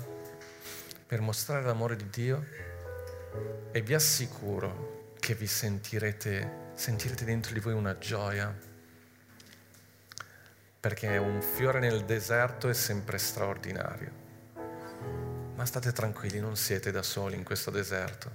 per 1.07 1.21
mostrare 1.21 1.65
l'amore 1.65 1.97
di 1.97 2.09
Dio. 2.11 2.47
E 3.71 3.83
vi 3.83 3.95
assicuro 3.95 5.13
che 5.19 5.35
vi 5.35 5.47
sentirete, 5.47 6.71
sentirete 6.75 7.25
dentro 7.25 7.53
di 7.53 7.61
voi 7.61 7.75
una 7.75 7.99
gioia, 7.99 8.57
perché 10.81 11.17
un 11.17 11.43
fiore 11.43 11.81
nel 11.81 12.05
deserto 12.05 12.69
è 12.69 12.75
sempre 12.75 13.19
straordinario. 13.19 14.28
Ma 15.59 15.67
state 15.67 15.91
tranquilli, 15.91 16.39
non 16.39 16.55
siete 16.55 16.93
da 16.93 17.03
soli 17.03 17.35
in 17.35 17.43
questo 17.43 17.73
deserto. 17.73 18.31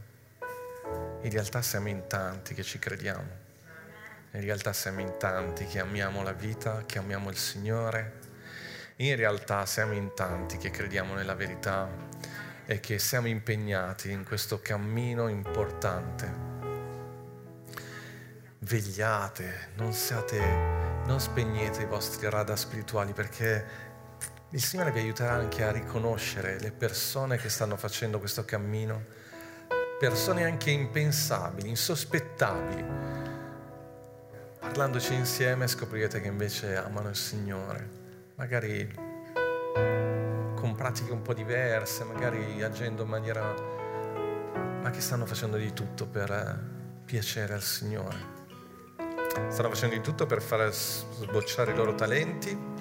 In 1.22 1.32
realtà 1.32 1.62
siamo 1.62 1.88
in 1.88 2.04
tanti 2.06 2.54
che 2.54 2.64
ci 2.64 2.80
crediamo. 2.80 3.30
In 4.32 4.42
realtà 4.42 4.74
siamo 4.74 5.00
in 5.00 5.14
tanti 5.18 5.66
che 5.66 5.80
amiamo 5.80 6.22
la 6.22 6.34
vita, 6.34 6.84
che 6.86 6.98
amiamo 6.98 7.30
il 7.30 7.38
Signore. 7.38 8.20
In 8.98 9.16
realtà 9.16 9.66
siamo 9.66 9.94
in 9.94 10.12
tanti 10.14 10.58
che 10.58 10.70
crediamo 10.70 11.14
nella 11.14 11.34
verità 11.34 11.88
e 12.66 12.82
che 12.82 13.00
siamo 13.00 13.28
impegnati 13.28 14.12
in 14.12 14.26
questo 14.26 14.60
cammino 14.60 15.30
importante. 15.30 16.30
Vegliate, 18.60 19.70
non 19.76 19.94
siate, 19.94 20.40
non 21.06 21.22
spegnete 21.22 21.84
i 21.84 21.86
vostri 21.86 22.30
radar 22.30 22.60
spirituali 22.60 23.14
perché 23.14 23.93
il 24.54 24.62
Signore 24.62 24.92
vi 24.92 25.00
aiuterà 25.00 25.32
anche 25.32 25.64
a 25.64 25.72
riconoscere 25.72 26.60
le 26.60 26.72
persone 26.72 27.38
che 27.38 27.50
stanno 27.50 27.76
facendo 27.76 28.20
questo 28.20 28.46
cammino, 28.46 29.04
persone 29.98 30.46
anche 30.46 30.70
impensabili, 30.70 31.70
insospettabili. 31.70 32.86
Parlandoci 34.60 35.16
insieme 35.16 35.68
scoprirete 35.68 36.22
che 36.22 36.28
invece 36.28 36.76
amano 36.76 37.10
il 37.10 37.16
Signore, 37.16 37.90
magari 38.36 38.94
con 40.54 40.76
pratiche 40.76 41.12
un 41.12 41.24
po' 41.24 41.34
diverse, 41.34 42.04
magari 42.04 42.62
agendo 42.62 43.04
in 43.04 43.10
maniera... 43.10 43.56
ma 44.82 44.90
che 44.92 45.02
stanno 45.02 45.26
facendo 45.26 45.58
di 45.58 45.74
tutto 45.74 46.06
per 46.06 47.02
piacere 47.06 47.56
al 47.56 47.64
Signore. 47.64 48.18
Stanno 49.50 49.70
facendo 49.70 49.96
di 49.96 50.02
tutto 50.02 50.28
per 50.28 50.44
far 50.44 50.72
sbocciare 50.72 51.72
i 51.72 51.76
loro 51.76 51.96
talenti 51.96 52.73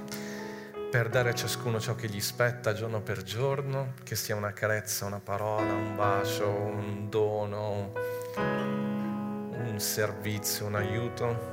per 0.93 1.09
dare 1.09 1.30
a 1.30 1.32
ciascuno 1.32 1.80
ciò 1.80 1.95
che 1.95 2.07
gli 2.07 2.20
spetta 2.20 2.74
giorno 2.74 3.01
per 3.01 3.22
giorno, 3.22 3.95
che 4.03 4.14
sia 4.14 4.36
una 4.36 4.53
carezza, 4.53 5.07
una 5.07 5.20
parola, 5.20 5.72
un 5.72 5.97
bacio, 5.97 6.47
un 6.47 7.09
dono, 7.09 7.95
un 8.36 9.74
servizio, 9.78 10.66
un 10.66 10.74
aiuto. 10.74 11.51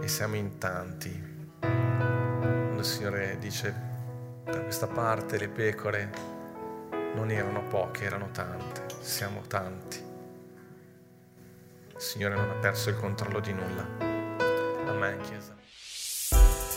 E 0.00 0.08
siamo 0.08 0.34
in 0.34 0.58
tanti. 0.58 1.46
Quando 1.60 2.80
il 2.80 2.84
Signore 2.84 3.38
dice 3.38 3.72
da 4.42 4.62
questa 4.62 4.88
parte 4.88 5.38
le 5.38 5.48
pecore 5.48 6.10
non 7.14 7.30
erano 7.30 7.62
poche, 7.68 8.02
erano 8.02 8.30
tante, 8.32 8.86
siamo 8.98 9.42
tanti. 9.42 10.02
Il 11.94 12.00
Signore 12.00 12.34
non 12.34 12.50
ha 12.50 12.54
perso 12.54 12.90
il 12.90 12.96
controllo 12.96 13.38
di 13.38 13.52
nulla. 13.52 13.86
Amen, 14.88 15.20
Chiesa. 15.20 15.59